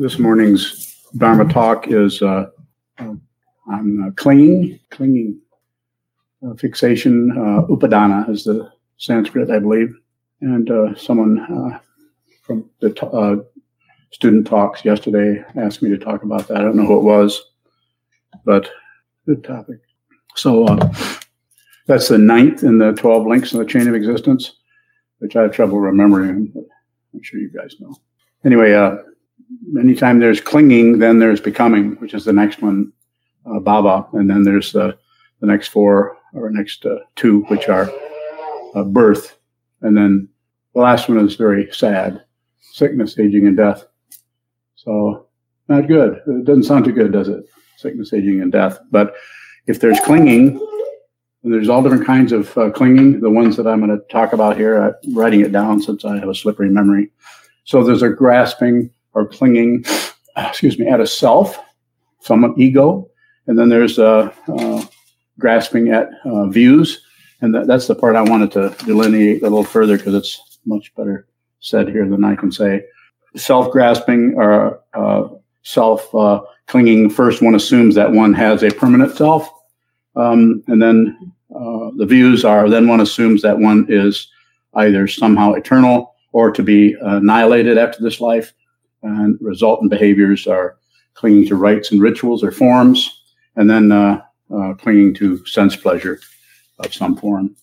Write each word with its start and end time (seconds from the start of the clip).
This 0.00 0.16
morning's 0.16 1.02
Dharma 1.16 1.52
talk 1.52 1.88
is 1.88 2.22
uh, 2.22 2.50
on 3.00 3.20
uh, 3.66 4.10
clinging, 4.14 4.78
clinging, 4.90 5.40
uh, 6.46 6.54
fixation. 6.54 7.32
Uh, 7.32 7.66
upadana 7.66 8.30
is 8.30 8.44
the 8.44 8.70
Sanskrit, 8.98 9.50
I 9.50 9.58
believe. 9.58 9.92
And 10.40 10.70
uh, 10.70 10.94
someone 10.94 11.40
uh, 11.40 11.80
from 12.42 12.70
the 12.78 12.90
t- 12.90 13.42
student 14.12 14.46
talks 14.46 14.84
yesterday 14.84 15.44
asked 15.56 15.82
me 15.82 15.90
to 15.90 15.98
talk 15.98 16.22
about 16.22 16.46
that. 16.46 16.58
I 16.58 16.60
don't 16.60 16.76
know 16.76 16.86
who 16.86 17.00
it 17.00 17.02
was, 17.02 17.42
but 18.44 18.70
good 19.26 19.42
topic. 19.42 19.80
So 20.36 20.78
that's 21.86 22.06
the 22.06 22.18
ninth 22.18 22.62
in 22.62 22.78
the 22.78 22.92
12 22.92 23.26
links 23.26 23.52
in 23.52 23.58
the 23.58 23.64
chain 23.64 23.88
of 23.88 23.96
existence, 23.96 24.58
which 25.18 25.34
I 25.34 25.42
have 25.42 25.52
trouble 25.52 25.80
remembering, 25.80 26.52
but 26.54 26.66
I'm 27.12 27.22
sure 27.24 27.40
you 27.40 27.50
guys 27.50 27.74
know. 27.80 27.96
Anyway, 28.44 28.70
anytime 29.78 30.18
there's 30.18 30.40
clinging, 30.40 30.98
then 30.98 31.18
there's 31.18 31.40
becoming, 31.40 31.92
which 31.96 32.14
is 32.14 32.24
the 32.24 32.32
next 32.32 32.62
one, 32.62 32.92
uh, 33.46 33.58
bhava, 33.60 34.12
and 34.14 34.28
then 34.28 34.42
there's 34.42 34.72
the 34.72 34.98
the 35.40 35.46
next 35.46 35.68
four 35.68 36.16
or 36.34 36.50
next 36.50 36.84
uh, 36.84 36.98
two, 37.14 37.42
which 37.44 37.68
are 37.68 37.90
uh, 38.74 38.82
birth, 38.82 39.36
and 39.82 39.96
then 39.96 40.28
the 40.74 40.80
last 40.80 41.08
one 41.08 41.18
is 41.18 41.36
very 41.36 41.72
sad, 41.72 42.24
sickness, 42.60 43.18
aging, 43.18 43.46
and 43.46 43.56
death. 43.56 43.84
So 44.74 45.26
not 45.68 45.86
good. 45.86 46.20
It 46.26 46.44
doesn't 46.44 46.64
sound 46.64 46.84
too 46.84 46.92
good, 46.92 47.12
does 47.12 47.28
it? 47.28 47.44
Sickness, 47.76 48.12
aging, 48.12 48.40
and 48.40 48.50
death. 48.50 48.78
But 48.90 49.14
if 49.66 49.80
there's 49.80 50.00
clinging, 50.00 50.58
there's 51.42 51.68
all 51.68 51.82
different 51.82 52.06
kinds 52.06 52.32
of 52.32 52.56
uh, 52.58 52.70
clinging. 52.70 53.20
The 53.20 53.30
ones 53.30 53.56
that 53.56 53.66
I'm 53.66 53.84
going 53.84 53.96
to 53.96 54.04
talk 54.10 54.32
about 54.32 54.56
here, 54.56 54.82
I'm 54.82 55.14
writing 55.14 55.40
it 55.40 55.52
down 55.52 55.80
since 55.80 56.04
I 56.04 56.18
have 56.18 56.28
a 56.28 56.34
slippery 56.34 56.70
memory. 56.70 57.10
So 57.64 57.84
there's 57.84 58.02
a 58.02 58.08
grasping, 58.08 58.90
or 59.14 59.26
clinging, 59.26 59.84
excuse 60.36 60.78
me, 60.78 60.86
at 60.86 61.00
a 61.00 61.06
self, 61.06 61.58
some 62.20 62.54
ego, 62.56 63.08
and 63.46 63.58
then 63.58 63.68
there's 63.68 63.98
uh, 63.98 64.32
uh, 64.46 64.84
grasping 65.38 65.88
at 65.88 66.10
uh, 66.24 66.46
views, 66.46 67.02
and 67.40 67.54
that, 67.54 67.66
that's 67.66 67.86
the 67.86 67.94
part 67.94 68.16
I 68.16 68.22
wanted 68.22 68.52
to 68.52 68.74
delineate 68.84 69.42
a 69.42 69.44
little 69.44 69.64
further 69.64 69.96
because 69.96 70.14
it's 70.14 70.58
much 70.66 70.94
better 70.94 71.26
said 71.60 71.88
here 71.88 72.08
than 72.08 72.24
I 72.24 72.36
can 72.36 72.52
say. 72.52 72.84
Self 73.36 73.70
grasping 73.70 74.34
or 74.36 74.80
uh, 74.94 75.28
self 75.62 76.14
uh, 76.14 76.40
clinging. 76.66 77.10
First, 77.10 77.42
one 77.42 77.54
assumes 77.54 77.94
that 77.94 78.10
one 78.10 78.34
has 78.34 78.62
a 78.62 78.70
permanent 78.70 79.16
self, 79.16 79.48
um, 80.16 80.62
and 80.66 80.80
then 80.80 81.32
uh, 81.54 81.90
the 81.96 82.06
views 82.06 82.44
are 82.44 82.68
then 82.68 82.86
one 82.88 83.00
assumes 83.00 83.42
that 83.42 83.58
one 83.58 83.86
is 83.88 84.28
either 84.74 85.06
somehow 85.06 85.52
eternal 85.52 86.14
or 86.32 86.50
to 86.50 86.62
be 86.62 86.94
annihilated 87.00 87.78
after 87.78 88.02
this 88.02 88.20
life 88.20 88.52
and 89.02 89.38
resultant 89.40 89.90
behaviors 89.90 90.46
are 90.46 90.76
clinging 91.14 91.46
to 91.48 91.56
rites 91.56 91.90
and 91.90 92.00
rituals 92.00 92.44
or 92.44 92.50
forms, 92.50 93.22
and 93.56 93.68
then 93.68 93.90
uh, 93.92 94.22
uh, 94.54 94.74
clinging 94.74 95.14
to 95.14 95.44
sense 95.46 95.76
pleasure 95.76 96.20
of 96.78 96.94
some 96.94 97.16
form. 97.16 97.54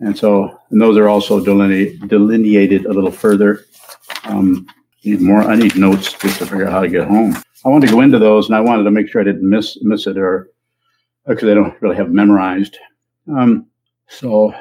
And 0.00 0.16
so, 0.16 0.58
and 0.70 0.80
those 0.80 0.96
are 0.98 1.08
also 1.08 1.42
deline- 1.42 1.98
delineated 2.06 2.84
a 2.84 2.92
little 2.92 3.10
further. 3.10 3.64
Um, 4.24 4.66
need 5.04 5.20
more. 5.20 5.40
I 5.40 5.56
need 5.56 5.76
notes 5.76 6.12
just 6.12 6.38
to 6.38 6.46
figure 6.46 6.66
out 6.66 6.72
how 6.72 6.80
to 6.80 6.88
get 6.88 7.08
home. 7.08 7.36
I 7.64 7.68
wanted 7.68 7.86
to 7.86 7.94
go 7.94 8.02
into 8.02 8.18
those, 8.18 8.46
and 8.46 8.56
I 8.56 8.60
wanted 8.60 8.84
to 8.84 8.90
make 8.90 9.08
sure 9.08 9.20
I 9.20 9.24
didn't 9.24 9.48
miss 9.48 9.78
miss 9.82 10.06
it, 10.06 10.18
or 10.18 10.50
because 11.26 11.48
I 11.48 11.54
don't 11.54 11.80
really 11.80 11.96
have 11.96 12.10
memorized. 12.10 12.76
Um, 13.28 13.66
so, 14.08 14.54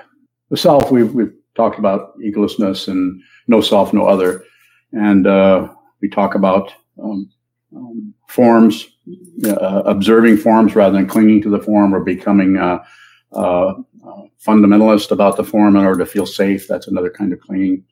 the 0.49 0.57
self 0.57 0.91
we've 0.91 1.13
we've 1.13 1.33
talked 1.55 1.79
about 1.79 2.17
egolessness 2.19 2.87
and 2.87 3.21
no 3.47 3.61
self, 3.61 3.93
no 3.93 4.07
other, 4.07 4.43
and 4.93 5.27
uh, 5.27 5.74
we 6.05 6.09
talk 6.09 6.35
about 6.35 6.71
um, 7.01 7.27
um, 7.75 8.13
forms, 8.27 8.87
uh, 9.47 9.81
observing 9.85 10.37
forms 10.37 10.75
rather 10.75 10.95
than 10.95 11.07
clinging 11.07 11.41
to 11.41 11.49
the 11.49 11.59
form 11.59 11.95
or 11.95 11.99
becoming 11.99 12.57
uh, 12.57 12.77
uh, 13.33 13.69
uh, 13.69 14.21
fundamentalist 14.45 15.09
about 15.09 15.35
the 15.35 15.43
form 15.43 15.75
in 15.75 15.83
order 15.83 16.05
to 16.05 16.11
feel 16.11 16.27
safe. 16.27 16.67
That's 16.67 16.87
another 16.87 17.09
kind 17.09 17.33
of 17.33 17.39
clinging. 17.39 17.83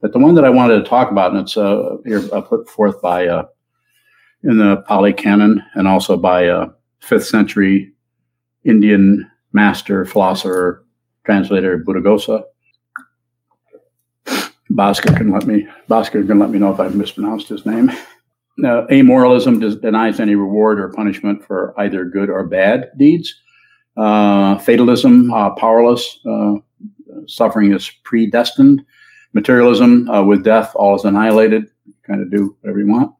But 0.00 0.12
the 0.12 0.20
one 0.20 0.36
that 0.36 0.44
I 0.44 0.50
wanted 0.50 0.76
to 0.76 0.88
talk 0.88 1.10
about, 1.10 1.32
and 1.32 1.40
it's 1.40 1.56
uh, 1.56 1.96
here 2.04 2.22
put 2.42 2.68
forth 2.68 3.02
by 3.02 3.26
uh, 3.26 3.46
in 4.44 4.58
the 4.58 4.76
Pali 4.86 5.12
Canon 5.12 5.60
and 5.74 5.88
also 5.88 6.16
by 6.16 6.42
a 6.42 6.66
fifth 7.00 7.26
century 7.26 7.92
Indian 8.62 9.28
master 9.52 10.04
philosopher 10.04 10.86
translator 11.24 11.82
Buddhaghosa. 11.84 12.44
Bhaskar 14.76 15.16
can 15.16 15.30
let 15.30 15.46
me 15.46 15.66
Bhaskar 15.88 16.26
can 16.26 16.38
let 16.38 16.50
me 16.50 16.58
know 16.58 16.72
if 16.72 16.80
I've 16.80 16.94
mispronounced 16.94 17.48
his 17.48 17.64
name. 17.64 17.90
Uh, 18.64 18.86
amoralism 18.90 19.60
does, 19.60 19.76
denies 19.76 20.18
any 20.18 20.34
reward 20.34 20.80
or 20.80 20.88
punishment 20.88 21.44
for 21.44 21.74
either 21.78 22.06
good 22.06 22.30
or 22.30 22.46
bad 22.46 22.90
deeds. 22.96 23.34
Uh, 23.96 24.56
fatalism, 24.58 25.30
uh, 25.30 25.50
powerless. 25.50 26.20
Uh, 26.26 26.54
suffering 27.26 27.74
is 27.74 27.90
predestined. 28.02 28.82
Materialism, 29.34 30.08
uh, 30.08 30.22
with 30.22 30.42
death, 30.42 30.72
all 30.74 30.94
is 30.96 31.04
annihilated. 31.04 31.66
Kind 32.06 32.22
of 32.22 32.30
do 32.30 32.56
whatever 32.60 32.80
you 32.80 32.86
want. 32.86 33.12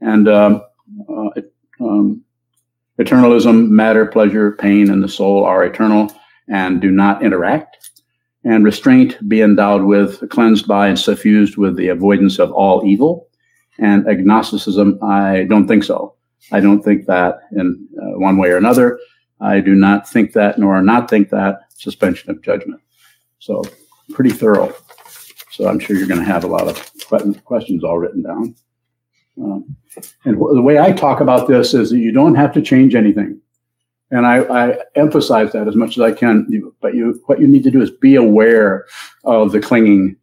And 0.00 0.28
um, 0.28 0.62
uh, 1.10 1.40
um, 1.80 2.24
eternalism, 2.98 3.68
matter, 3.68 4.06
pleasure, 4.06 4.52
pain, 4.52 4.90
and 4.90 5.02
the 5.02 5.08
soul 5.08 5.44
are 5.44 5.64
eternal 5.64 6.10
and 6.48 6.80
do 6.80 6.90
not 6.90 7.22
interact 7.22 7.90
and 8.44 8.64
restraint 8.64 9.16
be 9.28 9.40
endowed 9.40 9.84
with, 9.84 10.28
cleansed 10.28 10.68
by, 10.68 10.88
and 10.88 10.98
suffused 10.98 11.56
with 11.56 11.76
the 11.76 11.88
avoidance 11.88 12.38
of 12.38 12.52
all 12.52 12.86
evil. 12.86 13.28
And 13.78 14.06
agnosticism, 14.06 14.98
I 15.02 15.44
don't 15.44 15.66
think 15.66 15.82
so. 15.84 16.14
I 16.52 16.60
don't 16.60 16.82
think 16.82 17.06
that 17.06 17.40
in 17.52 17.88
uh, 18.00 18.18
one 18.18 18.36
way 18.36 18.50
or 18.50 18.56
another. 18.56 18.98
I 19.40 19.60
do 19.60 19.74
not 19.74 20.08
think 20.08 20.32
that, 20.34 20.58
nor 20.58 20.80
not 20.82 21.08
think 21.08 21.30
that 21.30 21.60
suspension 21.74 22.30
of 22.30 22.42
judgment. 22.42 22.80
So, 23.38 23.62
pretty 24.12 24.30
thorough. 24.30 24.74
So, 25.50 25.66
I'm 25.66 25.78
sure 25.78 25.96
you're 25.96 26.06
going 26.06 26.20
to 26.20 26.26
have 26.26 26.44
a 26.44 26.48
lot 26.48 26.68
of 26.68 27.44
questions 27.44 27.82
all 27.82 27.98
written 27.98 28.22
down. 28.22 28.54
Um, 29.42 29.76
and 30.24 30.36
the 30.36 30.62
way 30.62 30.78
I 30.78 30.92
talk 30.92 31.20
about 31.20 31.48
this 31.48 31.74
is 31.74 31.90
that 31.90 31.98
you 31.98 32.12
don't 32.12 32.34
have 32.34 32.52
to 32.52 32.62
change 32.62 32.94
anything 32.94 33.40
and 34.10 34.26
I, 34.26 34.40
I, 34.42 34.78
emphasize 34.96 35.52
that 35.52 35.66
as 35.66 35.76
much 35.76 35.96
as 35.96 36.02
I 36.02 36.12
can. 36.12 36.46
But 36.80 36.94
you, 36.94 37.20
what 37.26 37.40
you 37.40 37.46
need 37.46 37.64
to 37.64 37.70
do 37.70 37.80
is 37.80 37.90
be 37.90 38.14
aware 38.14 38.86
of 39.24 39.52
the 39.52 39.60
clinging 39.60 40.16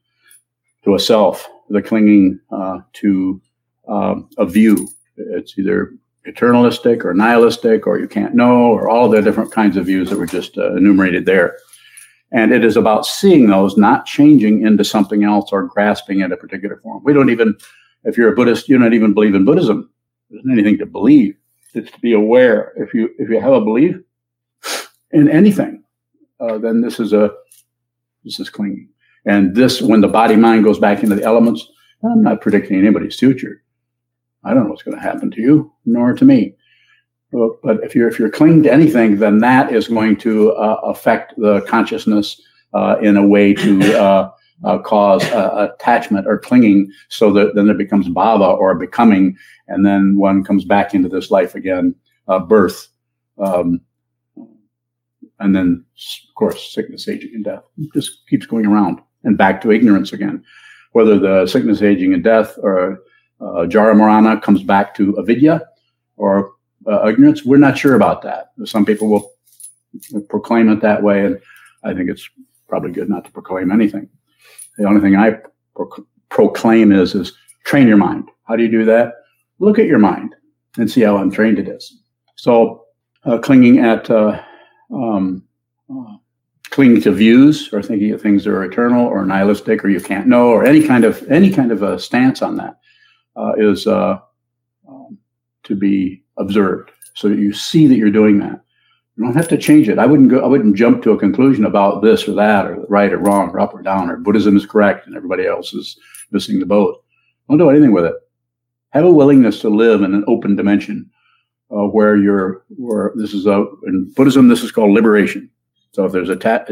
to 0.84 0.96
a 0.96 1.00
self, 1.00 1.48
the 1.70 1.82
clinging 1.82 2.40
uh, 2.52 2.80
to 2.94 3.42
um, 3.88 4.30
a 4.38 4.46
view. 4.46 4.88
It's 5.18 5.58
either 5.58 5.94
eternalistic 6.28 7.04
or 7.04 7.14
nihilistic, 7.14 7.88
or 7.88 8.00
you 8.00 8.08
can't 8.08 8.36
know, 8.36 8.72
or 8.72 8.90
all 8.90 9.10
the 9.10 9.22
different 9.22 9.52
kinds 9.52 9.78
of 9.78 9.88
views 9.88 10.10
that 10.10 10.20
were 10.20 10.26
just 10.26 10.58
uh, 10.58 10.76
enumerated 10.76 11.26
there. 11.26 11.58
And 12.32 12.54
it 12.54 12.64
is 12.64 12.78
about 12.78 13.06
seeing 13.06 13.48
those, 13.48 13.76
not 13.78 14.06
changing 14.06 14.66
into 14.66 14.86
something 14.86 15.24
else 15.24 15.52
or 15.52 15.64
grasping 15.64 16.22
at 16.22 16.32
a 16.32 16.38
particular 16.38 16.78
form. 16.78 17.04
We 17.04 17.14
don't 17.14 17.30
even, 17.30 17.58
if 18.06 18.18
you're 18.18 18.32
a 18.32 18.36
Buddhist, 18.36 18.70
you 18.70 18.78
don't 18.78 18.94
even 18.94 19.14
believe 19.14 19.36
in 19.36 19.44
Buddhism. 19.44 19.90
There's 20.30 20.46
anything 20.50 20.78
to 20.78 20.86
believe 20.86 21.36
it's 21.74 21.92
to 21.92 22.00
be 22.00 22.14
aware. 22.14 22.74
If 22.76 22.94
you 22.94 23.10
if 23.18 23.30
you 23.30 23.40
have 23.40 23.54
a 23.54 23.62
belief 23.62 23.96
in 25.12 25.30
anything, 25.30 25.84
uh, 26.40 26.58
then 26.58 26.82
this 26.82 27.00
is 27.00 27.14
a 27.14 27.32
this 28.24 28.40
is 28.40 28.50
clinging. 28.50 28.90
And 29.26 29.56
this, 29.56 29.82
when 29.82 30.02
the 30.02 30.08
body 30.08 30.36
mind 30.36 30.64
goes 30.64 30.80
back 30.80 31.04
into 31.04 31.16
the 31.16 31.24
elements, 31.24 31.68
I'm 32.04 32.24
not 32.24 32.42
predicting 32.42 32.78
anybody's 32.78 33.20
future. 33.20 33.64
I 34.44 34.54
don't 34.54 34.64
know 34.64 34.70
what's 34.70 34.84
going 34.84 34.98
to 34.98 35.04
happen 35.04 35.30
to 35.32 35.42
you, 35.42 35.72
nor 35.86 36.14
to 36.14 36.26
me. 36.26 36.56
But 37.32 37.84
if 37.84 37.96
you're 37.96 38.10
if 38.10 38.20
you're 38.20 38.30
clinging 38.30 38.64
to 38.64 38.74
anything, 38.74 39.18
then 39.18 39.40
that 39.40 39.72
is 39.72 39.88
going 39.88 40.18
to 40.18 40.52
uh, 40.52 40.82
affect 40.84 41.34
the 41.38 41.62
consciousness 41.62 42.42
uh, 42.74 42.98
in 43.02 43.16
a 43.16 43.26
way 43.26 43.54
to 43.54 44.34
uh, 44.64 44.78
cause 44.80 45.24
uh, 45.32 45.70
attachment 45.74 46.28
or 46.28 46.38
clinging 46.38 46.92
so 47.10 47.32
that 47.34 47.56
then 47.56 47.70
it 47.70 47.78
becomes 47.78 48.08
bhava 48.08 48.58
or 48.58 48.76
becoming. 48.76 49.38
And 49.68 49.86
then 49.86 50.18
one 50.18 50.44
comes 50.44 50.66
back 50.66 50.94
into 50.94 51.10
this 51.10 51.32
life 51.32 51.56
again 51.56 51.96
uh, 52.28 52.40
birth 52.40 52.88
um, 53.40 53.82
and 55.40 55.56
then 55.56 55.84
of 55.98 56.36
course 56.36 56.74
sickness 56.74 57.08
aging 57.08 57.32
and 57.34 57.44
death. 57.44 57.64
It 57.78 57.90
just 57.94 58.28
keeps 58.28 58.46
going 58.46 58.66
around 58.66 59.00
and 59.24 59.38
back 59.38 59.62
to 59.62 59.72
ignorance 59.72 60.14
again. 60.14 60.44
Whether 60.92 61.18
the 61.18 61.48
sickness 61.48 61.82
aging 61.82 62.14
and 62.14 62.24
death 62.24 62.58
or 62.62 63.02
uh, 63.40 63.66
jara 63.66 63.96
marana 63.96 64.40
comes 64.40 64.62
back 64.62 64.94
to 64.96 65.18
avidya 65.18 65.62
or 66.18 66.54
uh, 66.88 67.08
ignorance 67.08 67.44
we're 67.44 67.58
not 67.58 67.78
sure 67.78 67.96
about 67.96 68.22
that. 68.24 68.52
Some 68.66 68.86
people 68.86 69.10
will 69.10 69.32
proclaim 70.30 70.70
it 70.70 70.82
that 70.82 71.02
way 71.04 71.26
and 71.26 71.40
i 71.84 71.94
think 71.94 72.10
it's 72.10 72.30
probably 72.68 72.92
good 72.92 73.10
not 73.10 73.26
to 73.26 73.32
proclaim 73.32 73.72
anything 73.72 74.08
the 74.78 74.86
only 74.86 75.02
thing 75.02 75.16
I 75.16 75.38
pro- 75.76 76.06
proclaim 76.30 76.92
is 76.92 77.16
is 77.16 77.34
train 77.66 77.88
your 77.88 77.98
mind. 77.98 78.30
How 78.46 78.56
do 78.56 78.64
you 78.64 78.72
do 78.72 78.86
that? 78.86 79.14
Look 79.60 79.80
at 79.80 79.86
your 79.86 80.00
mind 80.00 80.36
and 80.78 80.90
see 80.90 81.02
how 81.02 81.18
untrained 81.18 81.60
it 81.60 81.68
is. 81.68 82.02
So, 82.36 82.86
uh, 83.26 83.38
clinging 83.38 83.80
at 83.80 84.10
uh, 84.10 84.42
um, 84.92 85.44
uh, 85.90 86.16
clinging 86.70 87.02
to 87.02 87.12
views 87.12 87.72
or 87.74 87.84
thinking 87.84 88.12
of 88.12 88.22
things 88.22 88.44
that 88.44 88.52
are 88.52 88.64
eternal 88.64 89.06
or 89.06 89.26
nihilistic 89.26 89.84
or 89.84 89.90
you 89.90 90.02
can't 90.02 90.28
know 90.28 90.48
or 90.48 90.66
any 90.66 90.86
kind 90.86 91.04
of 91.04 91.30
any 91.30 91.52
kind 91.52 91.72
of 91.72 91.84
a 91.84 92.00
stance 92.00 92.42
on 92.42 92.56
that 92.56 92.80
uh, 93.36 93.54
is 93.58 93.86
uh, 93.88 94.20
to 95.64 95.76
be 95.76 96.24
observed 96.38 96.92
so 97.14 97.30
that 97.30 97.38
you 97.38 97.54
see 97.54 97.88
that 97.88 97.98
you're 97.98 98.10
doing 98.10 98.40
that. 98.40 98.62
You 99.18 99.26
don't 99.26 99.36
have 99.36 99.50
to 99.50 99.58
change 99.58 99.90
it. 99.90 100.00
I 100.00 100.06
wouldn't 100.06 100.30
go, 100.30 100.40
I 100.40 100.48
wouldn't 100.48 100.76
jump 100.76 101.04
to 101.04 101.12
a 101.12 101.20
conclusion 101.20 101.66
about 101.66 102.02
this 102.02 102.28
or 102.28 102.34
that 102.36 102.66
or 102.66 102.86
right 102.88 103.12
or 103.12 103.18
wrong 103.18 103.50
or 103.50 103.60
up 103.60 103.74
or 103.74 103.82
down 103.82 104.10
or 104.10 104.18
Buddhism 104.18 104.56
is 104.56 104.66
correct 104.66 105.06
and 105.06 105.16
everybody 105.16 105.46
else 105.46 105.74
is 105.74 105.98
missing 106.32 106.60
the 106.60 106.66
boat. 106.66 107.04
Don't 107.50 107.58
do 107.58 107.70
anything 107.70 107.92
with 107.92 108.06
it. 108.06 108.16
Have 108.92 109.06
a 109.06 109.12
willingness 109.12 109.60
to 109.62 109.70
live 109.70 110.02
in 110.02 110.14
an 110.14 110.24
open 110.28 110.56
dimension 110.56 111.10
uh, 111.72 111.88
where 111.88 112.16
you're, 112.16 112.64
where 112.70 113.12
this 113.16 113.34
is 113.34 113.46
a, 113.46 113.66
in 113.86 114.12
Buddhism, 114.16 114.48
this 114.48 114.64
is 114.64 114.72
called 114.72 114.92
liberation. 114.92 115.50
So 115.92 116.06
if 116.06 116.14
there's 116.14 116.30
a, 116.30 116.38
ta- 116.38 116.66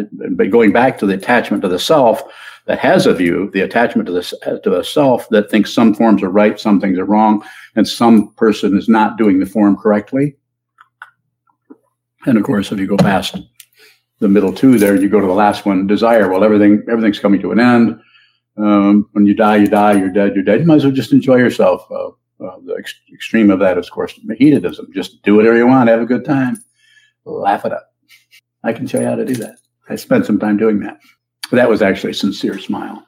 going 0.50 0.72
back 0.72 0.98
to 1.00 1.06
the 1.06 1.16
attachment 1.16 1.62
to 1.64 1.68
the 1.68 1.80
self 1.80 2.24
that 2.68 2.80
has 2.80 3.06
a 3.06 3.14
view, 3.14 3.50
the 3.52 3.62
attachment 3.62 4.08
to 4.08 4.14
the, 4.14 4.60
to 4.64 4.70
the 4.70 4.84
self 4.84 5.28
that 5.30 5.52
thinks 5.52 5.74
some 5.74 5.94
forms 5.94 6.24
are 6.24 6.30
right, 6.30 6.58
some 6.58 6.80
things 6.80 6.98
are 6.98 7.06
wrong, 7.06 7.44
and 7.76 7.86
some 7.86 8.34
person 8.36 8.78
is 8.78 8.88
not 8.88 9.18
doing 9.18 9.40
the 9.40 9.46
form 9.46 9.76
correctly. 9.76 10.36
And 12.26 12.38
of 12.38 12.44
course, 12.44 12.72
if 12.72 12.80
you 12.80 12.88
go 12.88 12.98
past 12.98 13.38
the 14.20 14.28
middle 14.28 14.54
two 14.54 14.78
there, 14.78 14.96
you 14.96 15.10
go 15.10 15.20
to 15.20 15.28
the 15.28 15.34
last 15.34 15.66
one, 15.66 15.88
desire. 15.88 16.30
Well, 16.30 16.44
everything, 16.44 16.84
everything's 16.90 17.20
coming 17.20 17.42
to 17.42 17.52
an 17.52 17.60
end. 17.60 18.00
Um, 18.58 19.08
when 19.14 19.26
you 19.26 19.34
die, 19.34 19.58
you 19.58 19.68
die, 19.68 19.94
you're 19.94 20.12
dead, 20.12 20.36
you're 20.36 20.44
dead. 20.44 20.60
You 20.60 20.66
might 20.66 20.76
as 20.76 20.84
well 20.84 20.94
just 20.94 21.14
enjoy 21.14 21.38
yourself. 21.38 21.90
Uh, 21.90 22.10
uh, 22.44 22.58
the 22.66 22.76
ex- 22.78 23.00
extreme 23.14 23.50
of 23.52 23.60
that 23.60 23.78
is, 23.78 23.88
of 23.88 23.94
course, 23.94 24.20
hedonism. 24.38 24.88
Just 24.94 25.22
do 25.24 25.36
whatever 25.36 25.58
you 25.58 25.68
want, 25.68 25.90
have 25.90 26.02
a 26.02 26.06
good 26.06 26.26
time, 26.26 26.62
laugh 27.26 27.66
it 27.66 27.72
up. 27.72 27.94
I 28.64 28.74
can 28.74 28.88
show 28.88 29.00
you 29.00 29.06
how 29.06 29.16
to 29.16 29.26
do 29.26 29.36
that. 29.36 29.56
I 29.90 29.96
spent 29.96 30.26
some 30.26 30.40
time 30.40 30.58
doing 30.58 30.80
that. 30.82 31.00
That 31.52 31.70
was 31.70 31.82
actually 31.82 32.12
a 32.12 32.16
sincere 32.16 32.60
smile. 32.60 33.06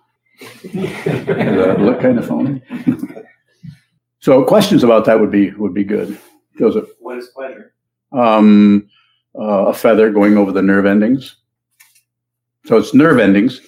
look 0.73 2.01
kind 2.01 2.17
of 2.17 2.27
phony. 2.27 2.61
so 4.19 4.43
questions 4.43 4.83
about 4.83 5.05
that 5.05 5.19
would 5.19 5.31
be 5.31 5.51
would 5.51 5.73
be 5.73 5.83
good. 5.83 6.17
Joseph. 6.57 6.89
What 6.99 7.17
is 7.17 7.27
pleasure? 7.27 7.73
Um, 8.11 8.89
uh, 9.37 9.65
a 9.67 9.73
feather 9.73 10.09
going 10.11 10.37
over 10.37 10.51
the 10.51 10.61
nerve 10.61 10.85
endings. 10.85 11.35
So 12.65 12.77
it's 12.77 12.93
nerve 12.93 13.19
endings. 13.19 13.61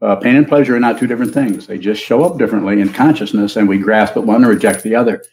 Uh, 0.00 0.14
pain 0.16 0.36
and 0.36 0.46
pleasure 0.46 0.76
are 0.76 0.80
not 0.80 0.98
two 0.98 1.08
different 1.08 1.34
things. 1.34 1.66
They 1.66 1.78
just 1.78 2.02
show 2.02 2.24
up 2.24 2.38
differently 2.38 2.80
in 2.80 2.92
consciousness, 2.92 3.56
and 3.56 3.68
we 3.68 3.78
grasp 3.78 4.16
at 4.16 4.24
one 4.24 4.44
and 4.44 4.46
reject 4.46 4.84
the 4.84 4.94
other. 4.94 5.24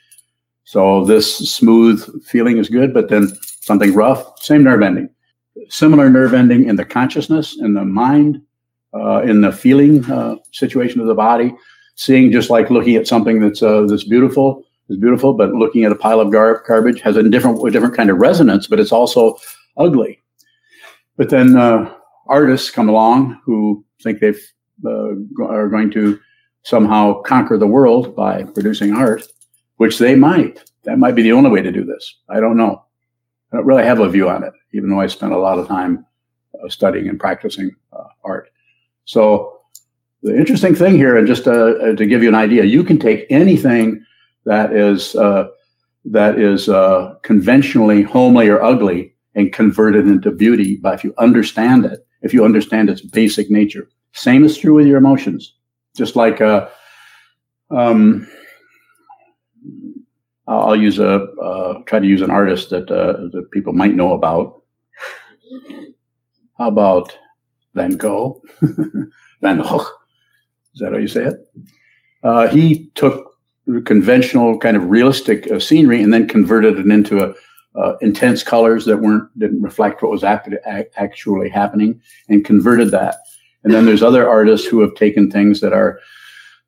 So 0.63 1.05
this 1.05 1.37
smooth 1.37 2.25
feeling 2.25 2.57
is 2.57 2.69
good, 2.69 2.93
but 2.93 3.09
then 3.09 3.27
something 3.61 3.93
rough, 3.93 4.41
same 4.41 4.63
nerve 4.63 4.81
ending. 4.81 5.09
Similar 5.69 6.09
nerve 6.09 6.33
ending 6.33 6.67
in 6.67 6.75
the 6.75 6.85
consciousness, 6.85 7.57
in 7.59 7.75
the 7.75 7.85
mind, 7.85 8.41
uh, 8.93 9.21
in 9.21 9.41
the 9.41 9.51
feeling 9.51 10.03
uh, 10.11 10.37
situation 10.51 10.99
of 10.99 11.07
the 11.07 11.13
body. 11.13 11.53
Seeing 11.95 12.31
just 12.31 12.49
like 12.49 12.71
looking 12.71 12.95
at 12.95 13.07
something 13.07 13.39
that's 13.39 13.61
uh, 13.61 13.85
that's 13.87 14.03
beautiful 14.03 14.63
is 14.89 14.97
beautiful, 14.97 15.33
but 15.33 15.53
looking 15.53 15.85
at 15.85 15.91
a 15.91 15.95
pile 15.95 16.19
of 16.19 16.31
gar- 16.31 16.63
garbage 16.67 17.01
has 17.01 17.15
a 17.15 17.23
different 17.23 17.65
a 17.65 17.71
different 17.71 17.95
kind 17.95 18.09
of 18.09 18.17
resonance, 18.17 18.67
but 18.67 18.79
it's 18.79 18.91
also 18.91 19.37
ugly. 19.77 20.21
But 21.17 21.29
then 21.29 21.55
uh, 21.55 21.93
artists 22.27 22.69
come 22.69 22.89
along 22.89 23.39
who 23.45 23.85
think 24.01 24.19
they 24.19 24.33
uh, 24.85 25.15
are 25.43 25.69
going 25.69 25.91
to 25.91 26.19
somehow 26.63 27.21
conquer 27.21 27.57
the 27.57 27.67
world 27.67 28.15
by 28.15 28.43
producing 28.43 28.93
art, 28.93 29.23
which 29.77 29.99
they 29.99 30.15
might. 30.15 30.63
That 30.83 30.99
might 30.99 31.15
be 31.15 31.21
the 31.21 31.31
only 31.31 31.49
way 31.49 31.61
to 31.61 31.71
do 31.71 31.83
this. 31.83 32.15
I 32.29 32.39
don't 32.39 32.57
know. 32.57 32.83
I 33.51 33.57
don't 33.57 33.65
really 33.65 33.83
have 33.83 33.99
a 33.99 34.09
view 34.09 34.29
on 34.29 34.43
it, 34.43 34.53
even 34.73 34.89
though 34.89 34.99
I 34.99 35.07
spent 35.07 35.31
a 35.31 35.37
lot 35.37 35.59
of 35.59 35.67
time 35.67 36.05
uh, 36.63 36.69
studying 36.69 37.07
and 37.07 37.19
practicing 37.19 37.71
uh, 37.93 38.07
art. 38.23 38.49
So 39.05 39.61
the 40.23 40.35
interesting 40.35 40.75
thing 40.75 40.95
here, 40.95 41.17
and 41.17 41.27
just 41.27 41.47
uh, 41.47 41.51
uh, 41.51 41.95
to 41.95 42.05
give 42.05 42.23
you 42.23 42.29
an 42.29 42.35
idea, 42.35 42.63
you 42.63 42.83
can 42.83 42.97
take 42.97 43.27
anything 43.29 44.03
that 44.45 44.73
is 44.73 45.13
that 46.07 46.37
is 46.37 46.65
conventionally 47.23 48.03
homely 48.03 48.47
or 48.47 48.61
ugly 48.61 49.14
and 49.35 49.53
convert 49.53 49.95
it 49.95 50.07
into 50.07 50.31
beauty. 50.31 50.77
But 50.77 50.95
if 50.95 51.03
you 51.03 51.13
understand 51.17 51.85
it, 51.85 52.05
if 52.21 52.33
you 52.33 52.43
understand 52.43 52.89
its 52.89 53.01
basic 53.01 53.51
nature, 53.51 53.87
same 54.13 54.43
is 54.43 54.57
true 54.57 54.73
with 54.73 54.87
your 54.87 54.97
emotions. 54.97 55.53
Just 55.95 56.15
like 56.15 56.41
uh, 56.41 56.67
um, 57.69 58.27
I'll 60.47 60.75
use 60.75 60.99
a 60.99 61.23
uh, 61.23 61.81
try 61.85 61.99
to 61.99 62.07
use 62.07 62.21
an 62.21 62.31
artist 62.31 62.69
that 62.69 62.89
uh, 62.89 63.27
that 63.31 63.51
people 63.51 63.73
might 63.73 63.95
know 63.95 64.13
about. 64.13 64.61
How 66.57 66.69
about 66.69 67.17
Van 67.73 67.97
Gogh? 67.97 68.41
Van 69.41 69.57
Gogh. 69.57 69.85
Is 70.73 70.81
that 70.81 70.91
how 70.91 70.97
you 70.97 71.07
say 71.07 71.25
it? 71.25 71.35
Uh, 72.23 72.47
he 72.47 72.91
took 72.95 73.37
conventional 73.85 74.57
kind 74.59 74.77
of 74.77 74.89
realistic 74.89 75.49
uh, 75.51 75.59
scenery 75.59 76.01
and 76.01 76.13
then 76.13 76.27
converted 76.27 76.77
it 76.77 76.87
into 76.87 77.23
a 77.23 77.33
uh, 77.77 77.95
intense 78.01 78.43
colors 78.43 78.85
that 78.85 78.97
weren't 78.97 79.27
didn't 79.37 79.61
reflect 79.61 80.01
what 80.01 80.11
was 80.11 80.23
act- 80.23 80.49
actually 80.95 81.49
happening 81.49 81.99
and 82.29 82.45
converted 82.45 82.91
that. 82.91 83.17
And 83.63 83.73
then 83.73 83.85
there's 83.85 84.03
other 84.03 84.29
artists 84.29 84.67
who 84.67 84.79
have 84.81 84.95
taken 84.95 85.29
things 85.29 85.59
that 85.61 85.73
are 85.73 85.99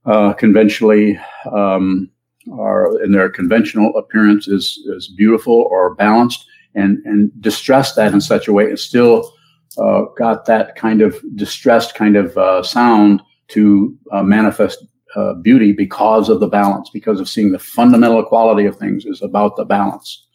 uh, 0.06 0.34
conventionally 0.34 1.20
um, 1.52 2.10
are 2.54 3.02
in 3.04 3.12
their 3.12 3.30
conventional 3.30 3.96
appearance 3.98 4.48
is 4.48 4.80
is 4.88 5.08
beautiful 5.10 5.68
or 5.70 5.96
balanced 5.96 6.46
and 6.76 7.00
and 7.06 7.32
distressed 7.42 7.96
that 7.96 8.14
in 8.14 8.22
such 8.22 8.48
a 8.48 8.54
way 8.54 8.66
and 8.66 8.80
still 8.80 9.34
uh, 9.78 10.04
got 10.18 10.46
that 10.46 10.76
kind 10.76 11.02
of 11.02 11.22
distressed 11.36 11.94
kind 11.94 12.16
of 12.16 12.38
uh, 12.38 12.64
sound 12.64 13.22
to 13.50 13.98
uh, 14.12 14.24
manifest 14.24 14.86
uh, 15.16 15.34
beauty 15.36 15.72
because 15.72 16.30
of 16.30 16.40
the 16.40 16.48
balance, 16.48 16.90
because 16.90 17.20
of 17.20 17.30
seeing 17.30 17.52
the 17.52 17.60
fundamental 17.60 18.24
quality 18.24 18.66
of 18.66 18.78
things 18.78 19.06
is 19.06 19.22
about 19.22 19.56
the 19.56 19.66
balance. 19.66 20.27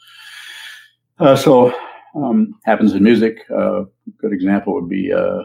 Uh, 1.19 1.37
so 1.37 1.73
um, 2.15 2.59
happens 2.65 2.93
in 2.95 3.03
music. 3.03 3.39
Uh, 3.55 3.85
good 4.19 4.33
example 4.33 4.75
would 4.75 4.89
be 4.89 5.13
uh, 5.13 5.43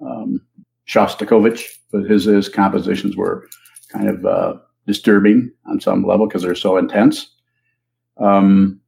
um, 0.00 0.40
Shostakovich, 0.86 1.64
but 1.92 2.04
his 2.04 2.24
his 2.24 2.48
compositions 2.48 3.16
were 3.16 3.48
kind 3.90 4.08
of 4.08 4.24
uh, 4.26 4.54
disturbing 4.86 5.52
on 5.66 5.80
some 5.80 6.04
level 6.04 6.26
because 6.26 6.42
they're 6.42 6.54
so 6.54 6.76
intense. 6.76 7.30
Um, 8.18 8.80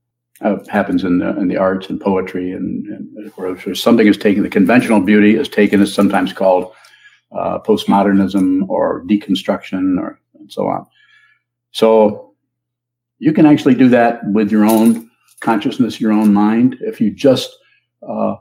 uh, 0.43 0.59
happens 0.69 1.03
in 1.03 1.19
the 1.19 1.37
in 1.39 1.49
the 1.49 1.57
arts 1.57 1.89
and 1.89 2.01
poetry, 2.01 2.53
and, 2.53 2.87
and 2.87 3.33
where 3.37 3.75
something 3.75 4.07
is 4.07 4.19
taken, 4.19 4.43
the 4.43 4.51
conventional 4.51 5.01
beauty 5.01 5.35
is 5.35 5.49
taken 5.49 5.81
is 5.81 5.95
sometimes 5.95 6.33
called 6.33 6.73
uh, 7.33 7.59
postmodernism 7.59 8.69
or 8.69 9.03
deconstruction, 9.07 9.99
or 9.99 10.21
and 10.39 10.53
so 10.53 10.67
on. 10.67 10.87
So 11.71 12.35
you 13.19 13.33
can 13.33 13.47
actually 13.47 13.75
do 13.75 13.89
that 13.89 14.21
with 14.27 14.51
your 14.51 14.67
own 14.67 15.06
consciousness, 15.41 16.01
your 16.01 16.13
own 16.13 16.33
mind, 16.33 16.77
if 16.81 17.01
you 17.01 17.11
just 17.11 17.57
uh, 18.07 18.37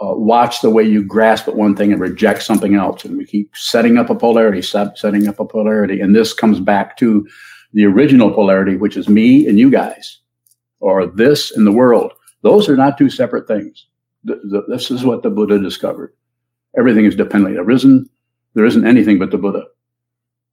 uh, 0.00 0.14
watch 0.14 0.62
the 0.62 0.70
way 0.70 0.82
you 0.82 1.02
grasp 1.02 1.46
at 1.46 1.56
one 1.56 1.76
thing 1.76 1.92
and 1.92 2.00
reject 2.00 2.42
something 2.42 2.74
else. 2.74 3.04
And 3.04 3.18
we 3.18 3.26
keep 3.26 3.54
setting 3.54 3.98
up 3.98 4.10
a 4.10 4.14
polarity, 4.14 4.62
set, 4.62 4.98
setting 4.98 5.28
up 5.28 5.38
a 5.40 5.44
polarity. 5.44 6.00
And 6.00 6.16
this 6.16 6.32
comes 6.32 6.58
back 6.58 6.96
to 6.98 7.28
the 7.72 7.84
original 7.84 8.32
polarity, 8.32 8.76
which 8.76 8.96
is 8.96 9.08
me 9.08 9.46
and 9.46 9.58
you 9.58 9.70
guys, 9.70 10.20
or 10.80 11.06
this 11.06 11.50
and 11.50 11.66
the 11.66 11.72
world. 11.72 12.12
Those 12.42 12.68
are 12.68 12.76
not 12.76 12.96
two 12.96 13.10
separate 13.10 13.46
things. 13.46 13.86
The, 14.24 14.40
the, 14.44 14.64
this 14.68 14.90
is 14.90 15.04
what 15.04 15.22
the 15.22 15.30
Buddha 15.30 15.58
discovered. 15.58 16.14
Everything 16.78 17.04
is 17.04 17.16
dependently 17.16 17.58
arisen. 17.58 18.08
There 18.54 18.64
isn't 18.64 18.86
anything 18.86 19.18
but 19.18 19.30
the 19.30 19.38
Buddha. 19.38 19.64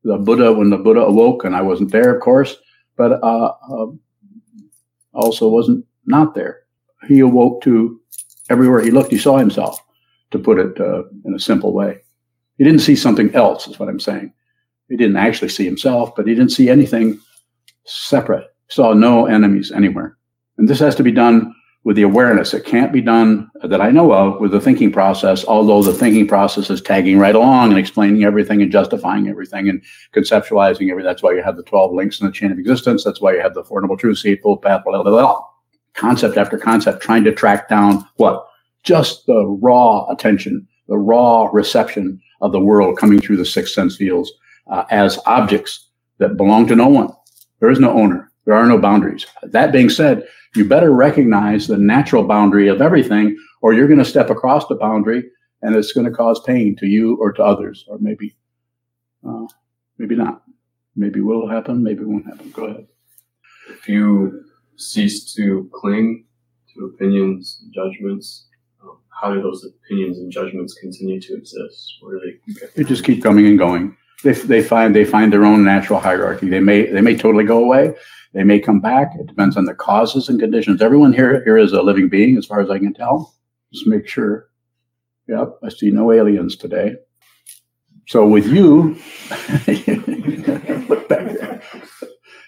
The 0.03 0.17
Buddha, 0.17 0.53
when 0.53 0.69
the 0.69 0.77
Buddha 0.77 1.01
awoke, 1.01 1.43
and 1.43 1.55
I 1.55 1.61
wasn't 1.61 1.91
there, 1.91 2.13
of 2.13 2.21
course, 2.21 2.55
but 2.97 3.23
uh, 3.23 3.53
uh, 3.71 3.87
also 5.17 5.49
wasn't 5.49 5.85
not 6.05 6.33
there. 6.35 6.61
He 7.07 7.19
awoke 7.19 7.61
to 7.63 7.99
everywhere 8.49 8.81
he 8.81 8.91
looked, 8.91 9.11
he 9.11 9.17
saw 9.17 9.37
himself, 9.37 9.83
to 10.31 10.39
put 10.39 10.59
it 10.59 10.79
uh, 10.79 11.03
in 11.25 11.33
a 11.35 11.39
simple 11.39 11.73
way. 11.73 11.99
He 12.57 12.63
didn't 12.63 12.79
see 12.79 12.95
something 12.95 13.33
else, 13.35 13.67
is 13.67 13.79
what 13.79 13.89
I'm 13.89 13.99
saying. 13.99 14.33
He 14.89 14.95
didn't 14.95 15.17
actually 15.17 15.49
see 15.49 15.65
himself, 15.65 16.15
but 16.15 16.27
he 16.27 16.33
didn't 16.33 16.51
see 16.51 16.69
anything 16.69 17.19
separate. 17.85 18.47
Saw 18.69 18.93
no 18.93 19.25
enemies 19.25 19.71
anywhere. 19.71 20.17
And 20.57 20.67
this 20.67 20.79
has 20.79 20.95
to 20.95 21.03
be 21.03 21.11
done 21.11 21.53
with 21.87 21.95
the 21.95 22.01
awareness. 22.01 22.53
It 22.53 22.65
can't 22.65 22.91
be 22.91 22.99
done 22.99 23.49
that 23.63 23.79
I 23.79 23.91
know 23.91 24.11
of 24.11 24.41
with 24.41 24.51
the 24.51 24.59
thinking 24.59 24.91
process, 24.91 25.45
although 25.45 25.81
the 25.81 25.93
thinking 25.93 26.27
process 26.27 26.69
is 26.69 26.81
tagging 26.81 27.17
right 27.17 27.33
along 27.33 27.69
and 27.69 27.79
explaining 27.79 28.25
everything 28.25 28.61
and 28.61 28.69
justifying 28.69 29.29
everything 29.29 29.69
and 29.69 29.81
conceptualizing 30.13 30.91
everything. 30.91 31.05
That's 31.05 31.23
why 31.23 31.31
you 31.31 31.41
have 31.41 31.55
the 31.55 31.63
12 31.63 31.93
links 31.93 32.19
in 32.19 32.27
the 32.27 32.33
chain 32.33 32.51
of 32.51 32.59
existence. 32.59 33.05
That's 33.05 33.21
why 33.21 33.35
you 33.35 33.41
have 33.41 33.53
the 33.53 33.63
Four 33.63 33.79
Noble 33.79 33.95
Truths, 33.95 34.25
Eightfold 34.25 34.63
Path, 34.63 34.81
blah, 34.83 35.01
blah, 35.01 35.09
blah, 35.09 35.41
concept 35.93 36.35
after 36.35 36.57
concept, 36.57 37.01
trying 37.01 37.23
to 37.23 37.31
track 37.31 37.69
down 37.69 38.05
what? 38.17 38.45
Just 38.83 39.25
the 39.25 39.45
raw 39.45 40.09
attention, 40.09 40.67
the 40.89 40.97
raw 40.97 41.47
reception 41.53 42.21
of 42.41 42.51
the 42.51 42.59
world 42.59 42.97
coming 42.97 43.21
through 43.21 43.37
the 43.37 43.45
six 43.45 43.73
sense 43.73 43.95
fields 43.95 44.29
uh, 44.69 44.83
as 44.91 45.19
objects 45.25 45.87
that 46.17 46.35
belong 46.35 46.67
to 46.67 46.75
no 46.75 46.89
one. 46.89 47.13
There 47.61 47.69
is 47.69 47.79
no 47.79 47.97
owner. 47.97 48.26
There 48.47 48.55
are 48.55 48.65
no 48.65 48.79
boundaries. 48.79 49.25
That 49.43 49.73
being 49.73 49.89
said, 49.89 50.25
you 50.55 50.63
better 50.63 50.91
recognize 50.91 51.67
the 51.67 51.77
natural 51.77 52.23
boundary 52.23 52.69
of 52.69 52.81
everything, 52.81 53.37
or 53.61 53.73
you're 53.73 53.89
going 53.89 53.99
to 53.99 54.05
step 54.05 54.29
across 54.29 54.65
the 54.67 54.75
boundary 54.75 55.25
and 55.61 55.75
it's 55.75 55.91
going 55.91 56.07
to 56.07 56.13
cause 56.13 56.39
pain 56.45 56.73
to 56.77 56.87
you 56.87 57.17
or 57.17 57.33
to 57.33 57.43
others, 57.43 57.83
or 57.89 57.97
maybe, 57.99 58.37
uh, 59.27 59.47
maybe 59.97 60.15
not. 60.15 60.43
Maybe 60.95 61.19
will 61.19 61.45
happen, 61.45 61.83
maybe 61.83 62.05
won't 62.05 62.25
happen. 62.25 62.49
Go 62.51 62.65
ahead. 62.67 62.87
If 63.69 63.89
you 63.89 64.45
cease 64.77 65.33
to 65.33 65.69
cling 65.73 66.25
to 66.73 66.85
opinions 66.85 67.59
and 67.61 67.73
judgments, 67.73 68.47
um, 68.81 68.99
how 69.09 69.33
do 69.33 69.41
those 69.41 69.65
opinions 69.65 70.19
and 70.19 70.31
judgments 70.31 70.73
continue 70.75 71.19
to 71.19 71.35
exist? 71.35 71.97
Where 71.99 72.17
do 72.17 72.31
they? 72.47 72.67
They 72.75 72.83
just 72.85 73.03
keep 73.03 73.21
coming 73.21 73.45
and 73.45 73.59
going. 73.59 73.97
They, 74.23 74.31
they 74.31 74.63
find 74.63 74.95
they 74.95 75.05
find 75.05 75.31
their 75.31 75.45
own 75.45 75.63
natural 75.63 75.99
hierarchy. 75.99 76.49
They 76.49 76.59
may 76.59 76.91
they 76.91 77.01
may 77.01 77.15
totally 77.15 77.43
go 77.43 77.63
away. 77.63 77.93
They 78.33 78.43
may 78.43 78.59
come 78.59 78.79
back. 78.79 79.11
It 79.19 79.27
depends 79.27 79.57
on 79.57 79.65
the 79.65 79.75
causes 79.75 80.27
and 80.29 80.39
conditions. 80.39 80.81
Everyone 80.81 81.13
here 81.13 81.43
here 81.43 81.57
is 81.57 81.73
a 81.73 81.81
living 81.81 82.09
being, 82.09 82.37
as 82.37 82.45
far 82.45 82.59
as 82.59 82.69
I 82.69 82.79
can 82.79 82.93
tell. 82.93 83.33
Just 83.71 83.87
make 83.87 84.07
sure. 84.07 84.49
Yep, 85.27 85.59
I 85.63 85.69
see 85.69 85.91
no 85.91 86.11
aliens 86.11 86.55
today. 86.55 86.95
So 88.07 88.25
with 88.25 88.47
you, 88.47 88.95
look 90.87 91.09
back 91.09 91.25
there. 91.37 91.61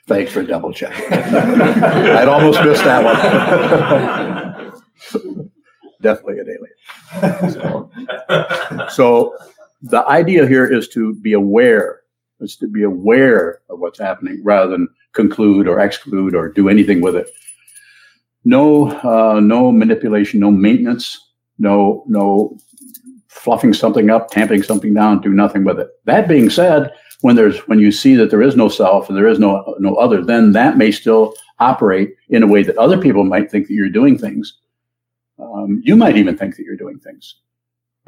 Thanks 0.07 0.31
for 0.31 0.41
double 0.41 0.71
checking. 0.71 1.05
I'd 1.13 2.27
almost 2.29 2.63
missed 2.63 2.83
that 2.85 3.03
one. 5.11 5.51
Definitely 6.01 6.39
an 6.39 6.47
alien. 6.49 7.51
So, 7.51 7.91
so 8.89 9.35
the 9.81 10.05
idea 10.07 10.47
here 10.47 10.65
is 10.65 10.87
to 10.89 11.15
be 11.15 11.33
aware. 11.33 12.01
Is 12.39 12.55
to 12.57 12.67
be 12.67 12.83
aware 12.83 13.61
of 13.69 13.79
what's 13.79 13.99
happening 13.99 14.41
rather 14.43 14.71
than 14.71 14.87
conclude 15.11 15.67
or 15.67 15.81
exclude 15.81 16.35
or 16.35 16.49
do 16.49 16.69
anything 16.69 17.01
with 17.01 17.15
it. 17.15 17.29
No, 18.45 18.91
uh, 19.03 19.41
no 19.41 19.71
manipulation, 19.71 20.39
no 20.39 20.49
maintenance, 20.49 21.31
no, 21.57 22.05
no 22.07 22.57
fluffing 23.27 23.73
something 23.73 24.09
up, 24.09 24.31
tamping 24.31 24.63
something 24.63 24.93
down, 24.93 25.21
do 25.21 25.33
nothing 25.33 25.65
with 25.65 25.79
it. 25.79 25.89
That 26.05 26.27
being 26.27 26.49
said, 26.49 26.93
when 27.21 27.35
there's 27.35 27.59
when 27.67 27.79
you 27.79 27.91
see 27.91 28.15
that 28.15 28.29
there 28.29 28.41
is 28.41 28.55
no 28.55 28.69
self 28.69 29.09
and 29.09 29.17
there 29.17 29.27
is 29.27 29.39
no 29.39 29.75
no 29.79 29.95
other, 29.95 30.23
then 30.23 30.53
that 30.53 30.77
may 30.77 30.91
still 30.91 31.33
operate 31.59 32.15
in 32.29 32.43
a 32.43 32.47
way 32.47 32.63
that 32.63 32.77
other 32.77 32.97
people 32.97 33.23
might 33.23 33.51
think 33.51 33.67
that 33.67 33.73
you're 33.73 33.89
doing 33.89 34.17
things. 34.17 34.59
Um, 35.37 35.81
you 35.83 35.95
might 35.95 36.17
even 36.17 36.37
think 36.37 36.55
that 36.55 36.63
you're 36.63 36.75
doing 36.77 36.99
things, 36.99 37.35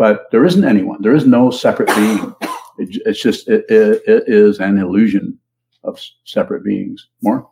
but 0.01 0.31
there 0.31 0.43
isn't 0.45 0.65
anyone. 0.65 0.99
There 1.03 1.13
is 1.13 1.27
no 1.27 1.51
separate 1.51 1.95
being. 1.95 2.35
It, 2.79 3.03
it's 3.05 3.21
just 3.21 3.47
it, 3.47 3.65
it, 3.69 4.01
it 4.07 4.23
is 4.25 4.59
an 4.59 4.79
illusion 4.79 5.37
of 5.83 5.99
separate 6.23 6.63
beings. 6.63 7.09
More. 7.21 7.47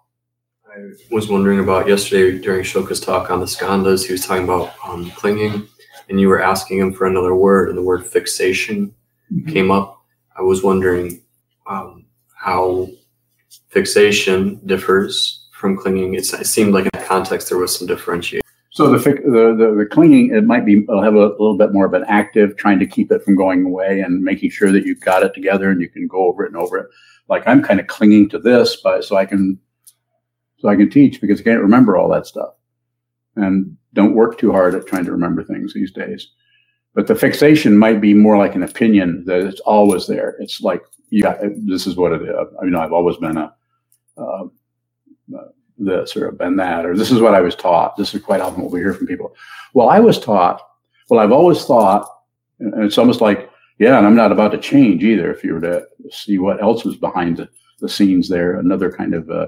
I 0.66 0.80
was 1.12 1.30
wondering 1.30 1.60
about 1.60 1.88
yesterday 1.88 2.40
during 2.40 2.64
Shoka's 2.64 3.00
talk 3.00 3.30
on 3.30 3.40
the 3.40 3.46
skandhas. 3.46 4.04
He 4.04 4.14
was 4.14 4.26
talking 4.26 4.46
about 4.46 4.74
um, 4.84 5.12
clinging 5.12 5.68
and 6.10 6.20
you 6.20 6.28
were 6.28 6.42
asking 6.42 6.80
him 6.80 6.92
for 6.92 7.06
another 7.06 7.36
word, 7.36 7.70
and 7.70 7.78
the 7.78 7.84
word 7.84 8.04
fixation 8.04 8.96
mm-hmm. 9.32 9.52
came 9.52 9.70
up. 9.70 10.02
I 10.36 10.42
was 10.42 10.64
wondering 10.64 11.22
um, 11.68 12.08
how 12.34 12.88
fixation 13.68 14.60
differs 14.66 15.50
from 15.52 15.78
clinging. 15.78 16.16
It's, 16.16 16.34
it 16.34 16.48
seemed 16.48 16.74
like 16.74 16.86
in 16.86 16.90
that 16.94 17.06
context 17.06 17.50
there 17.50 17.60
was 17.60 17.78
some 17.78 17.86
differentiation. 17.86 18.42
So 18.72 18.92
the, 18.92 19.00
the, 19.00 19.56
the, 19.58 19.76
the 19.80 19.86
clinging, 19.90 20.34
it 20.34 20.46
might 20.46 20.66
be, 20.66 20.84
it'll 20.84 21.02
have 21.02 21.16
a, 21.16 21.28
little 21.28 21.58
bit 21.58 21.74
more 21.74 21.86
of 21.86 21.94
an 21.94 22.06
active, 22.08 22.56
trying 22.56 22.80
to 22.80 22.86
keep 22.86 23.12
it 23.12 23.24
from 23.24 23.36
going 23.36 23.66
away 23.66 24.00
and 24.00 24.24
making 24.24 24.52
sure 24.52 24.72
that 24.72 24.86
you've 24.86 25.02
got 25.02 25.24
it 25.24 25.34
together 25.34 25.72
and 25.72 25.82
you 25.82 25.90
can 25.90 26.08
go 26.08 26.28
over 26.28 26.44
it 26.44 26.54
and 26.54 26.62
over 26.62 26.78
it. 26.78 26.88
Like 27.28 27.44
I'm 27.48 27.64
kind 27.64 27.80
of 27.80 27.88
clinging 27.88 28.30
to 28.30 28.40
this, 28.40 28.80
but 28.84 29.04
so 29.04 29.18
I 29.18 29.26
can, 29.26 29.60
so 30.60 30.68
I 30.68 30.76
can 30.76 30.90
teach 30.90 31.20
because 31.20 31.42
I 31.42 31.44
can't 31.44 31.62
remember 31.62 31.98
all 31.98 32.10
that 32.10 32.28
stuff. 32.28 32.54
And 33.36 33.76
don't 33.94 34.16
work 34.16 34.38
too 34.38 34.52
hard 34.52 34.76
at 34.76 34.86
trying 34.86 35.06
to 35.06 35.12
remember 35.12 35.44
things 35.44 35.74
these 35.74 35.92
days. 35.92 36.28
But 36.94 37.08
the 37.08 37.16
fixation 37.16 37.78
might 37.78 38.02
be 38.02 38.14
more 38.14 38.38
like 38.38 38.56
an 38.56 38.64
opinion 38.64 39.24
that 39.26 39.42
it's 39.42 39.62
always 39.62 40.06
there. 40.08 40.36
It's 40.40 40.62
like, 40.62 40.82
yeah, 41.12 41.40
this 41.66 41.88
is 41.88 41.96
what 41.96 42.12
it 42.12 42.22
is. 42.22 42.36
I 42.62 42.66
mean, 42.66 42.76
I've 42.76 42.94
always 42.94 43.18
been 43.18 43.38
a, 43.38 43.54
uh, 44.18 44.46
this 45.80 46.16
or 46.16 46.32
been 46.32 46.58
that, 46.58 46.86
or 46.86 46.96
this 46.96 47.12
is 47.12 47.22
what 47.22 47.36
I 47.36 47.42
was 47.42 47.56
taught. 47.56 47.96
This 47.98 48.14
is 48.14 48.22
quite 48.22 48.42
often 48.42 48.64
what 48.64 48.72
we 48.72 48.80
hear 48.80 48.94
from 48.94 49.08
people. 49.08 49.36
Well, 49.74 49.90
I 49.90 50.00
was 50.00 50.20
taught, 50.20 50.62
well, 51.10 51.20
I've 51.20 51.32
always 51.32 51.64
thought, 51.66 52.08
and 52.60 52.84
it's 52.84 52.98
almost 52.98 53.22
like, 53.22 53.50
yeah, 53.80 53.98
and 53.98 54.06
I'm 54.06 54.16
not 54.16 54.32
about 54.32 54.52
to 54.52 54.58
change 54.58 55.04
either. 55.04 55.32
If 55.32 55.44
you 55.44 55.54
were 55.54 55.62
to 55.62 55.86
see 56.12 56.38
what 56.38 56.62
else 56.62 56.84
was 56.84 56.98
behind 56.98 57.38
the, 57.38 57.50
the 57.80 57.90
scenes 57.90 58.28
there, 58.28 58.60
another 58.60 58.92
kind 58.92 59.14
of 59.14 59.30
uh, 59.30 59.48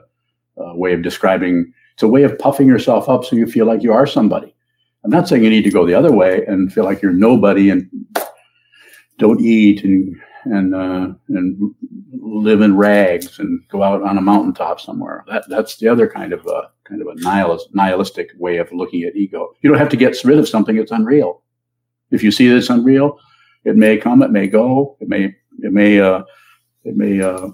uh 0.58 0.76
way 0.76 0.94
of 0.94 1.02
describing 1.02 1.74
it's 1.94 2.04
a 2.04 2.08
way 2.08 2.24
of 2.24 2.40
puffing 2.40 2.68
yourself 2.68 3.10
up 3.10 3.26
so 3.26 3.36
you 3.36 3.46
feel 3.46 3.66
like 3.66 3.84
you 3.84 3.94
are 3.94 4.08
somebody. 4.08 4.56
I'm 5.04 5.12
not 5.12 5.28
saying 5.28 5.44
you 5.44 5.50
need 5.50 5.64
to 5.64 5.72
go 5.72 5.86
the 5.86 5.94
other 5.94 6.12
way 6.12 6.44
and 6.48 6.72
feel 6.72 6.84
like 6.84 7.02
you're 7.02 7.12
nobody 7.12 7.70
and 7.70 7.90
don't 9.18 9.42
eat 9.42 9.84
and 9.84 10.16
and 10.46 10.76
uh, 10.76 11.14
and 11.30 11.76
live 12.14 12.62
in 12.62 12.78
rags 12.78 13.40
and 13.40 13.62
go 13.70 13.84
out 13.84 14.02
on 14.02 14.18
a 14.18 14.22
mountaintop 14.22 14.80
somewhere. 14.80 15.24
That 15.28 15.46
that's 15.50 15.78
the 15.78 15.88
other 15.88 16.08
kind 16.08 16.34
of 16.34 16.46
a 16.46 16.70
kind 16.84 17.02
of 17.02 17.08
a 17.08 17.16
nihilist, 17.16 17.74
nihilistic 17.74 18.32
way 18.38 18.58
of 18.58 18.72
looking 18.72 19.04
at 19.04 19.16
ego. 19.16 19.54
You 19.62 19.70
don't 19.70 19.80
have 19.80 19.90
to 19.90 19.98
get 19.98 20.24
rid 20.24 20.40
of 20.40 20.48
something 20.48 20.76
that's 20.76 20.92
unreal. 20.92 21.44
If 22.12 22.24
you 22.24 22.32
see 22.32 22.48
that 22.50 22.70
unreal, 22.70 23.20
it 23.64 23.76
may 23.76 23.98
come, 23.98 24.22
it 24.24 24.32
may 24.32 24.48
go, 24.48 24.98
it 25.00 25.08
may 25.08 25.36
it 25.60 25.72
may 25.72 26.00
uh, 26.00 26.24
it 26.84 26.96
may 26.96 27.22
uh, 27.22 27.50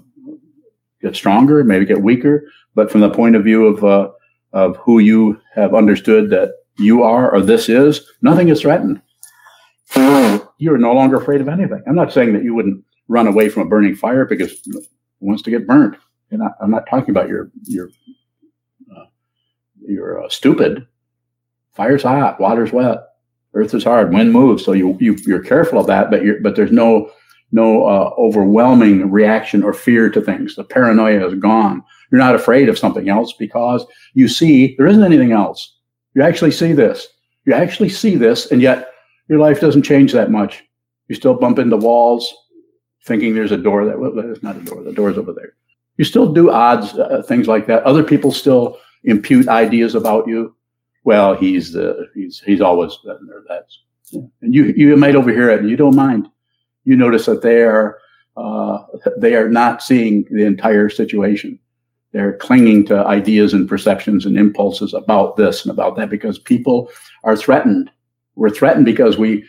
get 1.00 1.14
stronger, 1.14 1.60
it 1.60 1.64
may 1.64 1.84
get 1.84 2.02
weaker. 2.02 2.44
But 2.74 2.90
from 2.90 3.00
the 3.00 3.10
point 3.10 3.36
of 3.36 3.44
view 3.44 3.66
of 3.66 3.84
uh, 3.84 4.10
of 4.52 4.76
who 4.78 4.98
you 4.98 5.40
have 5.54 5.74
understood 5.74 6.30
that 6.30 6.52
you 6.78 7.02
are 7.02 7.30
or 7.30 7.40
this 7.40 7.68
is, 7.68 8.10
nothing 8.22 8.48
is 8.48 8.60
threatened. 8.60 9.02
You're 10.58 10.78
no 10.78 10.92
longer 10.92 11.16
afraid 11.16 11.40
of 11.40 11.48
anything. 11.48 11.82
I'm 11.86 11.94
not 11.94 12.12
saying 12.12 12.32
that 12.34 12.42
you 12.42 12.54
wouldn't 12.54 12.84
run 13.08 13.26
away 13.26 13.48
from 13.48 13.62
a 13.62 13.68
burning 13.68 13.94
fire 13.94 14.24
because 14.24 14.60
wants 15.20 15.42
to 15.42 15.50
get 15.50 15.66
burnt. 15.66 15.96
And 16.30 16.42
I, 16.42 16.50
am 16.62 16.70
not 16.70 16.88
talking 16.88 17.10
about 17.10 17.28
your 17.28 17.50
your 17.64 17.88
uh, 18.94 19.04
you're 19.80 20.22
uh, 20.22 20.28
stupid. 20.28 20.86
Fire's 21.72 22.02
hot, 22.02 22.40
water's 22.40 22.72
wet, 22.72 22.98
earth 23.54 23.72
is 23.72 23.84
hard, 23.84 24.12
wind 24.12 24.32
moves. 24.32 24.64
So 24.64 24.72
you, 24.72 24.96
you 25.00 25.16
you're 25.26 25.42
careful 25.42 25.78
of 25.78 25.86
that, 25.86 26.10
but 26.10 26.22
you're 26.22 26.40
but 26.40 26.56
there's 26.56 26.72
no 26.72 27.10
no 27.50 27.84
uh, 27.84 28.10
overwhelming 28.18 29.10
reaction 29.10 29.62
or 29.62 29.72
fear 29.72 30.10
to 30.10 30.20
things. 30.20 30.56
The 30.56 30.64
paranoia 30.64 31.26
is 31.26 31.34
gone. 31.34 31.82
You're 32.10 32.20
not 32.20 32.34
afraid 32.34 32.68
of 32.68 32.78
something 32.78 33.08
else 33.08 33.32
because 33.32 33.86
you 34.14 34.28
see 34.28 34.74
there 34.76 34.86
isn't 34.86 35.04
anything 35.04 35.32
else. 35.32 35.76
You 36.14 36.22
actually 36.22 36.50
see 36.50 36.72
this. 36.72 37.08
You 37.44 37.54
actually 37.54 37.88
see 37.88 38.16
this, 38.16 38.50
and 38.50 38.60
yet 38.60 38.90
your 39.28 39.38
life 39.38 39.60
doesn't 39.60 39.82
change 39.82 40.12
that 40.12 40.30
much. 40.30 40.64
You 41.08 41.14
still 41.14 41.34
bump 41.34 41.58
into 41.58 41.76
walls, 41.76 42.34
thinking 43.04 43.34
there's 43.34 43.52
a 43.52 43.56
door 43.56 43.84
that 43.84 43.98
well, 43.98 44.12
there's 44.14 44.42
not 44.42 44.56
a 44.56 44.60
door. 44.60 44.82
The 44.82 44.92
door's 44.92 45.18
over 45.18 45.32
there. 45.32 45.54
You 45.96 46.04
still 46.04 46.32
do 46.32 46.50
odds 46.50 46.94
uh, 46.94 47.22
things 47.26 47.48
like 47.48 47.66
that. 47.66 47.82
Other 47.84 48.04
people 48.04 48.32
still 48.32 48.78
impute 49.04 49.48
ideas 49.48 49.94
about 49.94 50.28
you. 50.28 50.54
Well, 51.04 51.34
he's 51.34 51.72
the 51.72 52.08
he's 52.14 52.40
he's 52.40 52.60
always 52.60 52.98
that 53.04 53.18
or 53.30 53.44
that's. 53.48 53.82
Yeah. 54.10 54.22
And 54.40 54.54
you 54.54 54.64
you 54.76 54.96
might 54.96 55.16
overhear 55.16 55.50
it 55.50 55.60
and 55.60 55.70
you 55.70 55.76
don't 55.76 55.96
mind. 55.96 56.28
You 56.84 56.96
notice 56.96 57.26
that 57.26 57.42
they 57.42 57.62
are 57.62 57.98
uh, 58.36 58.84
they 59.16 59.34
are 59.34 59.48
not 59.48 59.82
seeing 59.82 60.24
the 60.30 60.44
entire 60.44 60.88
situation. 60.88 61.58
They're 62.12 62.36
clinging 62.38 62.86
to 62.86 63.04
ideas 63.06 63.52
and 63.52 63.68
perceptions 63.68 64.24
and 64.24 64.38
impulses 64.38 64.94
about 64.94 65.36
this 65.36 65.64
and 65.64 65.72
about 65.72 65.96
that 65.96 66.08
because 66.08 66.38
people 66.38 66.90
are 67.24 67.36
threatened. 67.36 67.90
We're 68.38 68.50
threatened 68.50 68.84
because 68.84 69.18
we 69.18 69.44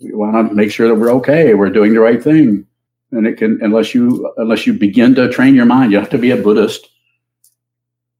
we 0.00 0.12
want 0.14 0.48
to 0.48 0.54
make 0.54 0.72
sure 0.72 0.88
that 0.88 0.94
we're 0.94 1.12
okay. 1.12 1.52
We're 1.52 1.68
doing 1.68 1.92
the 1.92 2.00
right 2.00 2.22
thing, 2.22 2.66
and 3.12 3.26
it 3.26 3.36
can 3.36 3.58
unless 3.62 3.94
you 3.94 4.32
unless 4.38 4.66
you 4.66 4.72
begin 4.72 5.14
to 5.16 5.30
train 5.30 5.54
your 5.54 5.66
mind. 5.66 5.92
You 5.92 5.98
have 5.98 6.10
to 6.10 6.18
be 6.18 6.30
a 6.30 6.36
Buddhist. 6.36 6.88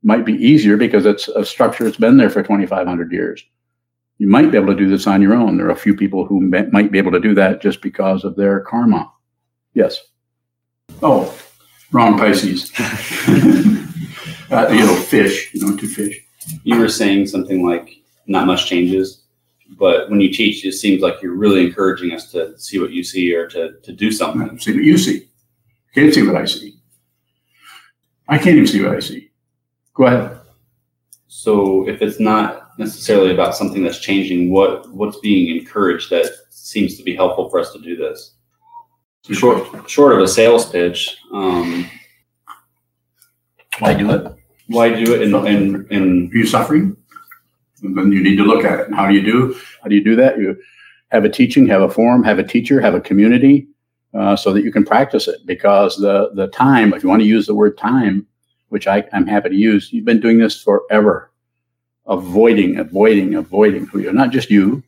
Might 0.02 0.26
be 0.26 0.34
easier 0.34 0.76
because 0.76 1.06
it's 1.06 1.28
a 1.28 1.44
structure 1.44 1.84
that's 1.84 1.96
been 1.96 2.16
there 2.16 2.28
for 2.28 2.42
2,500 2.42 3.12
years. 3.12 3.42
You 4.18 4.28
might 4.28 4.50
be 4.50 4.58
able 4.58 4.66
to 4.66 4.76
do 4.76 4.88
this 4.88 5.06
on 5.06 5.22
your 5.22 5.32
own. 5.32 5.56
There 5.56 5.66
are 5.66 5.70
a 5.70 5.76
few 5.76 5.96
people 5.96 6.26
who 6.26 6.40
might 6.40 6.92
be 6.92 6.98
able 6.98 7.12
to 7.12 7.20
do 7.20 7.34
that 7.34 7.62
just 7.62 7.80
because 7.80 8.24
of 8.24 8.36
their 8.36 8.60
karma. 8.60 9.10
Yes. 9.74 10.00
Oh, 11.02 11.32
Wrong 11.92 12.18
Pisces. 12.18 12.72
uh, 14.50 14.68
you 14.70 14.84
know, 14.84 14.96
fish. 14.96 15.54
You 15.54 15.66
know, 15.66 15.76
to 15.76 15.86
fish. 15.86 16.20
You 16.64 16.78
were 16.78 16.88
saying 16.88 17.28
something 17.28 17.64
like 17.64 18.02
not 18.26 18.46
much 18.46 18.66
changes, 18.66 19.21
but 19.70 20.10
when 20.10 20.20
you 20.20 20.32
teach, 20.32 20.64
it 20.64 20.72
seems 20.72 21.02
like 21.02 21.22
you're 21.22 21.34
really 21.34 21.66
encouraging 21.66 22.12
us 22.12 22.30
to 22.32 22.58
see 22.58 22.78
what 22.78 22.90
you 22.92 23.02
see 23.02 23.34
or 23.34 23.46
to, 23.48 23.72
to 23.82 23.92
do 23.92 24.12
something. 24.12 24.58
See 24.58 24.74
what 24.74 24.84
you 24.84 24.98
see. 24.98 25.28
Can't 25.94 26.12
see 26.12 26.26
what 26.26 26.36
I 26.36 26.44
see. 26.44 26.78
I 28.28 28.38
can't 28.38 28.56
even 28.56 28.66
see 28.66 28.82
what 28.82 28.94
I 28.94 29.00
see. 29.00 29.30
Go 29.94 30.06
ahead. 30.06 30.38
So 31.28 31.88
if 31.88 32.02
it's 32.02 32.20
not 32.20 32.78
necessarily 32.78 33.32
about 33.32 33.56
something 33.56 33.82
that's 33.82 33.98
changing, 33.98 34.50
what 34.50 34.90
what's 34.90 35.18
being 35.18 35.56
encouraged 35.56 36.10
that 36.10 36.30
seems 36.50 36.96
to 36.96 37.02
be 37.02 37.14
helpful 37.14 37.48
for 37.50 37.58
us 37.58 37.72
to 37.72 37.78
do 37.80 37.96
this? 37.96 38.34
short 39.30 39.88
short 39.88 40.12
of 40.14 40.20
a 40.20 40.28
sales 40.28 40.68
pitch. 40.70 41.16
Um, 41.32 41.88
why 43.78 43.94
do 43.94 44.10
it? 44.10 44.34
Why 44.66 44.88
do 44.88 45.14
it? 45.14 45.22
And 45.22 45.34
and 45.34 45.90
and 45.90 46.32
are 46.32 46.36
you 46.36 46.46
suffering? 46.46 46.96
Then 47.82 48.12
you 48.12 48.22
need 48.22 48.36
to 48.36 48.44
look 48.44 48.64
at 48.64 48.80
it. 48.80 48.86
And 48.86 48.94
how 48.94 49.08
do 49.08 49.14
you 49.14 49.22
do? 49.22 49.56
How 49.82 49.88
do 49.88 49.94
you 49.94 50.04
do 50.04 50.16
that? 50.16 50.38
You 50.38 50.56
have 51.10 51.24
a 51.24 51.28
teaching, 51.28 51.66
have 51.66 51.82
a 51.82 51.90
forum, 51.90 52.22
have 52.24 52.38
a 52.38 52.44
teacher, 52.44 52.80
have 52.80 52.94
a 52.94 53.00
community, 53.00 53.66
uh, 54.14 54.36
so 54.36 54.52
that 54.52 54.62
you 54.62 54.72
can 54.72 54.84
practice 54.84 55.28
it. 55.28 55.40
Because 55.46 55.96
the 55.96 56.30
the 56.34 56.48
time, 56.48 56.94
if 56.94 57.02
you 57.02 57.08
want 57.08 57.22
to 57.22 57.28
use 57.28 57.46
the 57.46 57.54
word 57.54 57.76
time, 57.76 58.26
which 58.72 58.86
I, 58.86 59.04
I'm 59.12 59.26
happy 59.26 59.50
to 59.50 59.54
use. 59.54 59.92
You've 59.92 60.06
been 60.06 60.20
doing 60.20 60.38
this 60.38 60.62
forever, 60.62 61.30
avoiding, 62.06 62.78
avoiding, 62.78 63.34
avoiding. 63.34 63.86
Who 63.86 63.98
you're 63.98 64.14
not 64.14 64.30
just 64.30 64.50
you, 64.50 64.82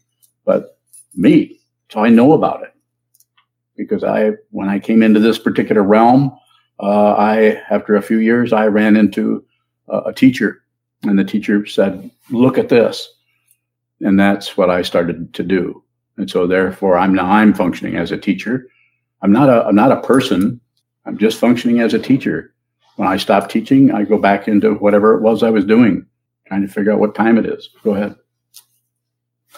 but 0.47 0.79
me. 1.15 1.61
So 1.91 2.03
I 2.03 2.09
know 2.09 2.33
about 2.33 2.63
it 2.63 2.73
because 3.77 4.03
I, 4.03 4.33
when 4.51 4.71
I 4.71 4.79
came 4.79 5.03
into 5.03 5.21
this 5.21 5.39
particular 5.39 5.83
realm, 5.83 6.35
uh, 6.81 7.13
I, 7.13 7.63
after 7.71 7.97
a 7.97 8.03
few 8.03 8.19
years, 8.19 8.55
I 8.55 8.67
ran 8.67 8.97
into 8.97 9.45
a, 9.89 9.99
a 10.07 10.15
teacher, 10.15 10.64
and 11.05 11.19
the 11.19 11.25
teacher 11.25 11.67
said, 11.67 12.11
"Look 12.31 12.59
at 12.59 12.69
this," 12.69 13.09
and 14.01 14.19
that's 14.19 14.57
what 14.57 14.71
I 14.71 14.83
started 14.83 15.33
to 15.35 15.43
do. 15.43 15.83
And 16.17 16.31
so, 16.31 16.47
therefore, 16.47 16.97
I'm 16.97 17.15
now 17.15 17.27
I'm 17.27 17.55
functioning 17.55 17.97
as 17.97 18.13
a 18.13 18.19
teacher. 18.19 18.69
I'm 19.23 19.33
not 19.33 19.49
a 19.49 19.65
I'm 19.67 19.75
not 19.75 19.93
a 19.93 20.01
person. 20.01 20.61
I'm 21.07 21.19
just 21.19 21.39
functioning 21.39 21.81
as 21.81 21.95
a 21.95 21.99
teacher. 21.99 22.55
When 22.97 23.09
I 23.09 23.17
stop 23.17 23.51
teaching, 23.51 23.91
I 23.91 24.05
go 24.05 24.19
back 24.19 24.47
into 24.47 24.75
whatever 24.75 25.15
it 25.15 25.23
was 25.23 25.43
I 25.43 25.51
was 25.51 25.65
doing, 25.65 26.07
trying 26.47 26.63
to 26.63 26.69
figure 26.69 26.93
out 26.93 27.01
what 27.01 27.15
time 27.15 27.39
it 27.39 27.47
is. 27.47 27.69
Go 27.83 27.95
ahead. 27.95 28.15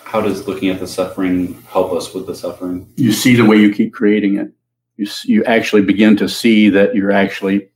How 0.05 0.21
does 0.21 0.47
looking 0.47 0.71
at 0.71 0.81
the 0.81 0.87
suffering 0.87 1.61
help 1.62 1.93
us 1.93 2.15
with 2.15 2.26
the 2.26 2.35
suffering? 2.35 2.88
You 2.97 3.12
see 3.12 3.35
the 3.35 3.45
way 3.45 3.57
you 3.57 3.73
keep 3.73 3.93
creating 3.93 4.38
it. 4.38 4.53
You 4.97 5.07
you 5.25 5.45
actually 5.45 5.83
begin 5.83 6.17
to 6.17 6.29
see 6.29 6.71
that 6.71 6.95
you're 6.95 7.12
actually 7.12 7.69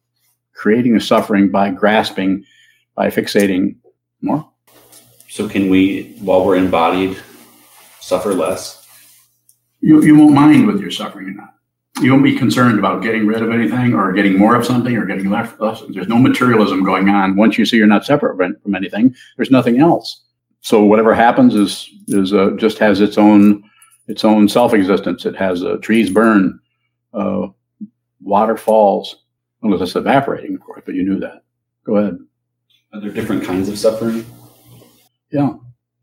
creating 0.55 0.95
the 0.95 1.00
suffering 1.00 1.50
by 1.50 1.71
grasping, 1.71 2.45
by 3.00 3.09
fixating 3.09 3.76
more. 4.21 4.42
So 5.28 5.49
can 5.49 5.71
we, 5.71 6.16
while 6.21 6.45
we're 6.45 6.57
embodied, 6.57 7.16
suffer 8.00 8.35
less? 8.35 8.87
You 9.80 10.02
you 10.02 10.14
won't 10.19 10.35
mind 10.35 10.66
whether 10.66 10.80
you're 10.80 10.90
suffering 11.02 11.26
or 11.28 11.37
not 11.42 11.54
you 12.00 12.12
won't 12.12 12.25
be 12.25 12.37
concerned 12.37 12.78
about 12.78 13.02
getting 13.02 13.26
rid 13.26 13.42
of 13.42 13.50
anything 13.50 13.95
or 13.95 14.12
getting 14.12 14.38
more 14.38 14.54
of 14.54 14.64
something 14.64 14.97
or 14.97 15.04
getting 15.04 15.28
less. 15.28 15.52
There's 15.90 16.09
no 16.09 16.19
materialism 16.19 16.83
going 16.83 17.09
on. 17.09 17.37
Once 17.37 17.59
you 17.59 17.66
see 17.66 17.76
you're 17.76 17.87
not 17.87 18.04
separate 18.04 18.37
from 18.62 18.75
anything, 18.75 19.14
there's 19.37 19.50
nothing 19.50 19.80
else. 19.80 20.23
So 20.62 20.85
whatever 20.85 21.14
happens 21.14 21.54
is 21.54 21.90
is 22.09 22.33
uh, 22.33 22.50
just 22.57 22.78
has 22.78 23.00
its 23.00 23.19
own 23.19 23.62
its 24.09 24.25
own 24.25 24.49
self 24.49 24.75
existence. 24.75 25.26
It 25.26 25.37
has 25.37 25.62
uh, 25.62 25.76
trees 25.76 26.11
burn, 26.11 26.59
uh, 27.12 27.49
water 28.21 28.57
falls, 28.57 29.25
unless 29.62 29.80
it's 29.80 29.97
evaporating, 29.97 30.54
of 30.54 30.61
course. 30.61 30.83
But 30.85 30.95
you 30.95 31.04
knew 31.04 31.21
that. 31.21 31.42
Go 31.85 31.97
ahead. 31.97 32.19
Are 32.93 33.01
there 33.01 33.11
different 33.11 33.45
kinds 33.45 33.69
of 33.69 33.79
suffering? 33.79 34.27
Yeah. 35.31 35.55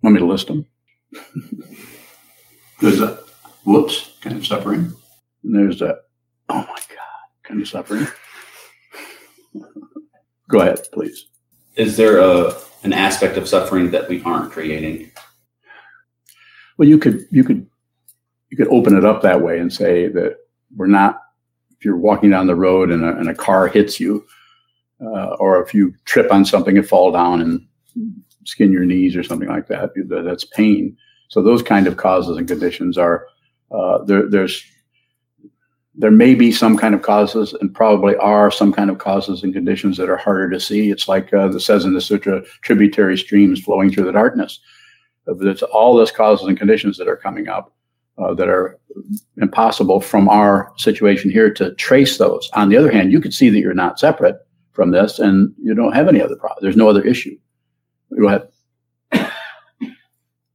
Want 0.02 0.14
me 0.14 0.20
to 0.20 0.26
list 0.26 0.48
them? 0.48 0.66
There's 2.80 3.02
a 3.02 3.20
whoops 3.66 4.18
kind 4.22 4.38
of 4.38 4.46
suffering. 4.46 4.94
And 5.44 5.56
there's 5.56 5.80
that, 5.80 6.04
oh 6.50 6.60
my 6.60 6.66
God, 6.66 7.28
kind 7.44 7.62
of 7.62 7.68
suffering. 7.68 8.08
Go 10.50 10.62
ahead, 10.62 10.80
please. 10.94 11.26
Is 11.76 11.98
there 11.98 12.20
a 12.20 12.54
an 12.84 12.94
aspect 12.94 13.38
of 13.38 13.48
suffering 13.48 13.92
that 13.92 14.08
we 14.08 14.22
aren't 14.24 14.52
creating? 14.52 15.12
Well, 16.78 16.88
you 16.88 16.98
could 16.98 17.26
you 17.32 17.44
could 17.44 17.68
you 18.50 18.58
could 18.58 18.68
open 18.70 18.96
it 18.98 19.06
up 19.06 19.22
that 19.22 19.42
way 19.42 19.60
and 19.60 19.72
say 19.72 20.08
that 20.08 20.38
we're 20.76 20.88
not. 20.88 21.22
If 21.72 21.86
you're 21.86 21.98
walking 21.98 22.32
down 22.32 22.48
the 22.48 22.56
road 22.56 22.90
and 22.90 23.04
a, 23.04 23.16
and 23.18 23.30
a 23.30 23.36
car 23.36 23.68
hits 23.68 24.00
you, 24.00 24.26
uh, 25.02 25.36
or 25.40 25.62
if 25.62 25.74
you 25.74 25.94
trip 26.06 26.32
on 26.32 26.46
something 26.46 26.78
and 26.78 26.88
fall 26.88 27.12
down 27.12 27.42
and 27.42 27.66
skin 28.46 28.72
your 28.72 28.86
knees 28.86 29.16
or 29.16 29.24
something 29.24 29.50
like 29.50 29.68
that, 29.68 29.92
that's 30.24 30.44
pain. 30.44 30.98
So 31.30 31.42
those 31.42 31.62
kind 31.62 31.88
of 31.88 31.98
causes 31.98 32.38
and 32.38 32.48
conditions 32.48 32.98
are 32.98 33.28
uh, 33.72 34.04
there, 34.06 34.30
there's 34.30 34.64
there 36.00 36.12
may 36.12 36.36
be 36.36 36.52
some 36.52 36.78
kind 36.78 36.94
of 36.94 37.02
causes 37.02 37.54
and 37.54 37.74
probably 37.74 38.16
are 38.18 38.52
some 38.52 38.72
kind 38.72 38.92
of 38.92 39.00
causes 39.00 39.42
and 39.44 39.54
conditions 39.54 39.98
that 39.98 40.10
are 40.10 40.18
harder 40.18 40.48
to 40.48 40.60
see. 40.60 40.92
It's 40.92 41.08
like 41.08 41.34
uh, 41.34 41.50
it 41.50 41.60
says 41.60 41.86
in 41.86 41.94
the 41.94 42.02
sutra, 42.02 42.44
tributary 42.62 43.18
streams 43.18 43.62
flowing 43.62 43.92
through 43.92 44.06
the 44.06 44.12
darkness. 44.12 44.60
It's 45.26 45.64
all 45.64 45.96
those 45.96 46.12
causes 46.12 46.48
and 46.48 46.58
conditions 46.58 46.98
that 46.98 47.08
are 47.08 47.18
coming 47.18 47.48
up 47.48 47.74
uh, 48.20 48.36
that 48.36 48.48
are 48.48 48.80
impossible 49.42 50.00
from 50.00 50.30
our 50.30 50.72
situation 50.78 51.32
here 51.32 51.52
to 51.56 51.74
trace 51.76 52.20
those. 52.20 52.50
On 52.54 52.70
the 52.70 52.78
other 52.78 52.92
hand, 52.92 53.12
you 53.12 53.20
could 53.20 53.34
see 53.34 53.50
that 53.50 53.60
you're 53.60 53.74
not 53.74 54.00
separate 54.00 54.38
from 54.78 54.92
this 54.92 55.18
and 55.18 55.52
you 55.60 55.74
don't 55.74 55.94
have 55.94 56.08
any 56.08 56.22
other 56.22 56.36
problem. 56.36 56.60
There's 56.62 56.78
no 56.78 56.88
other 56.88 57.04
issue. 57.04 57.36
Go 58.18 58.28
ahead. 58.28 58.48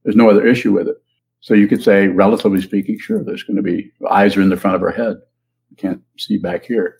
There's 0.05 0.17
no 0.17 0.31
other 0.31 0.47
issue 0.47 0.73
with 0.73 0.87
it. 0.87 0.97
So 1.41 1.55
you 1.55 1.67
could 1.67 1.83
say, 1.83 2.07
relatively 2.07 2.63
speaking, 2.63 3.01
sure, 3.01 3.25
there's 3.25 3.43
going 3.43 3.57
to 3.57 3.63
be 3.63 3.91
eyes 4.09 4.37
are 4.37 4.43
in 4.43 4.49
the 4.49 4.57
front 4.57 4.77
of 4.77 4.83
our 4.83 4.93
head 4.93 5.17
can't 5.77 6.01
see 6.19 6.39
back 6.39 6.65
here. 6.65 6.99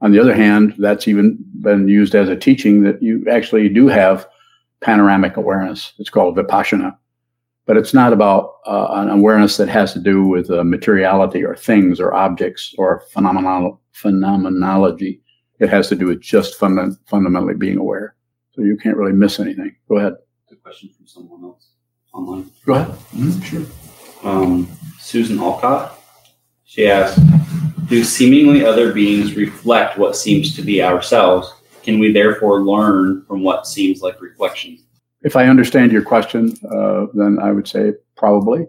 On 0.00 0.12
the 0.12 0.20
other 0.20 0.34
hand, 0.34 0.74
that's 0.78 1.08
even 1.08 1.38
been 1.60 1.88
used 1.88 2.14
as 2.14 2.28
a 2.28 2.36
teaching 2.36 2.82
that 2.82 3.02
you 3.02 3.24
actually 3.30 3.68
do 3.68 3.88
have 3.88 4.26
panoramic 4.80 5.36
awareness. 5.36 5.92
It's 5.98 6.08
called 6.08 6.36
vipassana, 6.36 6.96
but 7.66 7.76
it's 7.76 7.92
not 7.92 8.12
about 8.12 8.54
uh, 8.66 8.88
an 8.92 9.10
awareness 9.10 9.58
that 9.58 9.68
has 9.68 9.92
to 9.92 9.98
do 9.98 10.24
with 10.24 10.50
uh, 10.50 10.64
materiality 10.64 11.44
or 11.44 11.54
things 11.54 12.00
or 12.00 12.14
objects 12.14 12.74
or 12.78 13.02
phenomenology. 13.12 15.20
It 15.60 15.68
has 15.68 15.88
to 15.88 15.94
do 15.94 16.06
with 16.06 16.20
just 16.20 16.58
funda- 16.58 16.96
fundamentally 17.06 17.54
being 17.54 17.76
aware. 17.76 18.14
So 18.52 18.62
you 18.62 18.76
can't 18.76 18.96
really 18.96 19.12
miss 19.12 19.38
anything. 19.38 19.76
Go 19.88 19.98
ahead. 19.98 20.14
A 20.50 20.56
question 20.56 20.90
from 20.96 21.06
someone 21.06 21.44
else 21.44 21.68
online. 22.12 22.50
Go 22.64 22.74
ahead. 22.74 22.88
Mm-hmm, 22.88 23.40
sure. 23.42 23.66
Um, 24.28 24.68
Susan 24.98 25.38
Alcott. 25.38 25.98
She 26.64 26.88
asked, 26.88 27.18
do 27.88 28.04
seemingly 28.04 28.64
other 28.64 28.92
beings 28.92 29.34
reflect 29.34 29.98
what 29.98 30.16
seems 30.16 30.54
to 30.56 30.62
be 30.62 30.82
ourselves? 30.82 31.52
Can 31.82 31.98
we 31.98 32.12
therefore 32.12 32.62
learn 32.62 33.24
from 33.26 33.42
what 33.42 33.66
seems 33.66 34.02
like 34.02 34.20
reflection? 34.20 34.78
If 35.22 35.36
I 35.36 35.46
understand 35.46 35.92
your 35.92 36.02
question, 36.02 36.56
uh, 36.72 37.06
then 37.14 37.38
I 37.40 37.52
would 37.52 37.66
say 37.66 37.94
probably. 38.16 38.66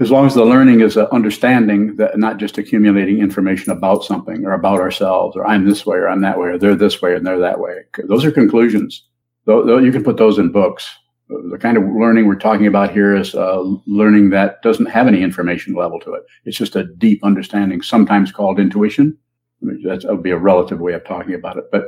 As 0.00 0.10
long 0.10 0.26
as 0.26 0.34
the 0.34 0.44
learning 0.44 0.80
is 0.80 0.96
an 0.96 1.06
understanding 1.12 1.94
that 1.96 2.18
not 2.18 2.38
just 2.38 2.58
accumulating 2.58 3.20
information 3.20 3.70
about 3.70 4.02
something 4.04 4.44
or 4.44 4.52
about 4.52 4.80
ourselves, 4.80 5.36
or 5.36 5.46
I'm 5.46 5.64
this 5.64 5.86
way 5.86 5.98
or 5.98 6.08
I'm 6.08 6.20
that 6.22 6.38
way, 6.38 6.48
or 6.48 6.58
they're 6.58 6.74
this 6.74 7.00
way 7.00 7.14
and 7.14 7.24
they're 7.24 7.38
that 7.38 7.60
way. 7.60 7.82
Those 8.08 8.24
are 8.24 8.32
conclusions. 8.32 9.06
Though 9.46 9.78
you 9.78 9.92
can 9.92 10.02
put 10.02 10.16
those 10.16 10.38
in 10.38 10.50
books 10.50 10.88
the 11.28 11.58
kind 11.58 11.76
of 11.76 11.84
learning 11.84 12.26
we're 12.26 12.34
talking 12.36 12.66
about 12.66 12.90
here 12.90 13.16
is 13.16 13.34
uh, 13.34 13.62
learning 13.86 14.30
that 14.30 14.60
doesn't 14.62 14.86
have 14.86 15.06
any 15.06 15.22
information 15.22 15.74
level 15.74 15.98
to 16.00 16.14
it. 16.14 16.24
It's 16.44 16.58
just 16.58 16.76
a 16.76 16.84
deep 16.84 17.24
understanding, 17.24 17.82
sometimes 17.82 18.30
called 18.30 18.60
intuition. 18.60 19.16
I 19.62 19.66
mean, 19.66 19.82
that 19.82 20.04
would 20.04 20.22
be 20.22 20.30
a 20.30 20.38
relative 20.38 20.80
way 20.80 20.92
of 20.92 21.04
talking 21.04 21.34
about 21.34 21.56
it. 21.56 21.64
But 21.72 21.86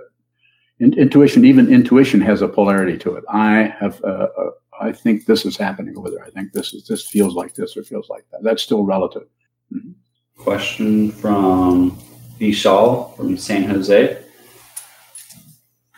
in, 0.79 0.95
intuition, 0.95 1.45
even 1.45 1.73
intuition 1.73 2.21
has 2.23 2.41
a 2.41 2.49
polarity 2.49 2.97
to 2.99 3.17
it. 3.17 3.25
I 3.29 3.75
have, 3.79 4.03
uh, 4.03 4.29
uh, 4.39 4.51
I 4.81 4.93
think 4.93 5.27
this 5.27 5.47
is 5.47 5.57
happening 5.57 5.97
over 5.97 6.11
there. 6.11 6.25
I 6.25 6.31
think 6.31 6.53
this 6.53 6.75
is 6.75 6.87
this 6.87 7.07
feels 7.07 7.35
like 7.35 7.55
this 7.55 7.77
or 7.77 7.83
feels 7.83 8.09
like 8.09 8.25
that. 8.31 8.43
That's 8.43 8.63
still 8.63 8.85
relative. 8.85 9.29
Mm-hmm. 9.73 9.93
Question 10.39 11.11
from 11.11 11.99
Vishal 12.39 13.17
from 13.17 13.37
San 13.37 13.65
Jose 13.65 14.23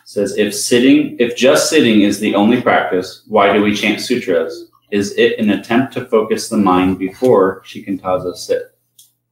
says 0.08 0.38
if 0.38 0.54
sitting 0.54 1.14
if 1.18 1.36
just 1.36 1.68
sitting 1.68 2.00
is 2.00 2.18
the 2.18 2.34
only 2.34 2.62
practice 2.62 3.24
why 3.28 3.52
do 3.52 3.62
we 3.62 3.74
chant 3.74 4.00
sutras 4.00 4.70
is 4.90 5.12
it 5.18 5.38
an 5.38 5.50
attempt 5.50 5.92
to 5.92 6.06
focus 6.06 6.48
the 6.48 6.56
mind 6.56 6.98
before 6.98 7.62
shikantaza 7.66 8.34
sit 8.34 8.62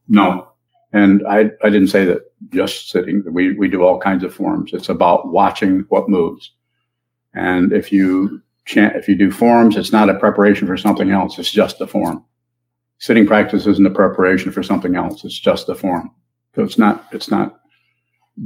no 0.07 0.47
and 0.93 1.27
I, 1.27 1.51
I 1.65 1.71
didn't 1.71 1.89
say 1.89 2.05
that 2.05 2.31
just 2.51 2.91
sitting 2.91 3.25
we, 3.33 3.55
we 3.55 3.69
do 3.69 3.85
all 3.85 3.99
kinds 3.99 4.23
of 4.23 4.35
forms 4.35 4.75
it's 4.75 4.91
about 4.91 5.33
watching 5.33 5.87
what 5.89 6.11
moves 6.11 6.53
and 7.33 7.73
if 7.73 7.91
you 7.91 8.43
if 8.69 9.09
you 9.09 9.17
do 9.17 9.31
forms 9.31 9.77
it's 9.77 9.93
not 9.93 10.11
a 10.11 10.19
preparation 10.19 10.67
for 10.67 10.77
something 10.77 11.11
else 11.11 11.39
it's 11.39 11.51
just 11.51 11.81
a 11.81 11.87
form 11.87 12.25
sitting 12.99 13.27
practice 13.27 13.67
isn't 13.67 13.87
a 13.87 13.91
preparation 13.91 14.51
for 14.51 14.63
something 14.63 14.97
else 14.97 15.25
it's 15.25 15.39
just 15.39 15.69
a 15.69 15.75
form 15.75 16.11
so 16.55 16.63
it's 16.63 16.79
not 16.79 17.07
it's 17.13 17.31
not 17.31 17.61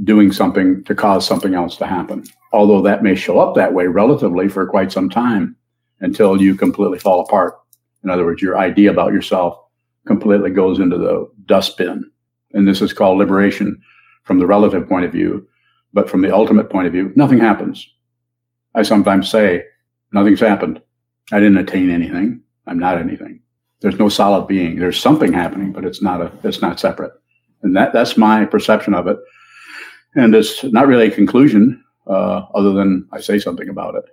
doing 0.03 0.31
something 0.31 0.83
to 0.85 0.95
cause 0.95 1.27
something 1.27 1.53
else 1.53 1.75
to 1.77 1.85
happen. 1.85 2.23
Although 2.53 2.81
that 2.81 3.03
may 3.03 3.15
show 3.15 3.39
up 3.39 3.55
that 3.55 3.73
way 3.73 3.87
relatively 3.87 4.47
for 4.47 4.65
quite 4.65 4.91
some 4.91 5.09
time 5.09 5.55
until 5.99 6.41
you 6.41 6.55
completely 6.55 6.99
fall 6.99 7.21
apart. 7.21 7.55
In 8.03 8.09
other 8.09 8.25
words, 8.25 8.41
your 8.41 8.57
idea 8.57 8.89
about 8.89 9.13
yourself 9.13 9.57
completely 10.07 10.49
goes 10.49 10.79
into 10.79 10.97
the 10.97 11.29
dustbin. 11.45 12.09
And 12.53 12.67
this 12.67 12.81
is 12.81 12.93
called 12.93 13.19
liberation 13.19 13.79
from 14.23 14.39
the 14.39 14.47
relative 14.47 14.87
point 14.87 15.05
of 15.05 15.11
view. 15.11 15.47
But 15.93 16.09
from 16.09 16.21
the 16.21 16.33
ultimate 16.33 16.69
point 16.69 16.87
of 16.87 16.93
view, 16.93 17.11
nothing 17.15 17.37
happens. 17.37 17.85
I 18.73 18.83
sometimes 18.83 19.29
say, 19.29 19.63
nothing's 20.11 20.39
happened. 20.39 20.81
I 21.31 21.39
didn't 21.39 21.57
attain 21.57 21.89
anything. 21.89 22.41
I'm 22.67 22.79
not 22.79 22.97
anything. 22.97 23.41
There's 23.81 23.97
no 23.97 24.09
solid 24.09 24.47
being. 24.47 24.77
There's 24.77 24.99
something 24.99 25.33
happening, 25.33 25.71
but 25.71 25.85
it's 25.85 26.01
not 26.01 26.21
a, 26.21 26.31
it's 26.43 26.61
not 26.61 26.79
separate. 26.79 27.13
And 27.63 27.75
that, 27.75 27.93
that's 27.93 28.17
my 28.17 28.45
perception 28.45 28.93
of 28.93 29.07
it. 29.07 29.17
And 30.15 30.35
it's 30.35 30.63
not 30.63 30.87
really 30.87 31.07
a 31.07 31.11
conclusion 31.11 31.83
uh, 32.07 32.45
other 32.53 32.73
than 32.73 33.07
I 33.11 33.21
say 33.21 33.39
something 33.39 33.69
about 33.69 33.95
it. 33.95 34.05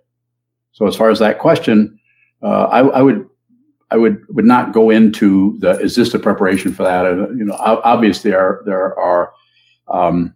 So 0.72 0.86
as 0.86 0.96
far 0.96 1.10
as 1.10 1.18
that 1.18 1.38
question, 1.38 1.98
uh, 2.42 2.64
I, 2.64 2.80
I, 2.80 3.02
would 3.02 3.28
I 3.90 3.96
would 3.96 4.24
would 4.28 4.44
not 4.44 4.72
go 4.72 4.90
into 4.90 5.58
the 5.58 5.70
is 5.80 5.96
this 5.96 6.12
the 6.12 6.18
preparation 6.18 6.72
for 6.72 6.84
that? 6.84 7.04
Uh, 7.04 7.30
you 7.30 7.44
know, 7.44 7.56
obviously 7.58 8.30
there 8.30 8.40
are 8.40 8.62
there 8.64 8.96
are 8.96 9.32
um, 9.88 10.34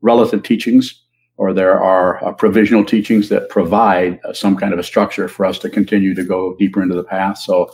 relative 0.00 0.42
teachings 0.42 1.01
or 1.42 1.52
there 1.52 1.82
are 1.82 2.24
uh, 2.24 2.32
provisional 2.32 2.84
teachings 2.84 3.28
that 3.28 3.48
provide 3.48 4.20
uh, 4.24 4.32
some 4.32 4.56
kind 4.56 4.72
of 4.72 4.78
a 4.78 4.82
structure 4.84 5.26
for 5.26 5.44
us 5.44 5.58
to 5.58 5.68
continue 5.68 6.14
to 6.14 6.22
go 6.22 6.54
deeper 6.56 6.80
into 6.80 6.94
the 6.94 7.02
path. 7.02 7.36
So 7.36 7.68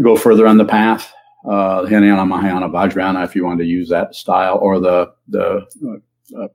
go 0.00 0.16
further 0.16 0.46
on 0.46 0.58
the 0.58 0.64
path, 0.64 1.12
uh, 1.44 1.86
Hinayana, 1.86 2.24
Mahayana, 2.24 2.68
Vajrayana, 2.68 3.24
if 3.24 3.34
you 3.34 3.44
want 3.44 3.58
to 3.58 3.66
use 3.66 3.88
that 3.88 4.14
style, 4.14 4.58
or 4.62 4.78
the 4.78 5.12
the 5.26 5.66
uh, 5.84 6.44
uh 6.44 6.48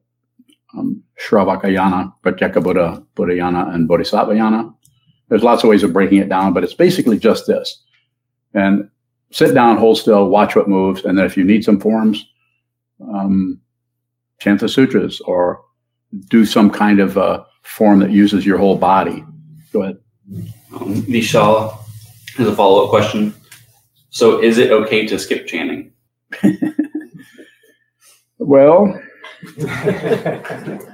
um, 0.76 1.04
Shravakayana, 1.20 2.14
Pratyeka 2.24 2.64
Buddha, 2.64 3.04
Buddhayana, 3.18 3.76
and 3.76 3.90
Bodhisattvayana. 3.90 4.74
There's 5.28 5.44
lots 5.44 5.62
of 5.66 5.70
ways 5.70 5.84
of 5.84 5.92
breaking 5.92 6.20
it 6.20 6.30
down, 6.30 6.54
but 6.54 6.64
it's 6.64 6.74
basically 6.74 7.20
just 7.20 7.48
this. 7.48 7.84
And 8.54 8.90
sit 9.32 9.54
down, 9.54 9.76
hold 9.76 9.98
still, 9.98 10.30
watch 10.30 10.56
what 10.56 10.70
moves, 10.70 11.04
and 11.04 11.18
then 11.18 11.26
if 11.26 11.36
you 11.36 11.44
need 11.44 11.66
some 11.66 11.82
forms, 11.82 12.26
um, 13.14 13.60
chant 14.40 14.62
the 14.62 14.70
sutras 14.70 15.20
or 15.22 15.64
do 16.30 16.46
some 16.46 16.70
kind 16.70 17.00
of 17.00 17.18
uh, 17.18 17.44
form 17.62 18.00
that 18.00 18.12
uses 18.12 18.46
your 18.46 18.58
whole 18.58 18.78
body. 18.78 19.24
Go 19.72 19.84
ahead. 19.84 19.98
Um, 20.74 21.02
Vishal 21.04 21.80
has 22.38 22.48
a 22.48 22.56
follow 22.56 22.84
up 22.84 22.90
question. 22.90 23.34
So, 24.10 24.42
is 24.42 24.58
it 24.58 24.72
okay 24.72 25.08
to 25.08 25.18
skip 25.18 25.48
chanting? 25.48 25.92
well, 28.38 29.00
it's 29.58 30.86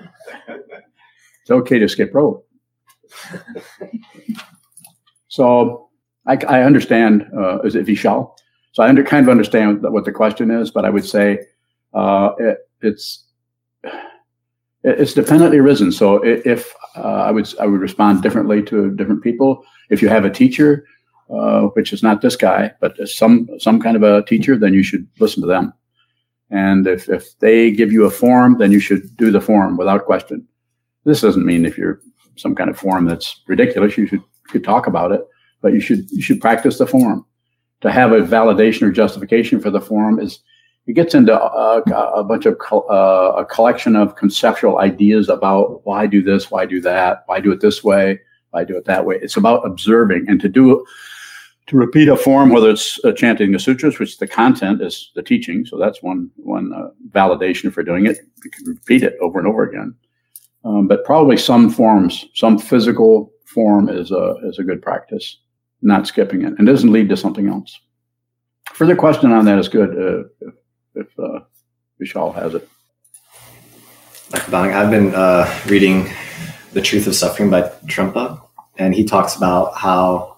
okay 1.49 1.79
to 1.79 1.89
skip 1.89 2.13
rope. 2.13 2.47
so, 5.27 5.89
I, 6.25 6.37
I 6.47 6.63
understand. 6.63 7.27
Uh, 7.35 7.59
is 7.61 7.75
it 7.75 7.85
Vishal? 7.85 8.31
So 8.71 8.83
I 8.83 8.89
under, 8.89 9.03
kind 9.03 9.25
of 9.25 9.29
understand 9.29 9.81
what 9.81 10.05
the 10.05 10.11
question 10.11 10.51
is, 10.51 10.71
but 10.71 10.85
I 10.85 10.89
would 10.89 11.05
say 11.05 11.39
uh, 11.93 12.31
it, 12.37 12.57
it's 12.81 13.25
it's 14.83 15.13
dependently 15.13 15.57
arisen. 15.57 15.91
So 15.91 16.23
if 16.23 16.73
uh, 16.95 17.01
I 17.01 17.31
would 17.31 17.53
I 17.59 17.65
would 17.65 17.81
respond 17.81 18.23
differently 18.23 18.63
to 18.63 18.91
different 18.91 19.23
people. 19.23 19.63
If 19.89 20.01
you 20.01 20.09
have 20.09 20.25
a 20.25 20.29
teacher, 20.29 20.85
uh, 21.29 21.63
which 21.73 21.93
is 21.93 22.03
not 22.03 22.21
this 22.21 22.35
guy, 22.35 22.71
but 22.79 22.95
some 23.07 23.49
some 23.59 23.79
kind 23.81 23.95
of 23.95 24.03
a 24.03 24.23
teacher, 24.23 24.57
then 24.57 24.73
you 24.73 24.83
should 24.83 25.07
listen 25.19 25.41
to 25.41 25.47
them. 25.47 25.73
And 26.49 26.87
if 26.87 27.09
if 27.09 27.37
they 27.39 27.71
give 27.71 27.91
you 27.91 28.05
a 28.05 28.11
form, 28.11 28.57
then 28.57 28.71
you 28.71 28.79
should 28.79 29.15
do 29.17 29.31
the 29.31 29.41
form 29.41 29.77
without 29.77 30.05
question. 30.05 30.47
This 31.05 31.21
doesn't 31.21 31.45
mean 31.45 31.65
if 31.65 31.77
you're 31.77 32.01
some 32.35 32.55
kind 32.55 32.69
of 32.69 32.77
form 32.77 33.05
that's 33.05 33.41
ridiculous, 33.47 33.97
you 33.97 34.07
should 34.07 34.23
could 34.47 34.63
talk 34.63 34.87
about 34.87 35.11
it, 35.11 35.21
but 35.61 35.73
you 35.73 35.79
should 35.79 36.09
you 36.11 36.21
should 36.21 36.41
practice 36.41 36.77
the 36.77 36.87
form. 36.87 37.25
To 37.81 37.91
have 37.91 38.11
a 38.11 38.21
validation 38.21 38.81
or 38.81 38.91
justification 38.91 39.61
for 39.61 39.69
the 39.69 39.79
form 39.79 40.19
is 40.19 40.39
it 40.89 40.93
gets 40.95 41.13
into 41.13 41.39
a, 41.39 41.83
a 42.15 42.23
bunch 42.23 42.47
of 42.47 42.57
uh, 42.71 43.33
a 43.37 43.45
collection 43.45 43.95
of 43.95 44.15
conceptual 44.15 44.79
ideas 44.79 45.29
about 45.29 45.85
why 45.85 46.07
do 46.07 46.23
this, 46.23 46.49
why 46.49 46.65
do 46.65 46.81
that, 46.81 47.23
why 47.27 47.39
do 47.39 47.51
it 47.51 47.61
this 47.61 47.83
way, 47.83 48.19
why 48.49 48.63
do 48.63 48.75
it 48.75 48.85
that 48.85 49.05
way. 49.05 49.19
It's 49.21 49.37
about 49.37 49.67
observing 49.67 50.25
and 50.27 50.41
to 50.41 50.49
do 50.49 50.83
to 51.67 51.77
repeat 51.77 52.07
a 52.07 52.17
form, 52.17 52.49
whether 52.49 52.71
it's 52.71 52.99
uh, 53.05 53.11
chanting 53.11 53.51
the 53.51 53.59
sutras, 53.59 53.99
which 53.99 54.17
the 54.17 54.27
content 54.27 54.81
is 54.81 55.11
the 55.13 55.21
teaching, 55.21 55.63
so 55.63 55.77
that's 55.77 56.01
one 56.01 56.31
one 56.37 56.73
uh, 56.73 56.89
validation 57.11 57.71
for 57.71 57.83
doing 57.83 58.07
it. 58.07 58.17
You 58.43 58.49
can 58.49 58.65
repeat 58.65 59.03
it 59.03 59.15
over 59.21 59.37
and 59.37 59.47
over 59.47 59.61
again, 59.61 59.93
um, 60.65 60.87
but 60.87 61.05
probably 61.05 61.37
some 61.37 61.69
forms, 61.69 62.25
some 62.33 62.57
physical 62.57 63.31
form 63.45 63.89
is 63.89 64.09
a 64.09 64.37
is 64.45 64.57
a 64.57 64.63
good 64.63 64.81
practice. 64.81 65.37
Not 65.83 66.07
skipping 66.07 66.41
it, 66.41 66.53
and 66.57 66.65
doesn't 66.65 66.91
lead 66.91 67.09
to 67.09 67.15
something 67.15 67.47
else. 67.47 67.79
Further 68.73 68.95
question 68.95 69.31
on 69.31 69.45
that 69.45 69.59
is 69.59 69.69
good. 69.69 69.91
Uh, 69.91 70.49
if 70.95 71.07
uh, 71.19 71.39
Vishal 72.01 72.33
has 72.35 72.55
it. 72.55 72.67
Dr. 74.29 74.51
Bang, 74.51 74.73
I've 74.73 74.91
been 74.91 75.13
uh, 75.15 75.51
reading 75.67 76.09
The 76.73 76.81
Truth 76.81 77.07
of 77.07 77.15
Suffering 77.15 77.49
by 77.49 77.63
Trungpa, 77.85 78.41
and 78.77 78.93
he 78.93 79.03
talks 79.03 79.35
about 79.35 79.75
how 79.75 80.37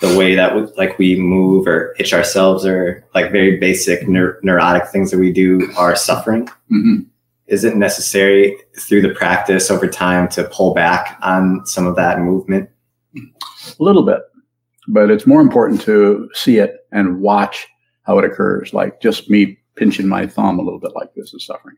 the 0.00 0.16
way 0.16 0.34
that 0.34 0.54
we, 0.54 0.62
like 0.78 0.98
we 0.98 1.16
move 1.16 1.66
or 1.66 1.94
itch 1.98 2.14
ourselves 2.14 2.64
or 2.64 3.04
like 3.14 3.30
very 3.30 3.58
basic 3.58 4.02
neur- 4.08 4.42
neurotic 4.42 4.88
things 4.88 5.10
that 5.10 5.18
we 5.18 5.30
do 5.30 5.70
are 5.76 5.94
suffering. 5.94 6.46
Mm-hmm. 6.70 7.00
Is 7.46 7.64
it 7.64 7.76
necessary 7.76 8.56
through 8.78 9.02
the 9.02 9.14
practice 9.14 9.70
over 9.70 9.86
time 9.86 10.28
to 10.30 10.44
pull 10.44 10.72
back 10.72 11.18
on 11.20 11.66
some 11.66 11.86
of 11.86 11.96
that 11.96 12.20
movement? 12.20 12.70
A 13.16 13.82
little 13.82 14.02
bit, 14.02 14.20
but 14.88 15.10
it's 15.10 15.26
more 15.26 15.40
important 15.40 15.82
to 15.82 16.30
see 16.32 16.58
it 16.58 16.86
and 16.92 17.20
watch 17.20 17.66
how 18.04 18.18
it 18.18 18.24
occurs. 18.24 18.72
Like 18.72 19.00
just 19.02 19.28
me 19.28 19.58
pinching 19.80 20.06
my 20.06 20.26
thumb 20.26 20.58
a 20.58 20.62
little 20.62 20.78
bit 20.78 20.92
like 20.94 21.12
this 21.14 21.32
is 21.32 21.46
suffering. 21.46 21.74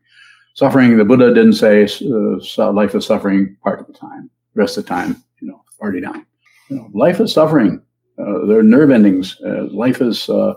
Suffering, 0.55 0.97
the 0.97 1.05
Buddha 1.05 1.33
didn't 1.33 1.53
say 1.53 1.87
uh, 2.03 2.71
life 2.71 2.93
is 2.93 3.05
suffering 3.05 3.55
part 3.63 3.79
of 3.79 3.87
the 3.87 3.93
time. 3.93 4.29
Rest 4.55 4.77
of 4.77 4.83
the 4.83 4.89
time, 4.89 5.23
you 5.39 5.47
know, 5.47 5.63
already 5.81 6.01
down. 6.01 6.25
You 6.69 6.75
know, 6.75 6.89
life 6.93 7.21
is 7.21 7.31
suffering. 7.33 7.81
Uh, 8.19 8.45
there 8.45 8.59
are 8.59 8.63
nerve 8.63 8.91
endings. 8.91 9.39
Uh, 9.43 9.63
life 9.71 10.01
is 10.01 10.29
uh, 10.29 10.55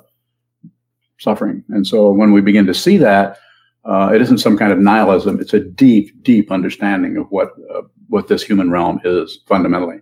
suffering. 1.19 1.63
And 1.69 1.87
so 1.87 2.11
when 2.11 2.33
we 2.33 2.41
begin 2.41 2.67
to 2.67 2.75
see 2.75 2.97
that, 2.99 3.39
uh, 3.85 4.11
it 4.13 4.21
isn't 4.21 4.39
some 4.39 4.59
kind 4.59 4.73
of 4.73 4.81
nihilism. 4.81 5.41
It's 5.41 5.55
a 5.55 5.61
deep, 5.61 6.23
deep 6.25 6.51
understanding 6.51 7.17
of 7.17 7.29
what 7.31 7.53
uh, 7.73 7.83
what 8.09 8.27
this 8.27 8.43
human 8.43 8.71
realm 8.73 9.01
is 9.05 9.39
fundamentally. 9.47 10.01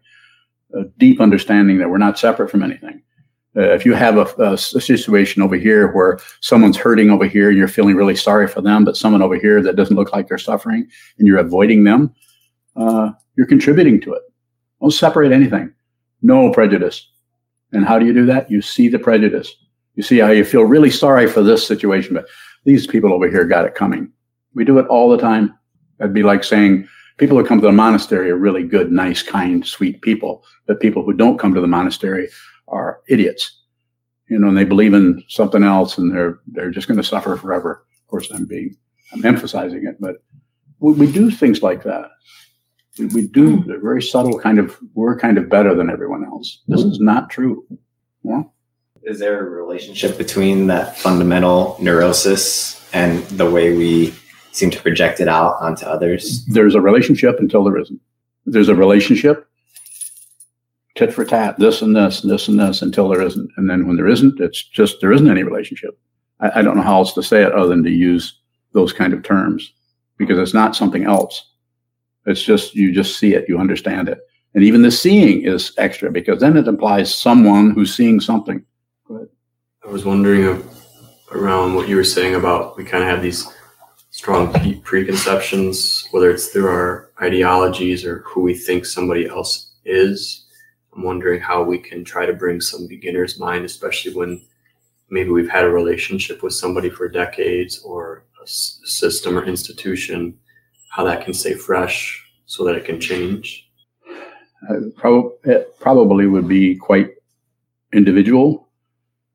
A 0.74 0.84
deep 0.96 1.20
understanding 1.20 1.78
that 1.78 1.90
we're 1.90 1.98
not 1.98 2.18
separate 2.18 2.50
from 2.50 2.62
anything. 2.62 3.02
Uh, 3.56 3.72
if 3.72 3.84
you 3.84 3.94
have 3.94 4.16
a, 4.16 4.42
a, 4.42 4.52
a, 4.54 4.58
situation 4.58 5.40
over 5.40 5.54
here 5.54 5.92
where 5.92 6.18
someone's 6.40 6.76
hurting 6.76 7.10
over 7.10 7.24
here 7.24 7.48
and 7.48 7.56
you're 7.56 7.68
feeling 7.68 7.94
really 7.94 8.16
sorry 8.16 8.48
for 8.48 8.60
them, 8.60 8.84
but 8.84 8.96
someone 8.96 9.22
over 9.22 9.36
here 9.36 9.62
that 9.62 9.76
doesn't 9.76 9.94
look 9.94 10.12
like 10.12 10.26
they're 10.26 10.38
suffering 10.38 10.88
and 11.18 11.28
you're 11.28 11.38
avoiding 11.38 11.84
them, 11.84 12.12
uh, 12.74 13.10
you're 13.36 13.46
contributing 13.46 14.00
to 14.00 14.12
it. 14.12 14.22
Don't 14.80 14.90
separate 14.90 15.30
anything. 15.30 15.72
No 16.20 16.50
prejudice. 16.50 17.08
And 17.72 17.84
how 17.84 17.98
do 17.98 18.06
you 18.06 18.12
do 18.12 18.26
that? 18.26 18.50
You 18.50 18.60
see 18.60 18.88
the 18.88 18.98
prejudice. 18.98 19.54
You 19.94 20.02
see 20.02 20.18
how 20.18 20.30
you 20.30 20.44
feel 20.44 20.62
really 20.62 20.90
sorry 20.90 21.28
for 21.28 21.42
this 21.42 21.66
situation, 21.66 22.14
but 22.14 22.26
these 22.64 22.86
people 22.86 23.12
over 23.12 23.28
here 23.28 23.44
got 23.44 23.64
it 23.64 23.74
coming. 23.74 24.10
We 24.54 24.64
do 24.64 24.78
it 24.78 24.86
all 24.88 25.08
the 25.10 25.18
time. 25.18 25.56
That'd 25.98 26.14
be 26.14 26.22
like 26.24 26.42
saying 26.42 26.88
people 27.18 27.36
who 27.36 27.44
come 27.44 27.60
to 27.60 27.66
the 27.66 27.72
monastery 27.72 28.30
are 28.30 28.36
really 28.36 28.64
good, 28.64 28.90
nice, 28.90 29.22
kind, 29.22 29.64
sweet 29.64 30.02
people, 30.02 30.44
but 30.66 30.80
people 30.80 31.04
who 31.04 31.12
don't 31.12 31.38
come 31.38 31.54
to 31.54 31.60
the 31.60 31.68
monastery 31.68 32.28
are 32.68 33.00
idiots. 33.08 33.60
You 34.28 34.38
know, 34.38 34.48
and 34.48 34.56
they 34.56 34.64
believe 34.64 34.94
in 34.94 35.22
something 35.28 35.62
else 35.62 35.98
and 35.98 36.12
they're 36.12 36.38
they're 36.46 36.70
just 36.70 36.88
going 36.88 36.96
to 36.96 37.04
suffer 37.04 37.36
forever. 37.36 37.84
Of 38.02 38.08
course, 38.08 38.30
I'm 38.30 38.46
being 38.46 38.76
I'm 39.12 39.24
emphasizing 39.24 39.86
it, 39.86 39.96
but 40.00 40.16
we, 40.80 40.92
we 40.92 41.12
do 41.12 41.30
things 41.30 41.62
like 41.62 41.82
that. 41.84 42.10
We, 42.98 43.06
we 43.06 43.26
do 43.26 43.62
a 43.70 43.78
very 43.78 44.02
subtle 44.02 44.38
kind 44.38 44.58
of 44.58 44.78
we're 44.94 45.18
kind 45.18 45.36
of 45.36 45.48
better 45.48 45.74
than 45.74 45.90
everyone 45.90 46.24
else. 46.24 46.62
This 46.68 46.82
is 46.82 47.00
not 47.00 47.30
true. 47.30 47.66
Yeah. 48.22 48.42
Is 49.02 49.18
there 49.18 49.46
a 49.46 49.50
relationship 49.50 50.16
between 50.16 50.66
that 50.68 50.96
fundamental 50.96 51.76
neurosis 51.78 52.88
and 52.94 53.22
the 53.24 53.50
way 53.50 53.76
we 53.76 54.14
seem 54.52 54.70
to 54.70 54.80
project 54.80 55.20
it 55.20 55.28
out 55.28 55.56
onto 55.60 55.84
others? 55.84 56.44
There's 56.46 56.74
a 56.74 56.80
relationship 56.80 57.38
until 57.38 57.64
there 57.64 57.76
isn't. 57.76 58.00
There's 58.46 58.70
a 58.70 58.74
relationship 58.74 59.43
tit 60.94 61.12
for 61.12 61.24
tat, 61.24 61.58
this 61.58 61.82
and 61.82 61.94
this, 61.94 62.22
and 62.22 62.30
this 62.30 62.48
and 62.48 62.58
this 62.58 62.82
until 62.82 63.08
there 63.08 63.22
isn't. 63.22 63.50
And 63.56 63.68
then 63.68 63.86
when 63.86 63.96
there 63.96 64.08
isn't, 64.08 64.40
it's 64.40 64.62
just 64.62 65.00
there 65.00 65.12
isn't 65.12 65.30
any 65.30 65.42
relationship. 65.42 65.98
I, 66.40 66.60
I, 66.60 66.62
don't 66.62 66.76
know 66.76 66.82
how 66.82 66.98
else 66.98 67.14
to 67.14 67.22
say 67.22 67.42
it 67.42 67.52
other 67.52 67.68
than 67.68 67.82
to 67.84 67.90
use 67.90 68.40
those 68.72 68.92
kind 68.92 69.12
of 69.12 69.22
terms 69.22 69.72
because 70.16 70.38
it's 70.38 70.54
not 70.54 70.76
something 70.76 71.04
else. 71.04 71.50
It's 72.26 72.42
just 72.42 72.74
you 72.74 72.92
just 72.92 73.18
see 73.18 73.34
it, 73.34 73.48
you 73.48 73.58
understand 73.58 74.08
it. 74.08 74.18
And 74.54 74.62
even 74.62 74.82
the 74.82 74.90
seeing 74.90 75.42
is 75.42 75.72
extra 75.78 76.10
because 76.10 76.40
then 76.40 76.56
it 76.56 76.68
implies 76.68 77.14
someone 77.14 77.70
who's 77.70 77.94
seeing 77.94 78.20
something. 78.20 78.64
I 79.10 79.90
was 79.90 80.04
wondering 80.04 80.62
around 81.32 81.74
what 81.74 81.88
you 81.88 81.96
were 81.96 82.04
saying 82.04 82.36
about 82.36 82.76
we 82.76 82.84
kind 82.84 83.02
of 83.02 83.10
have 83.10 83.20
these 83.20 83.46
strong 84.10 84.52
preconceptions, 84.82 86.08
whether 86.12 86.30
it's 86.30 86.48
through 86.48 86.68
our 86.68 87.10
ideologies 87.20 88.04
or 88.04 88.20
who 88.20 88.40
we 88.40 88.54
think 88.54 88.86
somebody 88.86 89.28
else 89.28 89.72
is 89.84 90.43
I'm 90.94 91.02
wondering 91.02 91.40
how 91.40 91.62
we 91.62 91.78
can 91.78 92.04
try 92.04 92.26
to 92.26 92.32
bring 92.32 92.60
some 92.60 92.86
beginner's 92.86 93.38
mind, 93.38 93.64
especially 93.64 94.14
when 94.14 94.40
maybe 95.10 95.30
we've 95.30 95.50
had 95.50 95.64
a 95.64 95.70
relationship 95.70 96.42
with 96.42 96.54
somebody 96.54 96.88
for 96.88 97.08
decades 97.08 97.80
or 97.80 98.24
a 98.42 98.46
system 98.46 99.36
or 99.36 99.44
institution, 99.44 100.38
how 100.90 101.04
that 101.04 101.24
can 101.24 101.34
stay 101.34 101.54
fresh 101.54 102.24
so 102.46 102.64
that 102.64 102.76
it 102.76 102.84
can 102.84 103.00
change. 103.00 103.68
Uh, 104.68 104.90
prob- 104.96 105.32
it 105.44 105.78
probably 105.80 106.26
would 106.26 106.46
be 106.46 106.76
quite 106.76 107.10
individual. 107.92 108.68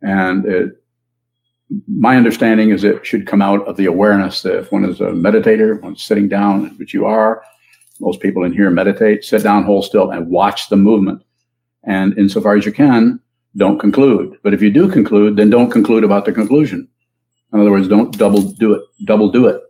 And 0.02 0.46
it, 0.46 0.84
my 1.88 2.16
understanding 2.16 2.70
is 2.70 2.84
it 2.84 3.06
should 3.06 3.28
come 3.28 3.42
out 3.42 3.68
of 3.68 3.76
the 3.76 3.86
awareness 3.86 4.42
that 4.44 4.58
if 4.58 4.72
one 4.72 4.86
is 4.86 5.02
a 5.02 5.08
meditator, 5.08 5.80
one's 5.82 6.04
sitting 6.04 6.30
down, 6.30 6.70
which 6.78 6.94
you 6.94 7.06
are, 7.06 7.44
most 8.00 8.22
people 8.22 8.46
in 8.46 8.54
here 8.54 8.72
meditate, 8.72 9.26
sit 9.26 9.44
down, 9.44 9.64
hold 9.64 9.84
still, 9.84 10.12
and 10.12 10.28
watch 10.28 10.70
the 10.70 10.78
movement 10.78 11.22
and 11.84 12.18
insofar 12.18 12.56
as 12.58 12.66
you 12.66 12.72
can, 12.72 13.20
don't 13.58 13.80
conclude. 13.80 14.38
But 14.44 14.54
if 14.54 14.62
you 14.62 14.70
do 14.72 14.90
conclude, 14.90 15.38
then 15.38 15.50
don't 15.50 15.72
conclude 15.72 16.04
about 16.04 16.26
the 16.26 16.32
conclusion. 16.32 16.88
In 17.54 17.60
other 17.60 17.72
words, 17.72 17.88
don't 17.88 18.18
double 18.18 18.42
do 18.42 18.74
it, 18.74 18.84
double 19.06 19.32
do 19.32 19.48
it. 19.48 19.62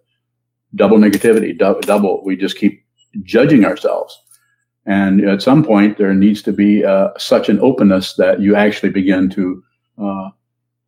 double 0.76 0.98
negativity, 0.98 1.58
dou- 1.58 1.80
double. 1.82 2.24
We 2.26 2.36
just 2.36 2.58
keep 2.58 2.86
judging 3.24 3.66
ourselves. 3.66 4.20
And 4.86 5.22
at 5.22 5.42
some 5.42 5.64
point, 5.64 5.98
there 5.98 6.14
needs 6.14 6.42
to 6.44 6.52
be 6.52 6.84
uh, 6.84 7.10
such 7.18 7.50
an 7.50 7.60
openness 7.60 8.16
that 8.16 8.40
you 8.40 8.56
actually 8.56 8.90
begin 8.92 9.30
to 9.32 9.64
uh, 10.02 10.30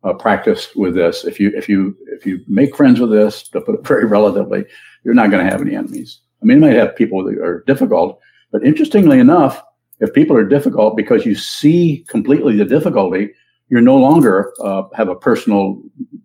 uh, 0.04 0.12
practice 0.14 0.68
with 0.74 0.94
this. 0.94 1.24
If 1.24 1.38
you 1.38 1.52
if 1.54 1.68
you 1.68 1.96
if 2.08 2.26
you 2.26 2.40
make 2.48 2.76
friends 2.76 3.00
with 3.00 3.10
this, 3.10 3.48
to 3.50 3.60
put 3.60 3.76
it 3.76 3.86
very 3.86 4.04
relatively, 4.04 4.64
you're 5.04 5.14
not 5.14 5.30
going 5.30 5.44
to 5.44 5.50
have 5.50 5.60
any 5.60 5.76
enemies. 5.76 6.20
I 6.42 6.44
mean, 6.44 6.58
you 6.58 6.62
might 6.62 6.76
have 6.76 6.96
people 6.96 7.24
that 7.24 7.38
are 7.38 7.62
difficult, 7.66 8.18
but 8.50 8.64
interestingly 8.64 9.20
enough, 9.20 9.62
if 10.02 10.12
people 10.12 10.36
are 10.36 10.44
difficult 10.44 10.96
because 10.96 11.24
you 11.24 11.34
see 11.36 12.04
completely 12.08 12.56
the 12.56 12.64
difficulty, 12.64 13.30
you're 13.68 13.80
no 13.80 13.96
longer 13.96 14.52
uh, 14.60 14.82
have 14.94 15.08
a 15.08 15.14
personal 15.14 15.80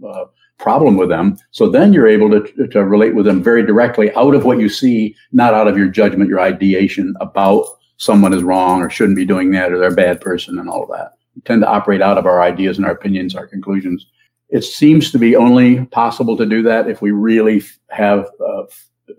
uh, 0.06 0.26
problem 0.58 0.98
with 0.98 1.10
them. 1.10 1.38
So 1.52 1.70
then 1.70 1.94
you're 1.94 2.08
able 2.08 2.30
to, 2.32 2.68
to 2.68 2.84
relate 2.84 3.14
with 3.14 3.28
them 3.28 3.44
very 3.44 3.64
directly 3.64 4.12
out 4.16 4.34
of 4.34 4.46
what 4.46 4.60
you 4.60 4.68
see, 4.68 5.16
not 5.32 5.54
out 5.54 5.68
of 5.68 5.78
your 5.78 5.88
judgment, 5.88 6.28
your 6.30 6.40
ideation 6.40 7.14
about 7.22 7.66
someone 7.98 8.34
is 8.34 8.42
wrong 8.42 8.82
or 8.82 8.90
shouldn't 8.90 9.16
be 9.16 9.26
doing 9.26 9.52
that 9.52 9.72
or 9.72 9.78
they're 9.78 9.92
a 9.92 9.96
bad 9.96 10.22
person 10.22 10.58
and 10.58 10.68
all 10.70 10.84
of 10.84 10.90
that. 10.90 11.12
We 11.36 11.44
tend 11.44 11.62
to 11.62 11.70
operate 11.70 12.02
out 12.02 12.18
of 12.18 12.26
our 12.26 12.42
ideas 12.42 12.78
and 12.78 12.86
our 12.86 12.94
opinions, 12.94 13.36
our 13.36 13.46
conclusions. 13.46 14.08
It 14.50 14.64
seems 14.64 15.12
to 15.12 15.20
be 15.20 15.36
only 15.36 15.86
possible 15.86 16.36
to 16.36 16.48
do 16.48 16.64
that 16.64 16.90
if 16.90 17.04
we 17.04 17.12
really 17.12 17.62
have 17.90 18.28
uh, 18.44 18.64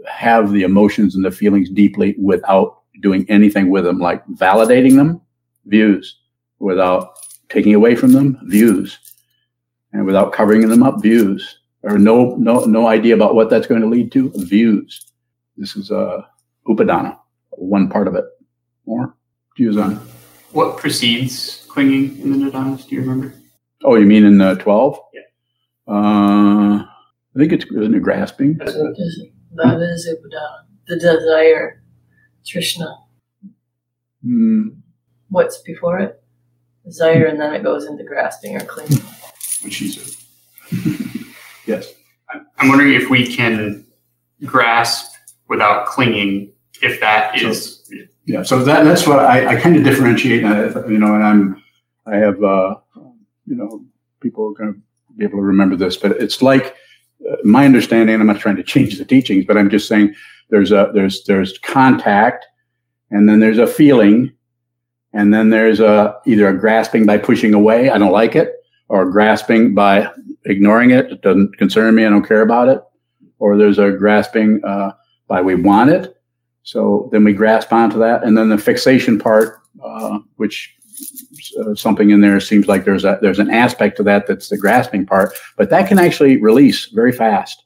have 0.07 0.51
the 0.53 0.63
emotions 0.63 1.15
and 1.15 1.25
the 1.25 1.31
feelings 1.31 1.71
deeply 1.71 2.17
without 2.19 2.78
doing 3.01 3.25
anything 3.29 3.71
with 3.71 3.85
them, 3.85 3.99
like 3.99 4.27
validating 4.29 4.97
them, 4.97 5.21
views, 5.67 6.19
without 6.59 7.19
taking 7.49 7.75
away 7.75 7.95
from 7.95 8.13
them, 8.13 8.39
views, 8.45 8.99
and 9.93 10.05
without 10.05 10.33
covering 10.33 10.69
them 10.69 10.83
up, 10.83 11.03
views, 11.03 11.61
or 11.83 11.99
no 11.99 12.35
no 12.37 12.65
no 12.65 12.89
idea 12.89 13.15
about 13.15 13.35
what 13.35 13.51
that's 13.51 13.67
going 13.67 13.81
to 13.81 13.87
lead 13.87 14.13
to, 14.13 14.33
views. 14.37 15.13
This 15.57 15.77
is 15.77 15.91
a 15.91 15.99
uh, 15.99 16.23
upadana, 16.67 17.19
one 17.51 17.89
part 17.89 18.09
of 18.09 18.15
it. 18.15 18.25
More 18.87 19.15
views 19.57 19.77
on. 19.77 19.97
What 20.53 20.79
precedes 20.79 21.67
clinging 21.69 22.19
in 22.21 22.33
the 22.33 22.51
nidanas? 22.51 22.87
Do 22.89 22.95
you 22.95 23.03
remember? 23.03 23.35
Oh, 23.85 23.97
you 23.97 24.07
mean 24.07 24.25
in 24.25 24.39
the 24.39 24.55
twelve? 24.57 24.99
Yeah. 25.13 25.95
Uh, 25.95 26.85
I 26.85 27.39
think 27.39 27.53
it's 27.53 27.65
isn't 27.67 27.95
it 27.95 28.03
grasping. 28.03 28.59
That 28.59 28.69
is 28.69 30.09
upadana, 30.09 30.59
the 30.87 30.97
desire, 30.97 31.83
trishna. 32.49 32.97
Hmm. 34.23 34.69
What's 35.29 35.59
before 35.59 35.99
it? 35.99 36.23
Desire, 36.85 37.27
and 37.27 37.41
then 37.41 37.55
it 37.55 37.63
goes 37.63 37.85
into 37.87 38.05
grasping 38.05 38.57
or 38.57 38.61
clinging. 38.61 39.03
What 39.61 39.73
she 39.73 39.89
said. 39.89 40.15
yes. 41.67 41.93
I'm 42.59 42.69
wondering 42.69 42.95
if 42.95 43.11
we 43.11 43.27
can 43.27 43.85
grasp 44.45 45.17
without 45.49 45.87
clinging, 45.87 46.53
if 46.81 47.01
that 47.01 47.43
is. 47.43 47.91
Yeah, 48.25 48.45
so 48.45 48.63
that 48.63 48.85
that's 48.85 49.07
what 49.07 49.19
I, 49.19 49.57
I 49.57 49.61
kind 49.61 49.77
of 49.77 49.83
differentiate, 49.83 50.43
you 50.43 50.99
know, 50.99 51.15
and 51.15 51.25
I'm 51.25 51.63
I 52.07 52.17
have 52.17 52.43
uh, 52.43 52.77
you 53.47 53.57
know 53.57 53.85
people 54.21 54.49
are 54.49 54.55
going 54.55 54.75
to 54.75 54.81
be 55.17 55.25
able 55.25 55.39
to 55.39 55.43
remember 55.43 55.77
this, 55.77 55.97
but 55.97 56.13
it's 56.13 56.43
like 56.43 56.77
uh, 57.29 57.37
my 57.45 57.65
understanding. 57.65 58.21
I'm 58.21 58.27
not 58.27 58.39
trying 58.41 58.57
to 58.57 58.63
change 58.63 58.99
the 58.99 59.05
teachings, 59.05 59.45
but 59.47 59.57
I'm 59.57 59.71
just 59.71 59.89
saying 59.89 60.15
there's 60.51 60.73
a 60.73 60.91
there's 60.95 61.25
there's 61.25 61.59
contact, 61.59 62.47
and 63.11 63.29
then 63.29 63.41
there's 63.41 63.59
a 63.59 63.67
feeling, 63.67 64.33
and 65.13 65.33
then 65.33 65.51
there's 65.51 65.81
a 65.81 66.15
either 66.27 66.49
a 66.49 66.59
grasping 66.59 67.07
by 67.07 67.19
pushing 67.19 67.55
away. 67.55 67.91
I 67.91 67.99
don't 67.99 68.13
like 68.13 68.35
it, 68.35 68.53
or 68.89 69.11
grasping 69.11 69.75
by 69.75 70.11
ignoring 70.45 70.91
it. 70.91 71.13
It 71.13 71.23
doesn't 71.23 71.57
concern 71.59 71.95
me. 71.95 72.05
I 72.05 72.11
don't 72.11 72.27
care 72.27 72.43
about 72.43 72.69
it. 72.69 72.83
Or 73.39 73.57
there's 73.57 73.79
a 73.79 73.93
grasping 73.93 74.61
uh, 74.65 74.93
by 75.29 75.43
we 75.43 75.55
want 75.55 75.91
it. 75.91 76.15
So 76.63 77.09
then 77.13 77.25
we 77.25 77.33
grasp 77.33 77.73
onto 77.73 77.99
that. 77.99 78.25
And 78.25 78.37
then 78.37 78.49
the 78.49 78.59
fixation 78.59 79.19
part, 79.19 79.61
uh, 79.83 80.19
which 80.37 80.75
uh, 81.61 81.75
something 81.75 82.11
in 82.11 82.21
there 82.21 82.41
seems 82.41 82.67
like 82.67 82.85
there's 82.85 83.05
a, 83.05 83.19
there's 83.23 83.39
an 83.39 83.51
aspect 83.51 83.97
to 83.99 84.03
that 84.05 84.27
that's 84.27 84.49
the 84.49 84.59
grasping 84.59 85.07
part, 85.07 85.33
but 85.57 85.71
that 85.71 85.89
can 85.89 85.99
actually 85.99 86.41
release 86.41 86.87
very 86.87 87.13
fast. 87.13 87.65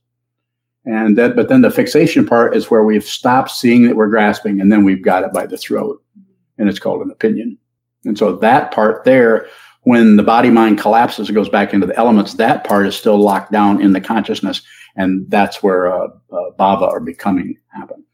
And 0.85 1.17
that, 1.17 1.37
but 1.37 1.49
then 1.49 1.63
the 1.63 1.71
fixation 1.71 2.27
part 2.27 2.57
is 2.57 2.71
where 2.71 2.83
we've 2.83 3.05
stopped 3.05 3.51
seeing 3.51 3.85
that 3.85 3.97
we're 3.97 4.09
grasping 4.09 4.61
and 4.61 4.73
then 4.73 4.85
we've 4.85 5.03
got 5.03 5.23
it 5.23 5.33
by 5.33 5.47
the 5.47 5.57
throat 5.57 6.03
and 6.59 6.69
it's 6.69 6.81
called 6.81 7.03
an 7.03 7.11
opinion. 7.11 7.57
And 8.05 8.19
so 8.19 8.37
that 8.37 8.73
part 8.73 9.05
there 9.05 9.47
when 9.83 10.17
the 10.17 10.23
body 10.23 10.51
mind 10.51 10.79
collapses 10.79 11.29
and 11.29 11.35
goes 11.35 11.49
back 11.49 11.75
into 11.75 11.87
the 11.87 11.97
elements, 11.97 12.35
that 12.35 12.65
part 12.65 12.87
is 12.87 12.95
still 12.95 13.19
locked 13.19 13.51
down 13.51 13.81
in 13.81 13.93
the 13.93 14.01
consciousness, 14.01 14.63
and 14.97 15.29
that's 15.29 15.63
where 15.63 15.93
uh, 15.93 16.07
uh, 16.33 16.51
bhava 16.59 16.89
or 16.89 17.01
becoming 17.01 17.57
happen. 17.69 18.05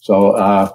So, 0.00 0.32
uh, 0.32 0.70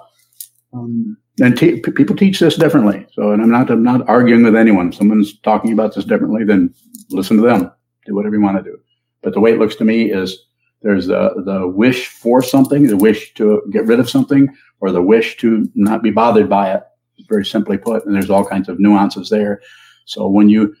um, 0.72 1.16
and 1.40 1.58
people 1.58 2.14
teach 2.14 2.38
this 2.38 2.56
differently. 2.56 3.06
So, 3.12 3.32
and 3.32 3.42
I'm 3.42 3.50
not 3.50 3.68
I'm 3.70 3.82
not 3.82 4.08
arguing 4.08 4.44
with 4.44 4.54
anyone. 4.54 4.88
If 4.88 4.94
someone's 4.94 5.38
talking 5.40 5.72
about 5.72 5.94
this 5.94 6.04
differently, 6.04 6.44
then 6.44 6.72
listen 7.10 7.36
to 7.38 7.42
them. 7.42 7.72
Do 8.06 8.14
whatever 8.14 8.36
you 8.36 8.42
want 8.42 8.58
to 8.58 8.62
do. 8.62 8.78
But 9.22 9.32
the 9.32 9.40
way 9.40 9.52
it 9.52 9.58
looks 9.58 9.74
to 9.76 9.84
me 9.84 10.12
is 10.12 10.43
there's 10.84 11.08
the 11.08 11.42
the 11.44 11.66
wish 11.66 12.06
for 12.06 12.40
something, 12.42 12.86
the 12.86 12.96
wish 12.96 13.34
to 13.34 13.60
get 13.72 13.86
rid 13.86 13.98
of 13.98 14.08
something, 14.08 14.48
or 14.78 14.92
the 14.92 15.02
wish 15.02 15.36
to 15.38 15.68
not 15.74 16.04
be 16.04 16.12
bothered 16.12 16.48
by 16.48 16.72
it. 16.72 16.84
Very 17.28 17.44
simply 17.44 17.76
put, 17.76 18.06
and 18.06 18.14
there's 18.14 18.30
all 18.30 18.44
kinds 18.44 18.68
of 18.68 18.78
nuances 18.78 19.28
there 19.30 19.60
so 20.04 20.28
when 20.28 20.48
you 20.48 20.74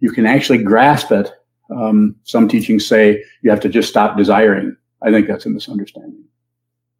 you 0.00 0.10
can 0.10 0.26
actually 0.26 0.62
grasp 0.62 1.12
it, 1.12 1.30
um, 1.70 2.16
some 2.24 2.48
teachings 2.48 2.86
say 2.86 3.22
you 3.42 3.50
have 3.50 3.60
to 3.60 3.68
just 3.68 3.88
stop 3.88 4.16
desiring. 4.16 4.76
I 5.00 5.10
think 5.10 5.26
that's 5.26 5.46
a 5.46 5.50
misunderstanding 5.50 6.24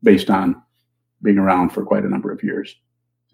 based 0.03 0.31
on 0.31 0.61
being 1.23 1.39
around 1.39 1.71
for 1.71 1.85
quite 1.85 2.05
a 2.05 2.09
number 2.09 2.33
of 2.33 2.43
years 2.43 2.75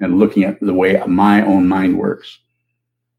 and 0.00 0.18
looking 0.18 0.44
at 0.44 0.60
the 0.60 0.74
way 0.74 1.02
my 1.06 1.42
own 1.42 1.66
mind 1.66 1.98
works. 1.98 2.38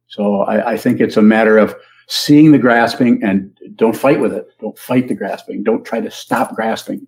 So 0.08 0.42
I, 0.42 0.72
I 0.72 0.78
think 0.78 1.00
it's 1.00 1.18
a 1.18 1.22
matter 1.22 1.58
of 1.58 1.76
seeing 2.10 2.52
the 2.52 2.58
grasping 2.58 3.24
and 3.24 3.56
don't 3.76 3.95
fight 3.95 4.19
with 4.19 4.34
it. 4.34 4.48
Don't 4.60 4.78
fight 4.78 5.08
the 5.08 5.13
grasping. 5.13 5.63
Don't 5.63 5.86
try 5.86 6.02
to 6.02 6.12
stop 6.12 6.56
grasping. 6.56 7.08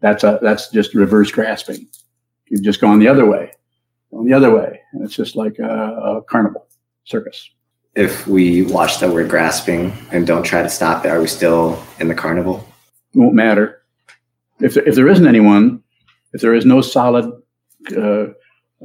That's 0.00 0.22
a 0.22 0.38
that's 0.42 0.68
just 0.68 0.94
reverse 0.94 1.30
grasping. 1.30 1.88
You've 2.48 2.62
just 2.62 2.80
gone 2.80 3.00
the 3.00 3.08
other 3.08 3.26
way, 3.26 3.50
gone 4.12 4.26
the 4.26 4.34
other 4.34 4.54
way, 4.54 4.80
and 4.92 5.02
it's 5.02 5.16
just 5.16 5.34
like 5.34 5.58
a, 5.58 5.64
a 5.64 6.22
carnival 6.22 6.68
circus. 7.04 7.50
If 7.94 8.26
we 8.26 8.62
watch 8.62 9.00
the 9.00 9.10
word 9.10 9.30
grasping 9.30 9.90
and 10.12 10.26
don't 10.26 10.42
try 10.42 10.62
to 10.62 10.68
stop 10.68 11.04
it, 11.06 11.08
are 11.08 11.20
we 11.20 11.26
still 11.26 11.82
in 11.98 12.08
the 12.08 12.14
carnival? 12.14 12.68
It 13.14 13.18
won't 13.18 13.34
matter. 13.34 13.82
If 14.60 14.74
there, 14.74 14.86
if 14.86 14.94
there 14.94 15.08
isn't 15.08 15.26
anyone, 15.26 15.82
if 16.34 16.42
there 16.42 16.54
is 16.54 16.66
no 16.66 16.82
solid 16.82 17.24
uh, 17.96 18.26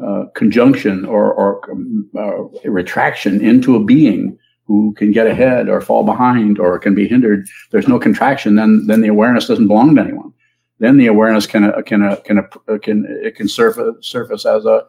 uh, 0.02 0.26
conjunction 0.34 1.04
or, 1.04 1.34
or 1.34 1.70
um, 1.70 2.10
uh, 2.18 2.70
retraction 2.70 3.44
into 3.44 3.76
a 3.76 3.84
being 3.84 4.38
who 4.72 4.94
can 4.94 5.12
get 5.12 5.28
ahead 5.28 5.68
or 5.68 5.82
fall 5.82 6.06
behind 6.06 6.58
or 6.58 6.80
can 6.80 6.96
be 6.96 7.06
hindered, 7.06 7.46
there's 7.72 7.90
no 7.90 8.00
contraction. 8.00 8.56
Then 8.56 8.88
then 8.88 9.02
the 9.02 9.10
awareness 9.10 9.48
doesn't 9.48 9.68
belong 9.68 9.96
to 9.96 10.02
anyone. 10.02 10.34
Then 10.80 10.96
the 10.96 11.08
awareness 11.08 11.46
can 11.46 11.74
can 11.84 12.16
can 12.24 12.48
can 12.82 13.06
it 13.22 13.36
can 13.36 13.50
surface 13.50 13.96
surface 14.00 14.46
as 14.46 14.66
a 14.66 14.86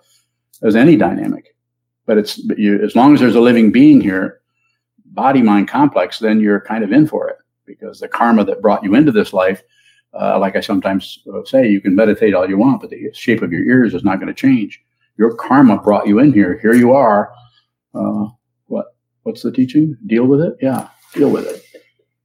as 0.62 0.76
any 0.76 0.96
dynamic. 0.96 1.56
But 2.06 2.18
it's 2.18 2.38
you, 2.56 2.80
as 2.80 2.94
long 2.94 3.12
as 3.12 3.20
there's 3.20 3.34
a 3.34 3.40
living 3.40 3.72
being 3.72 4.00
here, 4.00 4.40
body 5.06 5.42
mind 5.42 5.66
complex, 5.66 6.20
then 6.20 6.38
you're 6.38 6.60
kind 6.60 6.84
of 6.84 6.92
in 6.92 7.08
for 7.08 7.28
it 7.28 7.38
because 7.66 7.98
the 7.98 8.08
karma 8.08 8.44
that 8.44 8.62
brought 8.62 8.84
you 8.84 8.94
into 8.94 9.10
this 9.10 9.32
life, 9.32 9.62
uh, 10.18 10.38
like 10.38 10.54
I 10.54 10.60
sometimes 10.60 11.24
say, 11.44 11.68
you 11.68 11.80
can 11.80 11.96
meditate 11.96 12.34
all 12.34 12.48
you 12.48 12.58
want, 12.58 12.80
but 12.80 12.90
the 12.90 13.10
shape 13.14 13.42
of 13.42 13.52
your 13.52 13.64
ears 13.64 13.94
is 13.94 14.04
not 14.04 14.20
going 14.20 14.32
to 14.32 14.42
change. 14.46 14.80
Your 15.18 15.34
karma 15.34 15.76
brought 15.78 16.06
you 16.06 16.20
in 16.20 16.32
here. 16.32 16.58
Here 16.62 16.74
you 16.74 16.92
are. 16.92 17.32
Uh? 17.94 18.26
What's 19.22 19.42
the 19.42 19.52
teaching? 19.52 19.96
Deal 20.06 20.24
with 20.24 20.40
it. 20.40 20.56
Yeah, 20.60 20.88
deal 21.14 21.30
with 21.30 21.46
it. 21.46 21.64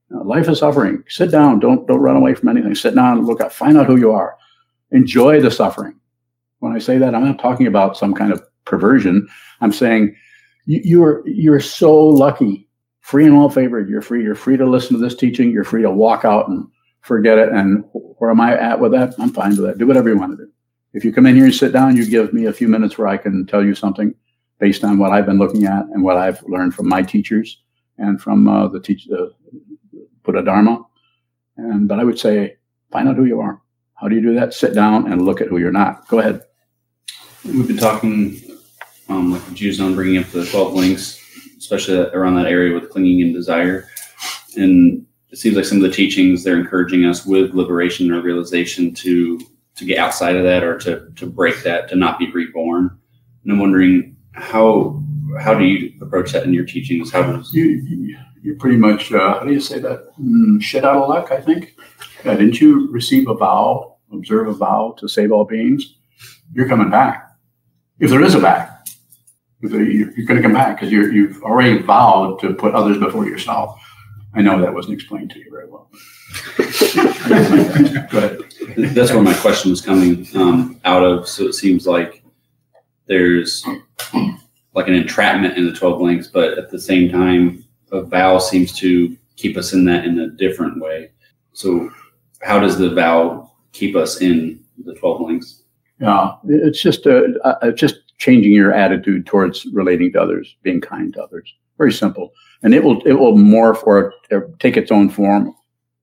Now, 0.10 0.24
life 0.24 0.48
is 0.48 0.60
suffering. 0.60 1.04
Sit 1.08 1.32
down. 1.32 1.60
Don't 1.60 1.88
don't 1.88 2.00
run 2.00 2.16
away 2.16 2.34
from 2.34 2.50
anything. 2.50 2.76
Sit 2.76 2.96
down 2.96 3.18
and 3.18 3.28
look 3.28 3.42
up. 3.42 3.52
Find 3.52 3.78
out 3.78 3.88
who 3.88 3.98
you 3.98 4.12
are. 4.12 4.36
Enjoy 4.92 5.42
the 5.42 5.52
suffering. 5.52 5.96
When 6.60 6.74
I 6.74 6.80
say 6.80 6.98
that, 6.98 7.14
I'm 7.14 7.26
not 7.26 7.40
talking 7.40 7.68
about 7.68 7.98
some 7.98 8.14
kind 8.14 8.32
of 8.32 8.42
perversion. 8.66 9.28
I'm 9.62 9.72
saying 9.72 10.16
you, 10.66 11.04
are 11.04 11.24
you're 11.28 11.60
so 11.60 11.96
lucky, 11.96 12.68
free 13.02 13.26
and 13.26 13.38
well 13.38 13.50
favored. 13.50 13.90
You're 13.90 14.02
free. 14.02 14.24
You're 14.24 14.36
free 14.36 14.58
to 14.58 14.66
listen 14.66 14.96
to 14.96 15.02
this 15.02 15.16
teaching. 15.16 15.52
You're 15.52 15.64
free 15.64 15.82
to 15.82 15.92
walk 15.92 16.26
out 16.26 16.48
and 16.48 16.66
forget 17.02 17.38
it. 17.38 17.50
And 17.50 17.84
where 17.92 18.32
am 18.32 18.42
I 18.42 18.58
at 18.58 18.80
with 18.80 18.92
that? 18.94 19.14
I'm 19.20 19.32
fine 19.32 19.52
with 19.52 19.66
that. 19.66 19.78
Do 19.78 19.88
whatever 19.88 20.10
you 20.10 20.18
want 20.18 20.38
to 20.38 20.46
do. 20.46 20.52
If 20.94 21.06
you 21.06 21.14
come 21.14 21.26
in 21.26 21.36
here 21.36 21.46
and 21.46 21.54
sit 21.54 21.74
down, 21.74 21.96
you 21.96 22.10
give 22.10 22.34
me 22.34 22.46
a 22.46 22.54
few 22.54 22.68
minutes 22.68 22.98
where 22.98 23.08
I 23.08 23.18
can 23.18 23.46
tell 23.46 23.64
you 23.64 23.76
something 23.76 24.16
based 24.60 24.84
on 24.84 24.98
what 24.98 25.12
I've 25.12 25.26
been 25.26 25.38
looking 25.38 25.66
at 25.66 25.86
and 25.86 26.04
what 26.04 26.18
I've 26.18 26.42
learned 26.44 26.74
from 26.74 26.90
my 26.90 27.02
teachers 27.02 27.62
and 27.98 28.22
from 28.22 28.48
uh, 28.48 28.68
the 28.68 28.80
teach 28.80 29.06
the 29.06 29.32
Buddha 30.24 30.44
Dharma. 30.44 30.84
And 31.58 31.88
but 31.88 32.00
I 32.00 32.04
would 32.04 32.20
say 32.20 32.58
find 32.92 33.08
out 33.08 33.16
who 33.16 33.26
you 33.26 33.40
are. 33.40 33.62
How 33.96 34.08
do 34.08 34.16
you 34.16 34.22
do 34.22 34.36
that? 34.36 34.54
Sit 34.54 34.74
down 34.74 35.12
and 35.12 35.24
look 35.24 35.42
at 35.42 35.48
who 35.48 35.58
you're 35.58 35.72
not. 35.72 36.08
Go 36.08 36.20
ahead. 36.20 36.42
We've 37.44 37.68
been 37.68 37.78
talking 37.78 38.40
um, 39.10 39.32
like 39.32 39.46
the 39.46 39.56
Jews 39.56 39.80
on 39.80 39.96
bringing 39.96 40.22
up 40.22 40.28
the 40.28 40.46
12 40.46 40.74
links, 40.74 41.20
especially 41.58 41.98
around 41.98 42.36
that 42.36 42.46
area 42.46 42.74
with 42.74 42.90
clinging 42.90 43.22
and 43.22 43.34
desire. 43.34 43.88
And 44.56 45.06
it 45.30 45.38
seems 45.38 45.56
like 45.56 45.66
some 45.66 45.78
of 45.78 45.84
the 45.84 45.92
teachings 45.92 46.44
they're 46.44 46.60
encouraging 46.60 47.06
us 47.06 47.26
with 47.26 47.54
liberation 47.54 48.12
or 48.12 48.22
realization 48.22 48.94
to 48.96 49.40
to 49.76 49.86
get 49.86 50.00
outside 50.00 50.36
of 50.36 50.44
that 50.44 50.64
or 50.64 50.78
to 50.80 51.12
to 51.16 51.26
break 51.26 51.64
that 51.64 51.88
to 51.90 51.96
not 51.96 52.18
be 52.18 52.32
reborn 52.32 52.98
and 53.44 53.52
i'm 53.52 53.60
wondering 53.60 54.17
how 54.38 55.02
how 55.40 55.54
do 55.54 55.66
you 55.66 55.94
approach 56.02 56.32
that 56.32 56.44
in 56.44 56.54
your 56.54 56.66
teachings 56.66 57.12
how 57.12 57.22
does 57.22 57.54
You, 57.54 57.66
you 57.66 58.18
you're 58.48 58.56
pretty 58.56 58.78
much 58.78 59.12
uh, 59.12 59.40
how 59.40 59.44
do 59.46 59.52
you 59.52 59.60
say 59.60 59.80
that? 59.80 60.08
Mm, 60.18 60.62
shit 60.62 60.86
out 60.86 60.96
of 60.96 61.10
luck, 61.10 61.32
I 61.32 61.42
think. 61.42 61.76
Yeah, 62.24 62.36
didn't 62.36 62.62
you 62.62 62.90
receive 62.92 63.28
a 63.28 63.34
vow, 63.34 63.98
observe 64.14 64.48
a 64.48 64.54
vow 64.54 64.96
to 65.00 65.08
save 65.10 65.34
all 65.34 65.44
beings? 65.44 65.96
You're 66.54 66.70
coming 66.70 66.90
back. 66.90 67.30
If 68.00 68.10
there 68.10 68.24
is 68.24 68.36
a 68.36 68.40
back, 68.40 68.88
if 69.62 69.72
you're, 69.72 69.84
you're 69.84 70.26
going 70.26 70.38
to 70.38 70.42
come 70.42 70.54
back 70.54 70.78
because 70.78 70.92
you've 70.94 71.44
already 71.44 71.80
vowed 71.80 72.40
to 72.40 72.54
put 72.54 72.74
others 72.74 72.98
before 73.00 73.26
yourself. 73.26 73.82
I 74.34 74.42
know 74.42 74.62
that 74.62 74.74
wasn't 74.74 74.94
explained 74.94 75.32
to 75.32 75.40
you 75.40 75.52
very 75.52 75.68
well. 75.68 75.90
Go 78.12 78.18
ahead. 78.18 78.96
that's 78.96 79.12
where 79.12 79.22
my 79.22 79.34
question 79.34 79.72
was 79.72 79.82
coming 79.82 80.28
um, 80.36 80.80
out 80.86 81.04
of 81.04 81.28
so 81.28 81.46
it 81.48 81.54
seems 81.54 81.88
like 81.88 82.24
there's 83.08 83.66
like 84.74 84.88
an 84.88 84.94
entrapment 84.94 85.58
in 85.58 85.66
the 85.66 85.74
12 85.74 86.02
links 86.02 86.28
but 86.28 86.58
at 86.58 86.70
the 86.70 86.80
same 86.80 87.10
time 87.10 87.64
a 87.92 88.02
vow 88.02 88.38
seems 88.38 88.72
to 88.74 89.16
keep 89.36 89.58
us 89.58 89.74
in 89.74 89.86
that 89.86 90.06
in 90.06 90.20
a 90.20 90.30
different 90.30 90.82
way 90.82 91.12
so 91.54 91.92
how 92.42 92.60
does 92.60 92.78
the 92.78 92.94
vow 92.94 93.52
keep 93.72 93.96
us 93.96 94.22
in 94.22 94.60
the 94.86 94.94
12 94.96 95.22
links 95.22 95.64
Yeah, 96.00 96.34
it's 96.48 96.82
just 96.82 97.08
uh, 97.08 97.24
uh, 97.44 97.72
just 97.72 98.16
changing 98.18 98.52
your 98.52 98.74
attitude 98.74 99.26
towards 99.26 99.66
relating 99.68 100.12
to 100.14 100.22
others, 100.22 100.56
being 100.62 100.82
kind 100.82 101.14
to 101.14 101.24
others. 101.24 101.54
Very 101.78 101.92
simple, 101.92 102.34
and 102.64 102.74
it 102.74 102.84
will 102.84 103.02
it 103.02 103.14
will 103.14 103.34
morph 103.34 103.86
or, 103.86 104.14
or 104.32 104.50
take 104.60 104.78
its 104.78 104.92
own 104.92 105.10
form, 105.10 105.56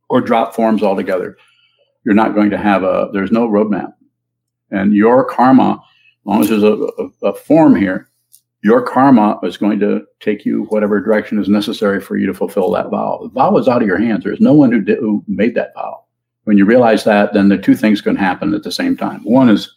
or 0.09 0.21
drop 0.21 0.55
forms 0.55 0.83
altogether. 0.83 1.37
You're 2.05 2.15
not 2.15 2.35
going 2.35 2.51
to 2.51 2.59
have 2.59 2.83
a. 2.83 3.11
There's 3.13 3.31
no 3.31 3.49
roadmap, 3.49 3.93
and 4.71 4.95
your 4.95 5.25
karma, 5.25 5.81
as 6.25 6.27
long 6.27 6.41
as 6.41 6.49
there's 6.49 6.63
a, 6.63 6.73
a, 6.73 7.29
a 7.29 7.35
form 7.35 7.77
here, 7.77 8.09
your 8.63 8.81
karma 8.81 9.39
is 9.43 9.59
going 9.59 9.79
to 9.81 10.07
take 10.21 10.47
you 10.47 10.63
whatever 10.71 10.99
direction 10.99 11.39
is 11.39 11.51
necessary 11.51 12.01
for 12.01 12.17
you 12.17 12.27
to 12.27 12.33
fulfill 12.33 12.71
that 12.71 12.89
vow. 12.89 13.21
The 13.23 13.29
vow 13.29 13.55
is 13.59 13.69
out 13.69 13.83
of 13.83 13.87
your 13.87 13.99
hands. 13.99 14.25
There's 14.25 14.41
no 14.41 14.55
one 14.55 14.73
who 14.73 14.81
did, 14.81 14.99
who 15.01 15.23
made 15.29 15.55
that 15.57 15.75
vow. 15.75 16.03
When 16.45 16.57
you 16.57 16.65
realize 16.65 17.05
that, 17.05 17.35
then 17.35 17.51
the 17.51 17.59
two 17.59 17.75
things 17.75 18.01
can 18.01 18.17
happen 18.17 18.55
at 18.55 18.63
the 18.63 18.73
same 18.73 18.97
time. 18.97 19.23
One 19.25 19.51
is 19.51 19.71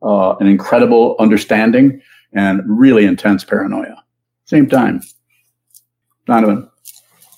uh, 0.00 0.36
an 0.36 0.46
incredible 0.46 1.16
understanding 1.18 2.00
and 2.32 2.62
really 2.64 3.04
intense 3.04 3.42
paranoia. 3.42 4.04
Same 4.44 4.68
time. 4.68 5.02
Donovan. 6.26 6.70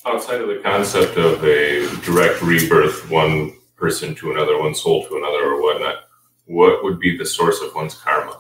Outside 0.04 0.42
of 0.42 0.48
the 0.48 0.60
concept 0.62 1.16
of 1.16 1.42
a 1.44 1.88
direct 2.04 2.42
rebirth, 2.42 3.10
one 3.10 3.54
person 3.76 4.14
to 4.16 4.32
another, 4.32 4.58
one 4.58 4.74
soul 4.74 5.06
to 5.06 5.16
another, 5.16 5.44
or 5.44 5.62
whatnot, 5.62 5.96
what 6.44 6.84
would 6.84 6.98
be 7.00 7.16
the 7.16 7.24
source 7.24 7.60
of 7.62 7.74
one's 7.74 7.94
karma? 7.94 8.36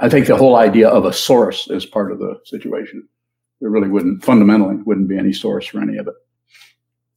I 0.00 0.08
think 0.08 0.26
the 0.26 0.36
whole 0.36 0.56
idea 0.56 0.88
of 0.88 1.04
a 1.04 1.12
source 1.12 1.68
is 1.70 1.86
part 1.86 2.10
of 2.10 2.18
the 2.18 2.40
situation. 2.44 3.08
There 3.60 3.70
really 3.70 3.88
wouldn't, 3.88 4.24
fundamentally, 4.24 4.76
wouldn't 4.76 5.08
be 5.08 5.18
any 5.18 5.32
source 5.32 5.66
for 5.66 5.80
any 5.80 5.96
of 5.96 6.08
it. 6.08 6.14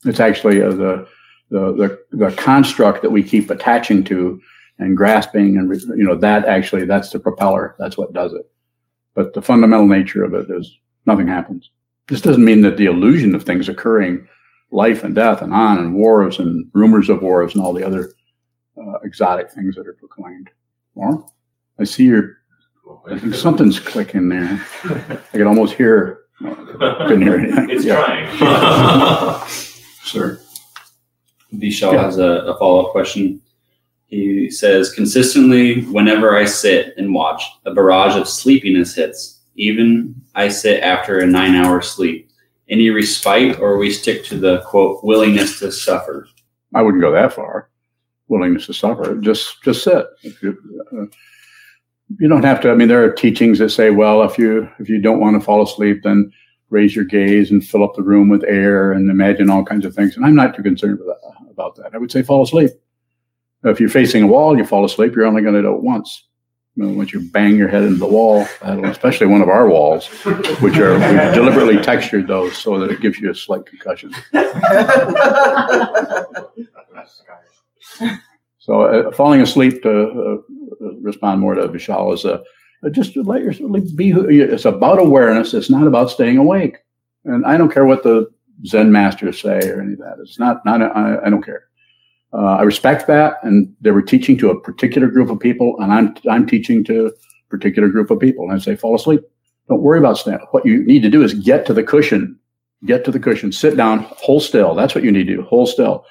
It's 0.06 0.20
actually 0.20 0.62
uh, 0.62 0.70
the, 0.70 1.08
the 1.50 2.00
the 2.12 2.18
the 2.18 2.36
construct 2.36 3.02
that 3.02 3.10
we 3.10 3.24
keep 3.24 3.50
attaching 3.50 4.04
to 4.06 4.40
and 4.80 4.96
grasping, 4.96 5.58
and 5.58 5.74
you 5.98 6.04
know 6.04 6.16
that 6.16 6.46
actually 6.46 6.86
that's 6.86 7.10
the 7.10 7.20
propeller. 7.20 7.76
That's 7.80 7.98
what 7.98 8.14
does 8.14 8.34
it. 8.34 8.50
But 9.16 9.34
the 9.34 9.42
fundamental 9.42 9.88
nature 9.88 10.24
of 10.24 10.34
it 10.36 10.50
is 10.52 10.78
nothing 11.08 11.28
happens. 11.28 11.72
This 12.08 12.22
doesn't 12.22 12.46
mean 12.46 12.62
that 12.62 12.78
the 12.78 12.86
illusion 12.86 13.34
of 13.34 13.44
things 13.44 13.68
occurring, 13.68 14.28
life 14.72 15.04
and 15.04 15.16
death, 15.16 15.42
and 15.42 15.54
on, 15.54 15.80
and 15.80 15.96
wars 15.96 16.38
and 16.38 16.70
rumors 16.74 17.10
of 17.10 17.24
wars, 17.24 17.56
and 17.56 17.64
all 17.64 17.74
the 17.74 17.86
other 17.86 18.14
uh, 18.78 19.00
exotic 19.04 19.52
things 19.52 19.76
that 19.76 19.88
are 19.88 19.94
proclaimed. 19.94 20.52
Warren, 20.94 21.24
I 21.80 21.84
see 21.86 22.06
your 22.06 22.37
I 23.10 23.18
think 23.20 23.34
something's 23.36 23.80
clicking 23.80 24.30
there. 24.30 24.66
I 24.84 25.38
can 25.38 25.48
almost 25.48 25.76
hear. 25.76 26.20
Couldn't 26.40 27.22
hear 27.22 27.36
anything. 27.36 27.70
It's 27.70 27.86
Yeah. 27.86 28.04
trying. 28.04 29.48
Sir. 30.04 30.40
Vishal 31.54 31.94
Yeah. 31.94 32.04
has 32.04 32.18
a, 32.18 32.24
a 32.54 32.58
follow-up 32.58 32.92
question 32.92 33.42
he 34.08 34.50
says 34.50 34.94
consistently 34.94 35.82
whenever 35.86 36.38
i 36.38 36.46
sit 36.46 36.94
and 36.98 37.14
watch 37.14 37.44
a 37.66 37.74
barrage 37.74 38.16
of 38.16 38.28
sleepiness 38.28 38.96
hits 38.96 39.42
even 39.56 40.16
i 40.36 40.48
sit 40.48 40.82
after 40.82 41.20
a 41.20 41.28
nine 41.28 41.56
hour 41.56 41.82
sleep 41.82 42.30
any 42.70 42.90
respite 42.90 43.60
or 43.60 43.78
we 43.78 43.92
stick 43.92 44.24
to 44.24 44.38
the 44.40 44.62
quote 44.62 45.04
willingness 45.04 45.60
to 45.60 45.72
suffer 45.72 46.28
I 46.76 46.82
wouldn't 46.82 47.02
go 47.02 47.12
that 47.14 47.32
far. 47.34 47.70
Willingness 48.28 48.66
to 48.68 48.74
suffer. 48.74 49.16
Just 49.16 49.62
just 49.64 49.84
sit. 49.84 50.06
If 50.22 50.44
you, 50.44 50.58
uh, 50.92 51.06
you 52.20 52.28
don't 52.28 52.44
have 52.44 52.62
to. 52.62 52.72
I 52.72 52.76
mean, 52.76 52.88
there 52.88 53.04
are 53.04 53.12
teachings 53.12 53.60
that 53.60 53.70
say, 53.70 53.90
well, 53.90 54.24
if 54.24 54.38
you 54.38 54.70
if 54.80 54.90
you 54.90 55.02
don't 55.02 55.20
want 55.20 55.40
to 55.40 55.46
fall 55.46 55.62
asleep, 55.62 56.04
then 56.04 56.32
raise 56.70 56.96
your 56.96 57.06
gaze 57.06 57.52
and 57.52 57.66
fill 57.66 57.84
up 57.84 57.96
the 57.96 58.04
room 58.04 58.30
with 58.30 58.44
air 58.44 58.92
and 58.92 59.10
imagine 59.10 59.50
all 59.50 59.64
kinds 59.64 59.86
of 59.86 59.96
things. 59.96 60.16
And 60.16 60.26
I'm 60.26 60.36
not 60.36 60.56
too 60.56 60.64
concerned 60.64 61.00
with 61.00 61.08
that, 61.08 61.50
about 61.50 61.76
that. 61.76 61.94
I 61.94 61.98
would 61.98 62.12
say 62.12 62.24
fall 62.24 62.44
asleep. 62.44 62.72
If 63.64 63.80
you're 63.80 63.90
facing 63.90 64.24
a 64.24 64.28
wall, 64.28 64.58
you 64.58 64.66
fall 64.66 64.86
asleep. 64.86 65.16
You're 65.16 65.26
only 65.26 65.42
going 65.42 65.56
to 65.56 65.62
do 65.62 65.74
it 65.74 65.82
once. 65.82 66.26
You 66.76 66.84
know, 66.84 66.94
once 66.94 67.12
you 67.12 67.28
bang 67.32 67.56
your 67.56 67.68
head 67.68 67.84
into 67.84 67.98
the 67.98 68.06
wall, 68.06 68.46
especially 68.62 69.28
one 69.28 69.42
of 69.42 69.50
our 69.50 69.68
walls, 69.68 70.08
which 70.62 70.78
are 70.78 70.94
we 70.94 71.34
deliberately 71.34 71.82
textured 71.82 72.28
those 72.28 72.56
so 72.56 72.78
that 72.80 72.92
it 72.92 73.02
gives 73.02 73.18
you 73.18 73.32
a 73.32 73.36
slight 73.36 73.66
concussion. 73.66 74.14
So 78.68 78.82
uh, 78.82 79.12
falling 79.14 79.40
asleep 79.40 79.82
to 79.84 79.90
uh, 79.90 80.38
respond 80.80 81.42
more 81.42 81.56
to 81.56 81.68
Vishal 81.68 82.14
is 82.14 82.26
uh, 82.26 82.40
just 82.92 83.14
to 83.14 83.24
let 83.24 83.42
yourself 83.42 83.72
be. 83.96 84.10
Who, 84.10 84.28
it's 84.30 84.66
about 84.66 85.00
awareness. 85.00 85.54
It's 85.54 85.70
not 85.70 85.88
about 85.88 86.10
staying 86.10 86.38
awake. 86.38 86.78
And 87.26 87.46
I 87.46 87.58
don't 87.58 87.72
care 87.72 87.86
what 87.86 88.04
the 88.04 88.30
Zen 88.66 88.92
masters 88.92 89.42
say 89.42 89.60
or 89.70 89.82
any 89.82 89.94
of 89.94 90.00
that. 90.00 90.18
It's 90.22 90.40
not. 90.40 90.66
Not. 90.66 90.82
I, 90.82 91.18
I 91.26 91.30
don't 91.30 91.44
care. 91.44 91.64
Uh, 92.34 92.58
I 92.58 92.64
respect 92.64 93.08
that, 93.08 93.38
and 93.44 93.74
they 93.82 93.92
were 93.92 94.02
teaching 94.02 94.38
to 94.40 94.50
a 94.50 94.60
particular 94.60 95.08
group 95.08 95.30
of 95.30 95.40
people, 95.40 95.76
and 95.80 95.92
I'm 95.92 96.16
I'm 96.30 96.46
teaching 96.46 96.84
to 96.86 97.08
a 97.08 97.12
particular 97.50 97.90
group 97.90 98.12
of 98.12 98.20
people. 98.20 98.46
And 98.46 98.54
I 98.54 98.58
say, 98.60 98.76
fall 98.76 98.96
asleep. 98.96 99.22
Don't 99.70 99.82
worry 99.82 100.00
about 100.00 100.18
staying. 100.18 100.40
What 100.52 100.66
you 100.66 100.84
need 100.86 101.02
to 101.04 101.10
do 101.10 101.24
is 101.24 101.34
get 101.34 101.66
to 101.66 101.74
the 101.74 101.84
cushion. 101.84 102.40
Get 102.86 103.04
to 103.06 103.12
the 103.12 103.20
cushion. 103.20 103.52
Sit 103.52 103.76
down. 103.76 104.00
Hold 104.18 104.44
still. 104.44 104.76
That's 104.76 104.96
what 104.96 105.04
you 105.04 105.12
need 105.12 105.28
to 105.28 105.36
do. 105.38 105.42
Hold 105.44 105.70
still. 105.70 106.06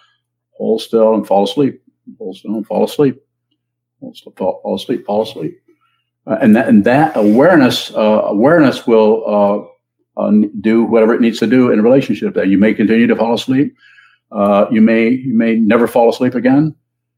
Hold 0.59 0.83
still 0.83 1.15
and 1.15 1.27
fall 1.27 1.45
asleep 1.45 1.81
Hold 2.19 2.37
still 2.37 2.55
and 2.55 2.67
fall 2.67 2.85
asleep. 2.85 3.21
Fall, 4.37 4.75
asleep, 4.75 5.07
fall 5.07 5.23
asleep. 5.23 5.61
Uh, 6.27 6.39
and 6.41 6.57
that 6.57 6.69
and 6.69 6.85
that 6.85 7.17
awareness 7.17 7.95
uh, 7.95 8.23
awareness 8.25 8.87
will 8.87 9.23
uh, 10.17 10.21
uh, 10.21 10.33
do 10.61 10.85
whatever 10.85 11.15
it 11.15 11.21
needs 11.21 11.39
to 11.39 11.47
do 11.47 11.71
in 11.71 11.79
a 11.79 11.83
relationship. 11.83 12.35
That 12.35 12.49
you 12.49 12.59
may 12.59 12.75
continue 12.75 13.07
to 13.07 13.17
fall 13.17 13.35
asleep. 13.35 13.75
Uh, 14.33 14.67
you 14.71 14.81
may 14.81 15.09
you 15.09 15.35
may 15.35 15.57
never 15.57 15.87
fall 15.87 16.09
asleep 16.09 16.35
again. 16.35 16.75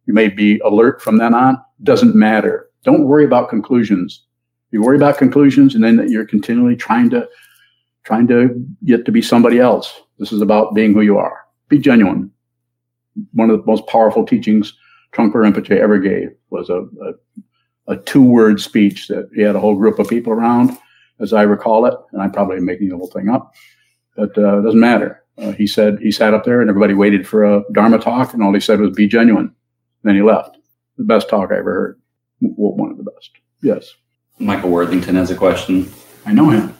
You 0.06 0.14
may 0.14 0.28
be 0.28 0.58
alert 0.60 1.00
from 1.00 1.18
then 1.18 1.34
on. 1.34 1.58
Doesn't 1.82 2.14
matter. 2.14 2.68
Don't 2.84 3.04
worry 3.04 3.24
about 3.24 3.48
conclusions. 3.48 4.24
You 4.70 4.82
worry 4.82 4.96
about 4.96 5.16
conclusions, 5.16 5.74
and 5.74 5.82
then 5.82 6.10
you're 6.10 6.26
continually 6.26 6.76
trying 6.76 7.08
to 7.10 7.26
trying 8.04 8.26
to 8.28 8.62
get 8.84 9.06
to 9.06 9.12
be 9.12 9.22
somebody 9.22 9.58
else. 9.58 10.02
This 10.18 10.32
is 10.32 10.42
about 10.42 10.74
being 10.74 10.92
who 10.92 11.00
you 11.00 11.18
are. 11.18 11.44
Be 11.68 11.78
genuine 11.78 12.30
one 13.32 13.50
of 13.50 13.58
the 13.58 13.66
most 13.66 13.86
powerful 13.86 14.24
teachings 14.24 14.74
Trungpa 15.12 15.34
Rinpoche 15.34 15.76
ever 15.78 15.98
gave 15.98 16.30
was 16.50 16.68
a, 16.70 16.82
a, 17.88 17.92
a 17.92 17.96
two 17.96 18.22
word 18.22 18.60
speech 18.60 19.08
that 19.08 19.28
he 19.34 19.42
had 19.42 19.56
a 19.56 19.60
whole 19.60 19.76
group 19.76 19.98
of 19.98 20.08
people 20.08 20.32
around, 20.32 20.76
as 21.20 21.32
I 21.32 21.42
recall 21.42 21.86
it, 21.86 21.94
and 22.12 22.20
I'm 22.22 22.32
probably 22.32 22.60
making 22.60 22.88
the 22.90 22.96
whole 22.96 23.08
thing 23.10 23.28
up, 23.28 23.54
but 24.16 24.36
uh, 24.38 24.58
it 24.58 24.62
doesn't 24.62 24.80
matter. 24.80 25.22
Uh, 25.38 25.52
he 25.52 25.66
said 25.66 25.98
he 26.00 26.10
sat 26.10 26.34
up 26.34 26.44
there 26.44 26.60
and 26.60 26.68
everybody 26.68 26.94
waited 26.94 27.26
for 27.26 27.44
a 27.44 27.62
Dharma 27.72 27.98
talk, 27.98 28.34
and 28.34 28.42
all 28.42 28.52
he 28.52 28.60
said 28.60 28.80
was 28.80 28.90
"Be 28.90 29.06
genuine." 29.06 29.54
Then 30.02 30.14
he 30.16 30.22
left. 30.22 30.56
The 30.96 31.04
best 31.04 31.28
talk 31.28 31.50
I 31.52 31.58
ever 31.58 31.72
heard. 31.72 32.00
W- 32.42 32.54
One 32.76 32.90
of 32.90 32.96
the 32.98 33.04
best. 33.04 33.30
Yes, 33.62 33.94
michael 34.40 34.70
worthington 34.70 35.14
has 35.16 35.30
a 35.30 35.36
question 35.36 35.90
I 36.26 36.32
know 36.32 36.50
him. 36.50 36.74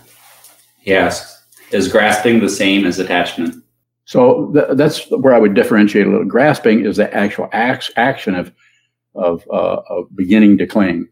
he 0.80 0.94
asks 0.94 1.36
is 1.72 1.88
grasping 1.88 2.40
the 2.40 2.48
same 2.48 2.84
as 2.86 2.98
attachment 2.98 3.62
So 4.08 4.50
th- 4.54 4.78
that's 4.78 5.04
where 5.10 5.34
I 5.34 5.38
would 5.38 5.52
differentiate 5.52 6.06
a 6.06 6.10
little. 6.10 6.24
Grasping 6.24 6.82
is 6.82 6.96
the 6.96 7.12
actual 7.14 7.50
act- 7.52 7.92
action 7.96 8.34
of 8.34 8.50
of, 9.14 9.44
uh, 9.52 9.80
of 9.90 10.04
beginning 10.14 10.56
to 10.58 10.66
cling, 10.66 11.08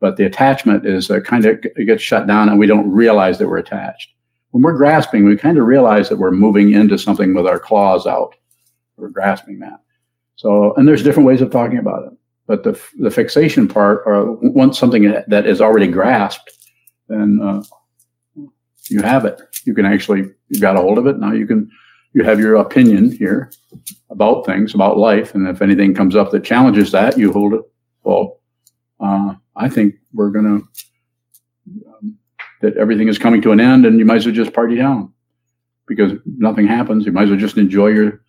but 0.00 0.16
the 0.16 0.24
attachment 0.24 0.84
is 0.84 1.10
uh, 1.10 1.20
kind 1.20 1.44
of 1.44 1.60
it 1.62 1.86
gets 1.86 2.02
shut 2.02 2.26
down, 2.26 2.48
and 2.48 2.58
we 2.58 2.66
don't 2.66 2.90
realize 2.90 3.38
that 3.38 3.46
we're 3.48 3.58
attached. 3.58 4.08
When 4.50 4.64
we're 4.64 4.76
grasping, 4.76 5.24
we 5.24 5.36
kind 5.36 5.58
of 5.58 5.64
realize 5.64 6.08
that 6.08 6.16
we're 6.16 6.32
moving 6.32 6.72
into 6.72 6.98
something 6.98 7.34
with 7.34 7.46
our 7.46 7.60
claws 7.60 8.04
out. 8.04 8.34
We're 8.96 9.10
grasping 9.10 9.60
that. 9.60 9.78
So, 10.34 10.74
and 10.74 10.88
there's 10.88 11.04
different 11.04 11.28
ways 11.28 11.42
of 11.42 11.52
talking 11.52 11.78
about 11.78 12.04
it. 12.06 12.18
But 12.48 12.64
the 12.64 12.70
f- 12.70 12.92
the 12.98 13.12
fixation 13.12 13.68
part, 13.68 14.02
or 14.06 14.32
once 14.42 14.76
something 14.76 15.14
that 15.28 15.46
is 15.46 15.60
already 15.60 15.86
grasped, 15.86 16.50
then 17.08 17.38
uh, 17.40 17.62
you 18.88 19.02
have 19.02 19.24
it. 19.24 19.40
You 19.66 19.72
can 19.74 19.86
actually 19.86 20.24
you 20.48 20.60
got 20.60 20.76
a 20.76 20.80
hold 20.80 20.98
of 20.98 21.06
it. 21.06 21.20
Now 21.20 21.32
you 21.32 21.46
can 21.46 21.70
you 22.12 22.24
have 22.24 22.40
your 22.40 22.56
opinion 22.56 23.12
here 23.12 23.50
about 24.10 24.44
things, 24.44 24.74
about 24.74 24.98
life, 24.98 25.34
and 25.34 25.46
if 25.48 25.62
anything 25.62 25.94
comes 25.94 26.16
up 26.16 26.30
that 26.30 26.44
challenges 26.44 26.90
that, 26.92 27.16
you 27.16 27.32
hold 27.32 27.54
it. 27.54 27.60
Well, 28.02 28.40
uh, 28.98 29.34
I 29.56 29.68
think 29.68 29.94
we're 30.12 30.30
gonna 30.30 30.60
um, 31.86 32.18
that 32.62 32.76
everything 32.76 33.08
is 33.08 33.18
coming 33.18 33.40
to 33.42 33.52
an 33.52 33.60
end, 33.60 33.86
and 33.86 33.98
you 33.98 34.04
might 34.04 34.16
as 34.16 34.26
well 34.26 34.34
just 34.34 34.52
party 34.52 34.76
down 34.76 35.12
because 35.86 36.12
nothing 36.24 36.66
happens. 36.66 37.06
You 37.06 37.12
might 37.12 37.24
as 37.24 37.30
well 37.30 37.38
just 37.38 37.58
enjoy 37.58 37.88
your 37.88 38.22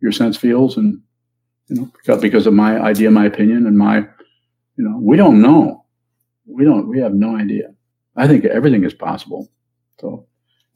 your 0.00 0.12
sense 0.12 0.36
feels, 0.36 0.76
and 0.76 1.00
you 1.68 1.76
know 1.76 1.90
because, 1.96 2.20
because 2.20 2.46
of 2.46 2.54
my 2.54 2.78
idea, 2.80 3.10
my 3.10 3.26
opinion, 3.26 3.66
and 3.66 3.78
my 3.78 3.98
you 4.76 4.84
know 4.84 4.98
we 5.00 5.16
don't 5.16 5.40
know, 5.40 5.84
we 6.46 6.64
don't, 6.64 6.88
we 6.88 7.00
have 7.00 7.14
no 7.14 7.36
idea. 7.36 7.72
I 8.16 8.26
think 8.26 8.44
everything 8.44 8.84
is 8.84 8.94
possible, 8.94 9.50
so 10.00 10.26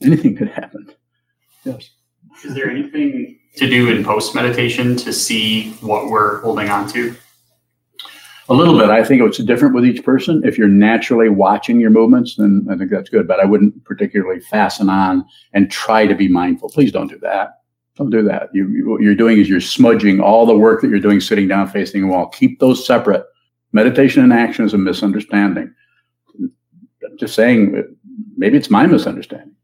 anything 0.03 0.37
could 0.37 0.49
happen. 0.49 0.91
Yes. 1.65 1.91
Is 2.45 2.55
there 2.55 2.71
anything 2.71 3.39
to 3.57 3.69
do 3.69 3.91
in 3.91 4.05
post 4.05 4.35
meditation 4.35 4.97
to 4.97 5.13
see 5.13 5.73
what 5.81 6.11
we're 6.11 6.41
holding 6.43 6.69
on 6.69 6.89
to? 6.91 7.15
A 8.49 8.55
little 8.55 8.79
bit. 8.79 8.91
I 8.91 9.03
think 9.03 9.23
it's 9.23 9.39
different 9.39 9.75
with 9.75 9.85
each 9.85 10.05
person. 10.05 10.43
If 10.45 10.57
you're 10.57 10.69
naturally 10.69 11.29
watching 11.29 11.81
your 11.81 11.91
movements, 11.91 12.37
then 12.37 12.67
I 12.71 12.77
think 12.77 12.91
that's 12.91 13.09
good. 13.09 13.27
But 13.27 13.41
I 13.41 13.45
wouldn't 13.45 13.85
particularly 13.85 14.41
fasten 14.41 14.89
on 14.89 15.25
and 15.53 15.71
try 15.71 16.07
to 16.07 16.15
be 16.15 16.29
mindful. 16.29 16.69
Please 16.69 16.93
don't 16.93 17.09
do 17.09 17.19
that. 17.21 17.63
Don't 17.97 18.11
do 18.11 18.23
that. 18.23 18.51
You, 18.53 18.69
you, 18.69 18.89
what 18.89 19.01
you're 19.01 19.17
doing 19.17 19.39
is 19.39 19.49
you're 19.49 19.61
smudging 19.61 20.21
all 20.21 20.47
the 20.47 20.57
work 20.57 20.83
that 20.83 20.91
you're 20.91 21.01
doing 21.01 21.21
sitting 21.21 21.49
down 21.49 21.69
facing 21.69 22.05
a 22.05 22.07
wall. 22.07 22.29
Keep 22.29 22.61
those 22.61 22.87
separate. 22.87 23.25
Meditation 23.73 24.23
and 24.23 24.33
action 24.33 24.65
is 24.65 24.75
a 24.75 24.79
misunderstanding. 24.79 25.75
I'm 26.39 27.19
just 27.19 27.35
saying, 27.35 27.97
maybe 28.37 28.57
it's 28.57 28.71
my 28.71 28.87
misunderstanding. 28.87 29.55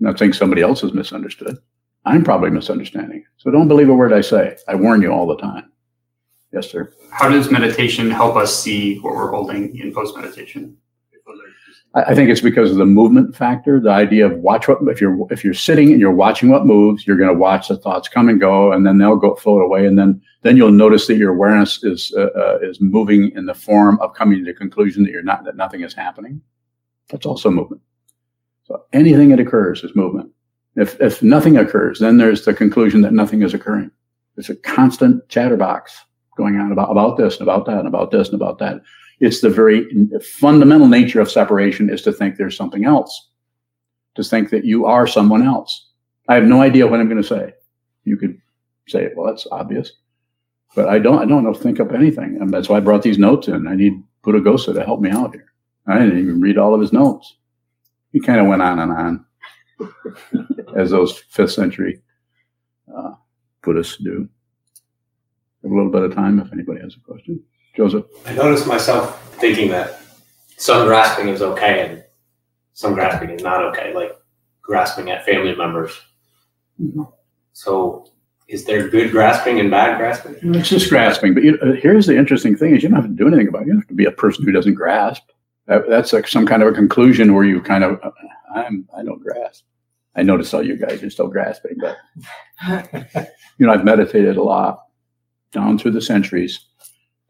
I'm 0.00 0.06
not 0.06 0.18
saying 0.18 0.32
somebody 0.32 0.62
else 0.62 0.82
is 0.82 0.94
misunderstood. 0.94 1.58
I'm 2.04 2.24
probably 2.24 2.50
misunderstanding. 2.50 3.24
So 3.36 3.50
don't 3.50 3.68
believe 3.68 3.88
a 3.88 3.94
word 3.94 4.12
I 4.12 4.20
say. 4.20 4.56
I 4.68 4.74
warn 4.74 5.02
you 5.02 5.10
all 5.10 5.26
the 5.26 5.36
time. 5.36 5.70
Yes, 6.52 6.70
sir. 6.70 6.92
How 7.12 7.28
does 7.28 7.50
meditation 7.50 8.10
help 8.10 8.36
us 8.36 8.58
see 8.58 8.98
what 8.98 9.14
we're 9.14 9.30
holding 9.30 9.76
in 9.78 9.92
post 9.92 10.16
meditation? 10.16 10.76
I 11.92 12.14
think 12.14 12.30
it's 12.30 12.40
because 12.40 12.70
of 12.70 12.76
the 12.76 12.86
movement 12.86 13.34
factor. 13.34 13.80
The 13.80 13.90
idea 13.90 14.26
of 14.26 14.38
watch 14.38 14.68
what 14.68 14.78
if 14.82 15.00
you're 15.00 15.26
if 15.32 15.42
you're 15.42 15.54
sitting 15.54 15.90
and 15.90 16.00
you're 16.00 16.12
watching 16.12 16.48
what 16.48 16.64
moves, 16.64 17.04
you're 17.04 17.16
going 17.16 17.32
to 17.32 17.38
watch 17.38 17.66
the 17.66 17.76
thoughts 17.76 18.08
come 18.08 18.28
and 18.28 18.38
go, 18.38 18.72
and 18.72 18.86
then 18.86 18.98
they'll 18.98 19.16
go 19.16 19.34
float 19.34 19.62
away, 19.62 19.86
and 19.86 19.98
then 19.98 20.22
then 20.42 20.56
you'll 20.56 20.70
notice 20.70 21.08
that 21.08 21.16
your 21.16 21.32
awareness 21.32 21.82
is 21.82 22.14
uh, 22.16 22.28
uh, 22.36 22.58
is 22.62 22.80
moving 22.80 23.32
in 23.32 23.44
the 23.44 23.54
form 23.54 23.98
of 24.00 24.14
coming 24.14 24.38
to 24.38 24.44
the 24.44 24.54
conclusion 24.54 25.02
that 25.02 25.10
you're 25.10 25.24
not 25.24 25.44
that 25.44 25.56
nothing 25.56 25.80
is 25.80 25.92
happening. 25.92 26.40
That's 27.08 27.26
also 27.26 27.50
movement. 27.50 27.82
So 28.64 28.84
anything 28.92 29.30
that 29.30 29.40
occurs 29.40 29.82
is 29.82 29.96
movement. 29.96 30.30
If 30.76 31.00
if 31.00 31.22
nothing 31.22 31.56
occurs, 31.56 31.98
then 31.98 32.16
there's 32.16 32.44
the 32.44 32.54
conclusion 32.54 33.00
that 33.02 33.12
nothing 33.12 33.42
is 33.42 33.54
occurring. 33.54 33.90
It's 34.36 34.48
a 34.48 34.56
constant 34.56 35.28
chatterbox 35.28 35.92
going 36.36 36.56
on 36.56 36.72
about, 36.72 36.90
about 36.90 37.16
this 37.16 37.38
and 37.38 37.42
about 37.42 37.66
that 37.66 37.78
and 37.78 37.88
about 37.88 38.10
this 38.10 38.28
and 38.28 38.40
about 38.40 38.58
that. 38.58 38.80
It's 39.18 39.40
the 39.40 39.50
very 39.50 39.86
fundamental 40.22 40.88
nature 40.88 41.20
of 41.20 41.30
separation 41.30 41.90
is 41.90 42.00
to 42.02 42.12
think 42.12 42.36
there's 42.36 42.56
something 42.56 42.86
else, 42.86 43.28
to 44.14 44.24
think 44.24 44.48
that 44.50 44.64
you 44.64 44.86
are 44.86 45.06
someone 45.06 45.42
else. 45.42 45.88
I 46.28 46.36
have 46.36 46.44
no 46.44 46.62
idea 46.62 46.86
what 46.86 47.00
I'm 47.00 47.08
going 47.08 47.22
to 47.22 47.28
say. 47.28 47.52
You 48.04 48.16
could 48.16 48.40
say, 48.88 49.10
well, 49.14 49.26
that's 49.26 49.46
obvious, 49.52 49.92
but 50.74 50.88
I 50.88 50.98
don't. 50.98 51.18
I 51.18 51.26
don't 51.26 51.44
know 51.44 51.52
think 51.52 51.80
up 51.80 51.92
anything, 51.92 52.38
and 52.40 52.50
that's 52.50 52.68
why 52.68 52.78
I 52.78 52.80
brought 52.80 53.02
these 53.02 53.18
notes 53.18 53.48
in. 53.48 53.66
I 53.66 53.74
need 53.74 54.02
Buddhaghosa 54.24 54.72
to 54.74 54.84
help 54.84 55.00
me 55.00 55.10
out 55.10 55.34
here. 55.34 55.52
I 55.86 55.98
didn't 55.98 56.18
even 56.18 56.40
read 56.40 56.56
all 56.56 56.74
of 56.74 56.80
his 56.80 56.92
notes. 56.92 57.36
He 58.12 58.20
kind 58.20 58.40
of 58.40 58.46
went 58.46 58.62
on 58.62 58.78
and 58.78 58.92
on, 58.92 59.26
as 60.76 60.90
those 60.90 61.18
fifth 61.18 61.52
century 61.52 62.00
uh, 62.96 63.12
Buddhists 63.62 63.96
do 63.98 64.28
have 65.62 65.70
a 65.70 65.74
little 65.74 65.90
bit 65.90 66.02
of 66.02 66.14
time 66.14 66.38
if 66.38 66.52
anybody 66.52 66.80
has 66.80 66.96
a 66.96 67.00
question. 67.00 67.42
Joseph. 67.76 68.06
I 68.26 68.34
noticed 68.34 68.66
myself 68.66 69.34
thinking 69.34 69.70
that 69.70 70.00
some 70.56 70.86
grasping 70.86 71.28
is 71.28 71.42
okay 71.42 71.86
and 71.86 72.04
some 72.72 72.94
grasping 72.94 73.30
is 73.30 73.42
not 73.42 73.64
okay, 73.66 73.94
like 73.94 74.16
grasping 74.62 75.10
at 75.10 75.24
family 75.24 75.54
members. 75.54 76.00
Mm-hmm. 76.80 77.02
So, 77.52 78.06
is 78.48 78.64
there 78.64 78.88
good 78.88 79.10
grasping 79.10 79.60
and 79.60 79.70
bad 79.70 79.98
grasping? 79.98 80.36
It's 80.54 80.68
just 80.68 80.88
grasping. 80.88 81.34
But 81.34 81.44
you, 81.44 81.58
uh, 81.62 81.72
here's 81.72 82.06
the 82.06 82.16
interesting 82.16 82.56
thing: 82.56 82.74
is 82.74 82.82
you 82.82 82.88
don't 82.88 83.00
have 83.00 83.10
to 83.10 83.16
do 83.16 83.28
anything 83.28 83.48
about 83.48 83.62
it. 83.62 83.66
You 83.66 83.72
don't 83.72 83.82
have 83.82 83.88
to 83.88 83.94
be 83.94 84.06
a 84.06 84.12
person 84.12 84.44
who 84.44 84.52
doesn't 84.52 84.74
grasp. 84.74 85.22
That, 85.70 85.88
that's 85.88 86.12
like 86.12 86.26
some 86.26 86.46
kind 86.46 86.64
of 86.64 86.68
a 86.68 86.72
conclusion 86.72 87.32
where 87.32 87.44
you 87.44 87.62
kind 87.62 87.84
of, 87.84 88.00
I'm, 88.52 88.88
I 88.92 89.04
don't 89.04 89.22
grasp. 89.22 89.64
I 90.16 90.24
notice 90.24 90.52
all 90.52 90.66
you 90.66 90.76
guys 90.76 91.00
are 91.00 91.10
still 91.10 91.28
grasping, 91.28 91.76
but 91.78 91.96
you 93.56 93.66
know, 93.66 93.72
I've 93.72 93.84
meditated 93.84 94.36
a 94.36 94.42
lot 94.42 94.86
down 95.52 95.78
through 95.78 95.92
the 95.92 96.02
centuries, 96.02 96.58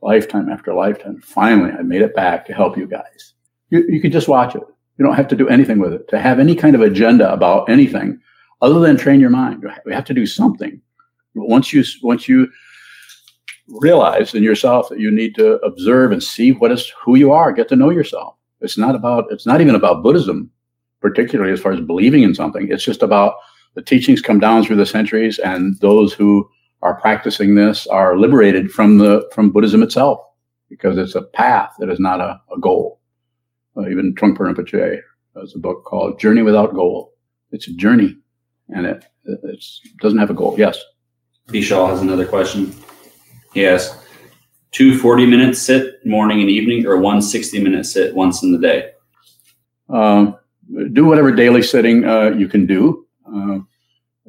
lifetime 0.01 0.49
after 0.49 0.73
lifetime. 0.73 1.21
Finally, 1.21 1.73
I 1.73 1.83
made 1.83 2.01
it 2.01 2.17
back 2.17 2.47
to 2.47 2.55
help 2.55 2.79
you 2.79 2.87
guys. 2.87 3.35
You, 3.69 3.85
you 3.87 4.01
can 4.01 4.11
just 4.11 4.27
watch 4.27 4.55
it. 4.55 4.63
You 4.97 5.05
don't 5.05 5.17
have 5.17 5.29
to 5.29 5.37
do 5.37 5.47
anything 5.51 5.79
with 5.79 5.93
it. 5.93 6.09
To 6.09 6.19
have 6.19 6.39
any 6.41 6.55
kind 6.55 6.75
of 6.75 6.81
agenda 6.81 7.31
about 7.31 7.69
anything 7.69 8.19
other 8.63 8.81
than 8.81 8.97
train 8.97 9.21
your 9.21 9.29
mind, 9.29 9.63
we 9.85 9.93
have 9.93 10.07
to 10.07 10.15
do 10.15 10.25
something. 10.25 10.81
Once 11.35 11.75
you 11.75 11.85
once 12.03 12.27
you 12.27 12.51
realize 13.71 14.35
in 14.35 14.43
yourself 14.43 14.89
that 14.89 15.01
you 15.01 15.11
need 15.11 15.35
to 15.37 15.55
observe 15.65 16.13
and 16.13 16.23
see 16.23 16.53
what 16.53 16.73
is 16.73 16.93
who 17.03 17.17
you 17.17 17.33
are, 17.33 17.53
get 17.53 17.69
to 17.69 17.77
know 17.77 17.91
yourself. 17.91 18.35
It's 18.61 18.77
not 18.77 18.95
about 18.95 19.27
it's 19.31 19.47
not 19.47 19.61
even 19.61 19.75
about 19.75 20.03
Buddhism, 20.03 20.51
particularly 21.01 21.53
as 21.53 21.61
far 21.61 21.73
as 21.73 21.81
believing 21.81 22.23
in 22.23 22.35
something. 22.35 22.69
It's 22.71 22.85
just 22.85 23.03
about 23.03 23.35
the 23.75 23.83
teachings 23.83 24.21
come 24.21 24.41
down 24.41 24.65
through 24.65 24.77
the 24.77 24.87
centuries 24.87 25.39
and 25.39 25.79
those 25.81 26.13
who 26.13 26.49
are 26.83 27.01
practicing 27.01 27.55
this 27.55 27.87
are 27.87 28.19
liberated 28.19 28.71
from 28.71 28.99
the 28.99 29.29
from 29.35 29.51
Buddhism 29.51 29.83
itself 29.83 30.21
because 30.69 30.99
it's 30.99 31.15
a 31.15 31.23
path 31.23 31.73
that 31.79 31.91
is 31.91 32.01
not 32.01 32.21
a, 32.21 32.41
a 32.55 32.59
goal. 32.61 33.01
Uh, 33.77 33.89
even 33.89 34.15
Trungpa 34.15 34.39
Rinpoche 34.39 35.01
has 35.37 35.55
a 35.55 35.59
book 35.59 35.85
called 35.85 36.19
Journey 36.19 36.43
Without 36.43 36.75
Goal. 36.75 37.13
It's 37.53 37.69
a 37.69 37.73
journey, 37.73 38.17
and 38.69 38.87
it 38.87 39.05
it 39.25 39.65
doesn't 40.01 40.19
have 40.19 40.31
a 40.31 40.35
goal. 40.35 40.55
Yes. 40.59 40.79
Bishal 41.49 41.89
has 41.89 42.01
another 42.01 42.27
question. 42.27 42.73
Yes. 43.55 43.97
Two 44.73 44.99
40 44.99 45.27
minute 45.27 45.57
sit 45.57 46.05
morning 46.07 46.41
and 46.41 46.49
evening, 46.49 46.87
or 46.87 46.97
one 46.97 47.21
60 47.21 47.63
minute 47.63 47.85
sit 47.85 48.15
once 48.15 48.43
in 48.43 48.53
the 48.53 48.59
day? 48.59 48.91
Um, 49.89 50.37
do 50.93 51.05
whatever 51.05 51.33
daily 51.33 51.63
sitting 51.63 52.05
uh, 52.05 52.31
you 52.31 52.49
can 52.49 52.67
do. 52.67 53.07
Uh, 53.27 53.59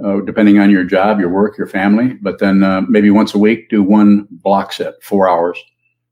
uh, 0.03 0.21
depending 0.21 0.57
on 0.57 0.71
your 0.71 0.83
job, 0.83 1.19
your 1.19 1.29
work, 1.29 1.57
your 1.57 1.67
family. 1.67 2.13
But 2.21 2.39
then 2.39 2.63
uh, 2.63 2.81
maybe 2.89 3.11
once 3.11 3.35
a 3.35 3.37
week, 3.37 3.69
do 3.69 3.83
one 3.83 4.27
block 4.31 4.73
sit, 4.73 4.95
four 5.03 5.29
hours. 5.29 5.61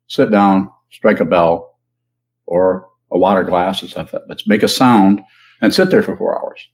Sit 0.08 0.30
down, 0.30 0.70
strike 0.92 1.20
a 1.20 1.26
bell 1.26 1.80
or 2.46 2.88
a 3.12 3.18
water 3.18 3.44
glass 3.44 3.82
and 3.82 3.90
stuff. 3.90 4.14
Let's 4.28 4.48
make 4.48 4.62
a 4.62 4.68
sound 4.68 5.22
and 5.62 5.74
sit 5.74 5.90
there 5.90 6.04
for 6.04 6.16
four 6.16 6.40
hours. 6.40 6.68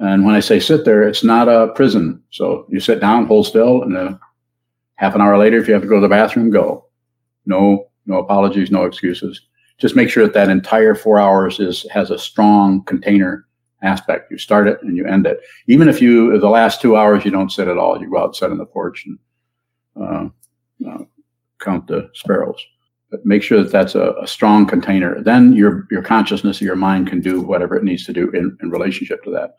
And 0.00 0.24
when 0.24 0.34
I 0.34 0.40
say 0.40 0.60
sit 0.60 0.84
there, 0.84 1.02
it's 1.02 1.24
not 1.24 1.48
a 1.48 1.72
prison. 1.74 2.22
So 2.30 2.66
you 2.70 2.80
sit 2.80 3.00
down, 3.00 3.26
hold 3.26 3.46
still, 3.46 3.82
and 3.82 3.94
then 3.94 4.18
half 4.98 5.14
an 5.14 5.20
hour 5.20 5.38
later, 5.38 5.58
if 5.58 5.66
you 5.66 5.74
have 5.74 5.82
to 5.82 5.88
go 5.88 5.94
to 5.94 6.00
the 6.00 6.08
bathroom, 6.08 6.50
go. 6.50 6.86
No, 7.46 7.88
no 8.06 8.18
apologies, 8.18 8.70
no 8.70 8.84
excuses. 8.84 9.40
Just 9.78 9.96
make 9.96 10.10
sure 10.10 10.24
that 10.24 10.34
that 10.34 10.50
entire 10.50 10.94
four 10.94 11.18
hours 11.18 11.60
is 11.60 11.86
has 11.90 12.10
a 12.10 12.18
strong 12.18 12.82
container 12.84 13.46
aspect. 13.82 14.30
You 14.30 14.38
start 14.38 14.66
it 14.66 14.82
and 14.82 14.96
you 14.96 15.06
end 15.06 15.24
it. 15.24 15.40
Even 15.68 15.88
if 15.88 16.02
you, 16.02 16.38
the 16.40 16.48
last 16.48 16.80
two 16.80 16.96
hours, 16.96 17.24
you 17.24 17.30
don't 17.30 17.52
sit 17.52 17.68
at 17.68 17.78
all, 17.78 18.00
you 18.00 18.10
go 18.10 18.18
out, 18.18 18.34
sit 18.34 18.50
on 18.50 18.58
the 18.58 18.66
porch 18.66 19.06
and 19.06 19.18
uh, 20.00 20.28
uh, 20.88 21.04
count 21.60 21.86
the 21.86 22.10
sparrows. 22.12 22.60
But 23.10 23.24
make 23.24 23.44
sure 23.44 23.62
that 23.62 23.70
that's 23.70 23.94
a, 23.94 24.14
a, 24.20 24.26
strong 24.26 24.66
container. 24.66 25.22
Then 25.22 25.52
your 25.54 25.86
your 25.90 26.02
consciousness, 26.02 26.60
your 26.60 26.76
mind 26.76 27.06
can 27.06 27.20
do 27.20 27.40
whatever 27.40 27.76
it 27.76 27.84
needs 27.84 28.04
to 28.06 28.12
do 28.12 28.30
in, 28.30 28.58
in 28.60 28.70
relationship 28.70 29.22
to 29.24 29.30
that. 29.30 29.54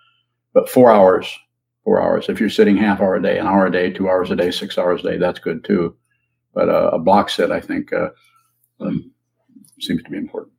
But 0.54 0.70
four 0.70 0.92
hours, 0.92 1.34
four 1.84 2.02
hours. 2.02 2.30
If 2.30 2.40
you're 2.40 2.50
sitting 2.50 2.78
half 2.78 3.02
hour 3.02 3.16
a 3.16 3.22
day, 3.22 3.38
an 3.38 3.48
hour 3.48 3.68
a 3.68 3.72
day, 3.72 3.92
two 3.92 4.10
hours 4.10 4.32
a 4.32 4.36
day, 4.36 4.52
six 4.52 4.78
hours 4.78 5.02
a 5.02 5.12
day, 5.12 5.18
that's 5.18 5.40
good 5.40 5.64
too. 5.64 5.96
But 6.54 6.70
uh, 6.70 6.92
a 6.94 7.00
block 7.00 7.30
sit, 7.30 7.52
I 7.52 7.60
think, 7.60 7.94
uh, 7.94 8.10
um, 8.80 9.12
seems 9.80 10.04
to 10.04 10.10
be 10.10 10.18
important. 10.18 10.54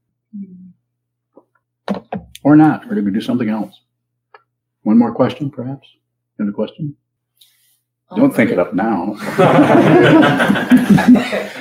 Or 2.43 2.57
not, 2.57 2.91
or 2.91 2.95
do 2.95 3.05
we 3.05 3.11
do 3.11 3.21
something 3.21 3.49
else? 3.49 3.83
One 4.83 4.99
more 4.99 5.15
question, 5.15 5.51
perhaps? 5.51 5.89
Another 6.39 6.55
question? 6.55 6.97
Don't 8.17 8.35
think 8.35 8.51
it 8.51 8.59
up 8.59 8.75
now. 8.75 9.15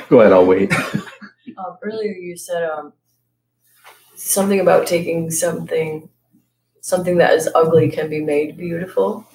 Go 0.09 0.21
ahead, 0.21 0.33
I'll 0.33 0.45
wait. 0.45 0.73
Um, 0.73 1.77
earlier 1.83 2.13
you 2.13 2.37
said 2.37 2.63
um, 2.63 2.93
something 4.15 4.59
about 4.59 4.87
taking 4.87 5.29
something 5.29 6.09
something 6.81 7.17
that 7.17 7.33
is 7.33 7.49
ugly 7.53 7.91
can 7.91 8.09
be 8.09 8.21
made 8.21 8.57
beautiful. 8.57 9.27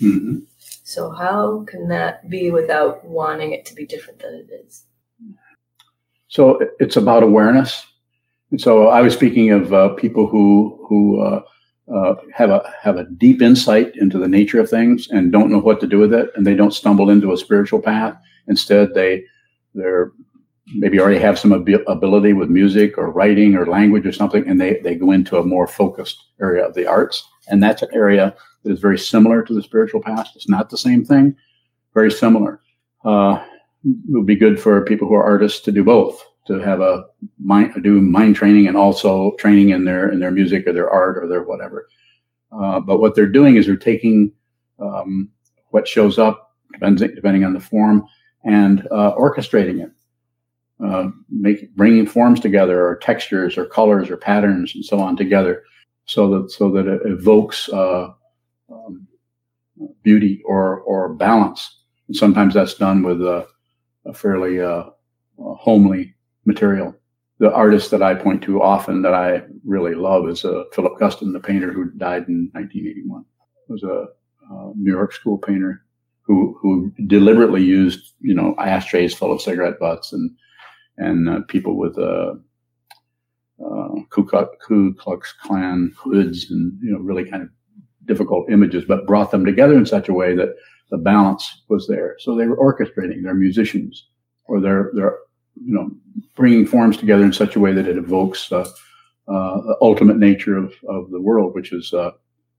Hmm 0.00 0.38
So 0.82 1.10
how 1.10 1.64
can 1.64 1.88
that 1.88 2.28
be 2.28 2.50
without 2.50 3.04
wanting 3.04 3.52
it 3.52 3.64
to 3.66 3.74
be 3.74 3.86
different 3.86 4.18
than 4.20 4.34
it 4.34 4.50
is? 4.66 4.86
So 6.28 6.60
it's 6.78 6.96
about 6.96 7.22
awareness. 7.22 7.86
And 8.50 8.60
so 8.60 8.88
I 8.88 9.00
was 9.00 9.14
speaking 9.14 9.50
of 9.50 9.72
uh, 9.72 9.90
people 9.90 10.26
who 10.26 10.84
who 10.88 11.20
uh, 11.20 11.42
uh, 11.92 12.14
have 12.32 12.50
a 12.50 12.72
have 12.80 12.96
a 12.96 13.04
deep 13.04 13.42
insight 13.42 13.94
into 13.96 14.18
the 14.18 14.28
nature 14.28 14.60
of 14.60 14.70
things 14.70 15.08
and 15.10 15.30
don't 15.30 15.50
know 15.50 15.58
what 15.58 15.80
to 15.80 15.86
do 15.86 15.98
with 15.98 16.12
it, 16.12 16.30
and 16.34 16.46
they 16.46 16.54
don't 16.54 16.74
stumble 16.74 17.10
into 17.10 17.32
a 17.32 17.36
spiritual 17.36 17.80
path. 17.80 18.16
Instead, 18.48 18.94
they 18.94 19.24
they're 19.74 20.12
maybe 20.74 21.00
already 21.00 21.18
have 21.18 21.38
some 21.38 21.52
abi- 21.52 21.84
ability 21.88 22.32
with 22.32 22.48
music 22.48 22.96
or 22.96 23.10
writing 23.10 23.56
or 23.56 23.66
language 23.66 24.06
or 24.06 24.12
something, 24.12 24.46
and 24.48 24.60
they 24.60 24.80
they 24.82 24.94
go 24.94 25.12
into 25.12 25.36
a 25.36 25.44
more 25.44 25.66
focused 25.66 26.24
area 26.40 26.66
of 26.66 26.74
the 26.74 26.86
arts, 26.86 27.28
and 27.48 27.62
that's 27.62 27.82
an 27.82 27.88
area 27.92 28.34
that 28.62 28.72
is 28.72 28.80
very 28.80 28.98
similar 28.98 29.42
to 29.42 29.54
the 29.54 29.62
spiritual 29.62 30.02
path. 30.02 30.30
It's 30.34 30.48
not 30.48 30.70
the 30.70 30.78
same 30.78 31.04
thing, 31.04 31.36
very 31.94 32.10
similar. 32.10 32.60
Uh, 33.04 33.42
it 33.84 33.96
would 34.08 34.26
be 34.26 34.36
good 34.36 34.60
for 34.60 34.84
people 34.84 35.08
who 35.08 35.14
are 35.14 35.24
artists 35.24 35.60
to 35.60 35.72
do 35.72 35.82
both 35.82 36.24
to 36.46 36.58
have 36.58 36.80
a 36.80 37.04
mind 37.38 37.72
do 37.82 38.00
mind 38.00 38.34
training 38.36 38.66
and 38.66 38.76
also 38.76 39.32
training 39.36 39.70
in 39.70 39.84
their 39.84 40.10
in 40.10 40.20
their 40.20 40.30
music 40.30 40.66
or 40.66 40.72
their 40.72 40.90
art 40.90 41.18
or 41.18 41.26
their 41.26 41.42
whatever. 41.42 41.88
Uh, 42.52 42.80
but 42.80 43.00
what 43.00 43.14
they're 43.14 43.26
doing 43.26 43.56
is 43.56 43.66
they're 43.66 43.76
taking 43.76 44.32
um, 44.80 45.30
what 45.70 45.86
shows 45.86 46.18
up 46.18 46.56
depending 46.72 47.14
depending 47.14 47.44
on 47.44 47.52
the 47.52 47.60
form 47.60 48.06
and 48.44 48.86
uh, 48.90 49.14
orchestrating 49.16 49.84
it, 49.84 49.92
uh, 50.84 51.10
make 51.28 51.74
bringing 51.76 52.06
forms 52.06 52.40
together 52.40 52.86
or 52.86 52.96
textures 52.96 53.58
or 53.58 53.66
colors 53.66 54.10
or 54.10 54.16
patterns 54.16 54.74
and 54.74 54.84
so 54.84 54.98
on 54.98 55.16
together, 55.16 55.62
so 56.06 56.30
that 56.30 56.50
so 56.50 56.70
that 56.70 56.86
it 56.86 57.00
evokes 57.04 57.68
uh, 57.68 58.08
beauty 60.02 60.42
or 60.44 60.80
or 60.80 61.14
balance. 61.14 61.78
And 62.08 62.16
sometimes 62.16 62.54
that's 62.54 62.74
done 62.74 63.02
with 63.02 63.20
a, 63.22 63.46
a 64.06 64.12
fairly 64.12 64.60
uh, 64.60 64.84
homely 65.38 66.14
material. 66.44 66.94
The 67.38 67.52
artist 67.52 67.90
that 67.90 68.02
I 68.02 68.14
point 68.14 68.42
to 68.42 68.62
often 68.62 69.02
that 69.02 69.14
I 69.14 69.42
really 69.64 69.94
love 69.94 70.28
is 70.28 70.44
uh, 70.44 70.64
Philip 70.74 70.98
Guston, 70.98 71.32
the 71.32 71.40
painter 71.40 71.72
who 71.72 71.90
died 71.92 72.28
in 72.28 72.50
1981. 72.52 73.24
Was 73.68 73.82
a 73.84 74.06
uh, 74.52 74.72
New 74.74 74.90
York 74.90 75.12
school 75.12 75.38
painter 75.38 75.84
who 76.22 76.56
who 76.60 76.92
deliberately 77.06 77.62
used 77.62 78.14
you 78.20 78.34
know 78.34 78.54
ashtrays 78.58 79.14
full 79.14 79.32
of 79.32 79.40
cigarette 79.40 79.78
butts 79.78 80.12
and 80.12 80.30
and 80.98 81.28
uh, 81.28 81.40
people 81.48 81.76
with 81.76 81.98
uh, 81.98 82.34
uh, 83.64 83.88
Ku 84.10 84.94
Klux 84.94 85.32
Klan 85.42 85.92
hoods 85.96 86.50
and 86.50 86.78
you 86.82 86.92
know 86.92 86.98
really 86.98 87.28
kind 87.28 87.42
of 87.42 87.48
difficult 88.06 88.50
images, 88.50 88.84
but 88.86 89.06
brought 89.06 89.30
them 89.30 89.44
together 89.44 89.76
in 89.76 89.86
such 89.86 90.08
a 90.08 90.14
way 90.14 90.34
that 90.34 90.50
the 90.90 90.98
balance 90.98 91.62
was 91.68 91.86
there. 91.86 92.16
So 92.18 92.34
they 92.34 92.46
were 92.46 92.56
orchestrating. 92.56 93.22
They're 93.22 93.34
musicians, 93.34 94.08
or 94.46 94.60
they're 94.60 94.90
they're 94.94 95.18
you 95.64 95.74
know 95.74 95.90
bringing 96.36 96.66
forms 96.66 96.96
together 96.96 97.24
in 97.24 97.32
such 97.32 97.56
a 97.56 97.60
way 97.60 97.72
that 97.72 97.86
it 97.86 97.96
evokes 97.96 98.50
uh, 98.52 98.60
uh, 99.28 99.60
the 99.60 99.76
ultimate 99.80 100.16
nature 100.16 100.56
of, 100.56 100.72
of 100.88 101.10
the 101.10 101.20
world, 101.20 101.54
which 101.54 101.72
is 101.72 101.92
uh, 101.92 102.10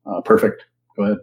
uh, 0.05 0.21
perfect. 0.21 0.63
Go 0.95 1.03
ahead. 1.03 1.17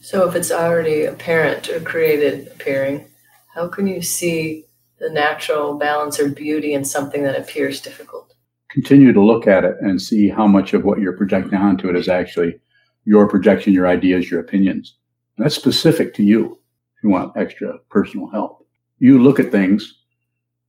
So 0.00 0.28
if 0.28 0.34
it's 0.34 0.52
already 0.52 1.04
apparent 1.04 1.68
or 1.68 1.80
created 1.80 2.48
appearing, 2.48 3.06
how 3.54 3.68
can 3.68 3.86
you 3.86 4.02
see 4.02 4.64
the 4.98 5.10
natural 5.10 5.76
balance 5.78 6.18
or 6.20 6.28
beauty 6.28 6.74
in 6.74 6.84
something 6.84 7.22
that 7.24 7.38
appears 7.38 7.80
difficult? 7.80 8.34
Continue 8.70 9.12
to 9.12 9.20
look 9.20 9.46
at 9.46 9.64
it 9.64 9.76
and 9.80 10.00
see 10.00 10.28
how 10.28 10.46
much 10.46 10.74
of 10.74 10.84
what 10.84 11.00
you're 11.00 11.16
projecting 11.16 11.58
onto 11.58 11.88
it 11.88 11.96
is 11.96 12.08
actually 12.08 12.58
your 13.06 13.26
projection, 13.26 13.72
your 13.72 13.86
ideas, 13.86 14.30
your 14.30 14.40
opinions. 14.40 14.96
And 15.36 15.44
that's 15.44 15.54
specific 15.54 16.12
to 16.14 16.22
you 16.22 16.58
if 16.96 17.04
you 17.04 17.08
want 17.08 17.36
extra 17.36 17.78
personal 17.88 18.28
help. 18.28 18.66
You 18.98 19.22
look 19.22 19.40
at 19.40 19.50
things, 19.50 19.94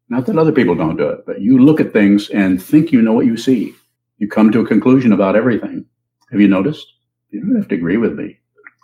not 0.09 0.25
that 0.27 0.37
other 0.37 0.51
people 0.51 0.75
don't 0.75 0.95
do 0.95 1.09
it, 1.09 1.25
but 1.25 1.41
you 1.41 1.59
look 1.59 1.81
at 1.81 1.91
things 1.91 2.29
and 2.29 2.61
think 2.61 2.91
you 2.91 3.01
know 3.01 3.13
what 3.13 3.25
you 3.25 3.35
see. 3.35 3.73
You 4.19 4.29
come 4.29 4.51
to 4.51 4.61
a 4.61 4.67
conclusion 4.67 5.11
about 5.11 5.35
everything. 5.35 5.85
Have 6.31 6.39
you 6.39 6.47
noticed? 6.47 6.85
You 7.31 7.41
don't 7.41 7.55
have 7.55 7.67
to 7.69 7.75
agree 7.75 7.97
with 7.97 8.13
me 8.13 8.39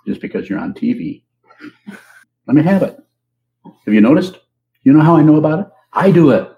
just 0.06 0.20
because 0.20 0.50
you're 0.50 0.60
on 0.60 0.74
TV. 0.74 1.24
Let 2.48 2.56
me 2.56 2.64
have 2.64 2.84
it. 2.84 2.98
Have 3.86 3.94
you 3.94 4.02
noticed? 4.02 4.38
You 4.84 4.94
know 4.94 5.02
how 5.02 5.16
I 5.16 5.22
know 5.22 5.38
about 5.38 5.60
it? 5.60 5.68
I 5.94 6.12
do 6.12 6.32
it. 6.32 6.50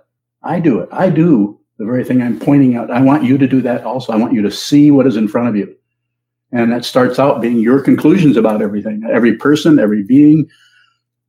I 0.44 0.60
do 0.60 0.80
it. 0.80 0.90
I 0.92 1.10
do 1.10 1.60
the 1.78 1.86
very 1.86 2.04
thing 2.04 2.22
I'm 2.22 2.40
pointing 2.40 2.76
out. 2.76 2.90
I 2.90 3.02
want 3.02 3.24
you 3.24 3.38
to 3.38 3.48
do 3.48 3.62
that 3.62 3.84
also. 3.84 4.14
I 4.14 4.16
want 4.16 4.34
you 4.34 4.42
to 4.42 4.52
see 4.52 4.92
what 4.92 5.08
is 5.08 5.18
in 5.18 5.28
front 5.28 5.50
of 5.50 5.56
you. 5.56 5.76
And 6.52 6.72
that 6.72 6.86
starts 6.86 7.20
out 7.20 7.42
being 7.42 7.60
your 7.60 7.82
conclusions 7.82 8.38
about 8.38 8.62
everything, 8.62 9.04
every 9.12 9.36
person, 9.36 9.80
every 9.80 10.04
being. 10.04 10.50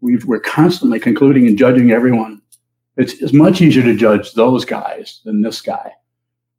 we 0.00 0.16
are 0.16 0.40
constantly 0.40 1.00
concluding 1.00 1.46
and 1.46 1.58
judging 1.58 1.90
everyone. 1.90 2.42
It's, 2.96 3.14
it's 3.14 3.32
much 3.32 3.60
easier 3.60 3.82
to 3.82 3.96
judge 3.96 4.32
those 4.32 4.64
guys 4.64 5.20
than 5.24 5.42
this 5.42 5.60
guy. 5.60 5.92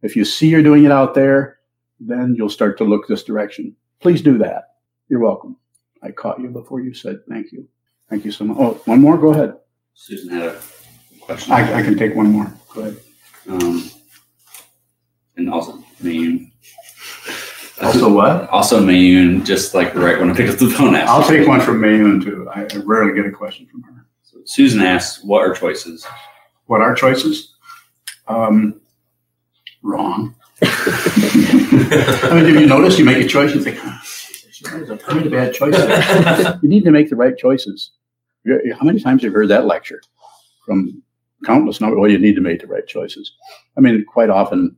If 0.01 0.16
you 0.16 0.26
see 0.26 0.49
you're 0.49 0.64
doing 0.64 0.86
it 0.86 0.91
out 0.91 1.16
there, 1.16 1.60
then 1.99 2.36
you'll 2.38 2.49
start 2.49 2.78
to 2.78 2.84
look 2.84 3.08
this 3.08 3.24
direction. 3.24 3.76
Please 3.99 4.22
do 4.22 4.38
that. 4.39 4.76
You're 5.10 5.20
welcome. 5.20 5.58
I 6.03 6.12
caught 6.12 6.39
you 6.39 6.49
before 6.49 6.82
you 6.82 6.93
said 6.93 7.20
thank 7.28 7.51
you. 7.51 7.68
Thank 8.10 8.24
you 8.24 8.32
so 8.32 8.45
much. 8.45 8.58
Oh, 8.60 8.82
one 8.86 9.01
more? 9.01 9.18
Go 9.18 9.34
ahead. 9.34 9.55
Susan 9.93 10.30
had 10.30 10.49
a 10.49 10.60
question. 11.22 11.53
I, 11.53 11.80
I 11.80 11.82
can 11.82 11.97
take 11.97 12.16
one 12.16 12.32
more. 12.32 12.51
Go 12.74 12.82
ahead. 12.82 12.97
Um, 13.49 13.89
and 15.36 15.49
also 15.49 15.84
Mayun. 16.01 16.46
Also 17.88 18.13
what? 18.13 18.49
Also 18.49 18.81
Mayun, 18.83 19.45
just 19.45 19.73
like 19.73 19.93
the 19.93 19.99
right 19.99 20.19
when 20.19 20.29
I 20.29 20.35
picked 20.35 20.51
up 20.51 20.59
the 20.59 20.69
phone. 20.69 20.95
asked. 20.95 21.09
I'll 21.09 21.27
take 21.27 21.47
one 21.47 21.61
from 21.61 21.81
Mayun 21.81 22.23
too. 22.23 22.49
I, 22.49 22.63
I 22.63 22.77
rarely 22.83 23.13
get 23.13 23.25
a 23.25 23.31
question 23.31 23.65
from 23.67 23.83
her. 23.83 24.05
So 24.23 24.39
Susan 24.45 24.81
asks, 24.81 25.23
"What 25.23 25.41
are 25.41 25.53
choices?" 25.53 26.05
What 26.67 26.81
are 26.81 26.93
choices? 26.93 27.55
Um, 28.27 28.81
wrong. 29.81 30.35
I 30.61 32.31
mean, 32.33 32.45
have 32.45 32.61
you 32.61 32.65
noticed 32.67 32.99
you 32.99 33.05
make 33.05 33.23
a 33.23 33.27
choice, 33.27 33.55
you 33.55 33.63
think, 33.63 33.77
huh, 33.77 33.97
that 34.63 34.81
was 34.81 34.89
a 34.89 34.97
pretty 34.97 35.29
bad 35.29 35.53
choice. 35.53 35.75
you 36.61 36.69
need 36.69 36.83
to 36.83 36.91
make 36.91 37.09
the 37.09 37.15
right 37.15 37.38
choices. 37.38 37.91
How 38.45 38.85
many 38.85 38.99
times 38.99 39.21
have 39.21 39.31
you 39.31 39.38
heard 39.38 39.49
that 39.49 39.65
lecture 39.65 40.01
from 40.65 41.01
countless 41.45 41.79
number? 41.79 41.97
Well, 41.97 42.11
you 42.11 42.17
need 42.17 42.35
to 42.35 42.41
make 42.41 42.59
the 42.59 42.67
right 42.67 42.85
choices. 42.85 43.31
I 43.77 43.81
mean, 43.81 44.03
quite 44.05 44.29
often, 44.29 44.75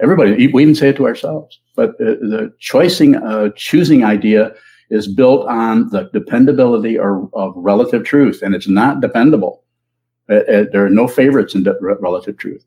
everybody, 0.00 0.48
we 0.48 0.62
even 0.62 0.74
say 0.74 0.90
it 0.90 0.96
to 0.96 1.06
ourselves. 1.06 1.60
But 1.76 1.90
uh, 2.00 2.16
the 2.20 2.52
choosing, 2.58 3.16
uh, 3.16 3.50
choosing 3.56 4.04
idea 4.04 4.52
is 4.90 5.06
built 5.06 5.46
on 5.48 5.88
the 5.90 6.10
dependability 6.12 6.98
or 6.98 7.28
of 7.32 7.52
relative 7.56 8.04
truth, 8.04 8.42
and 8.42 8.54
it's 8.54 8.68
not 8.68 9.00
dependable. 9.00 9.62
Uh, 10.28 10.36
uh, 10.36 10.64
there 10.72 10.84
are 10.84 10.90
no 10.90 11.08
favorites 11.08 11.54
in 11.54 11.62
de- 11.62 11.76
relative 11.80 12.36
truth. 12.36 12.64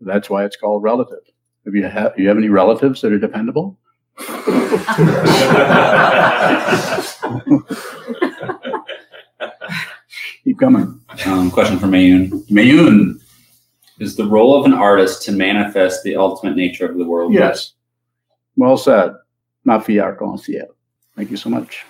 That's 0.00 0.30
why 0.30 0.44
it's 0.44 0.56
called 0.56 0.82
relative. 0.82 1.20
Have 1.64 1.74
you 1.74 1.84
have 1.84 2.18
you 2.18 2.28
have 2.28 2.36
any 2.36 2.48
relatives 2.48 3.00
that 3.02 3.12
are 3.12 3.18
dependable? 3.18 3.78
Keep 10.44 10.58
coming. 10.58 11.00
Um, 11.24 11.50
question 11.50 11.78
from 11.78 11.92
Mayun: 11.92 12.28
Mayun. 12.50 13.20
Is 13.98 14.16
the 14.16 14.26
role 14.26 14.58
of 14.58 14.66
an 14.66 14.74
artist 14.74 15.22
to 15.22 15.32
manifest 15.32 16.02
the 16.02 16.16
ultimate 16.16 16.56
nature 16.56 16.86
of 16.86 16.98
the 16.98 17.04
world? 17.04 17.32
Yes. 17.32 17.74
Well 18.56 18.76
said. 18.76 19.12
Ma 19.64 19.78
fiat. 19.78 20.18
Thank 21.16 21.30
you 21.30 21.36
so 21.36 21.48
much. 21.48 21.84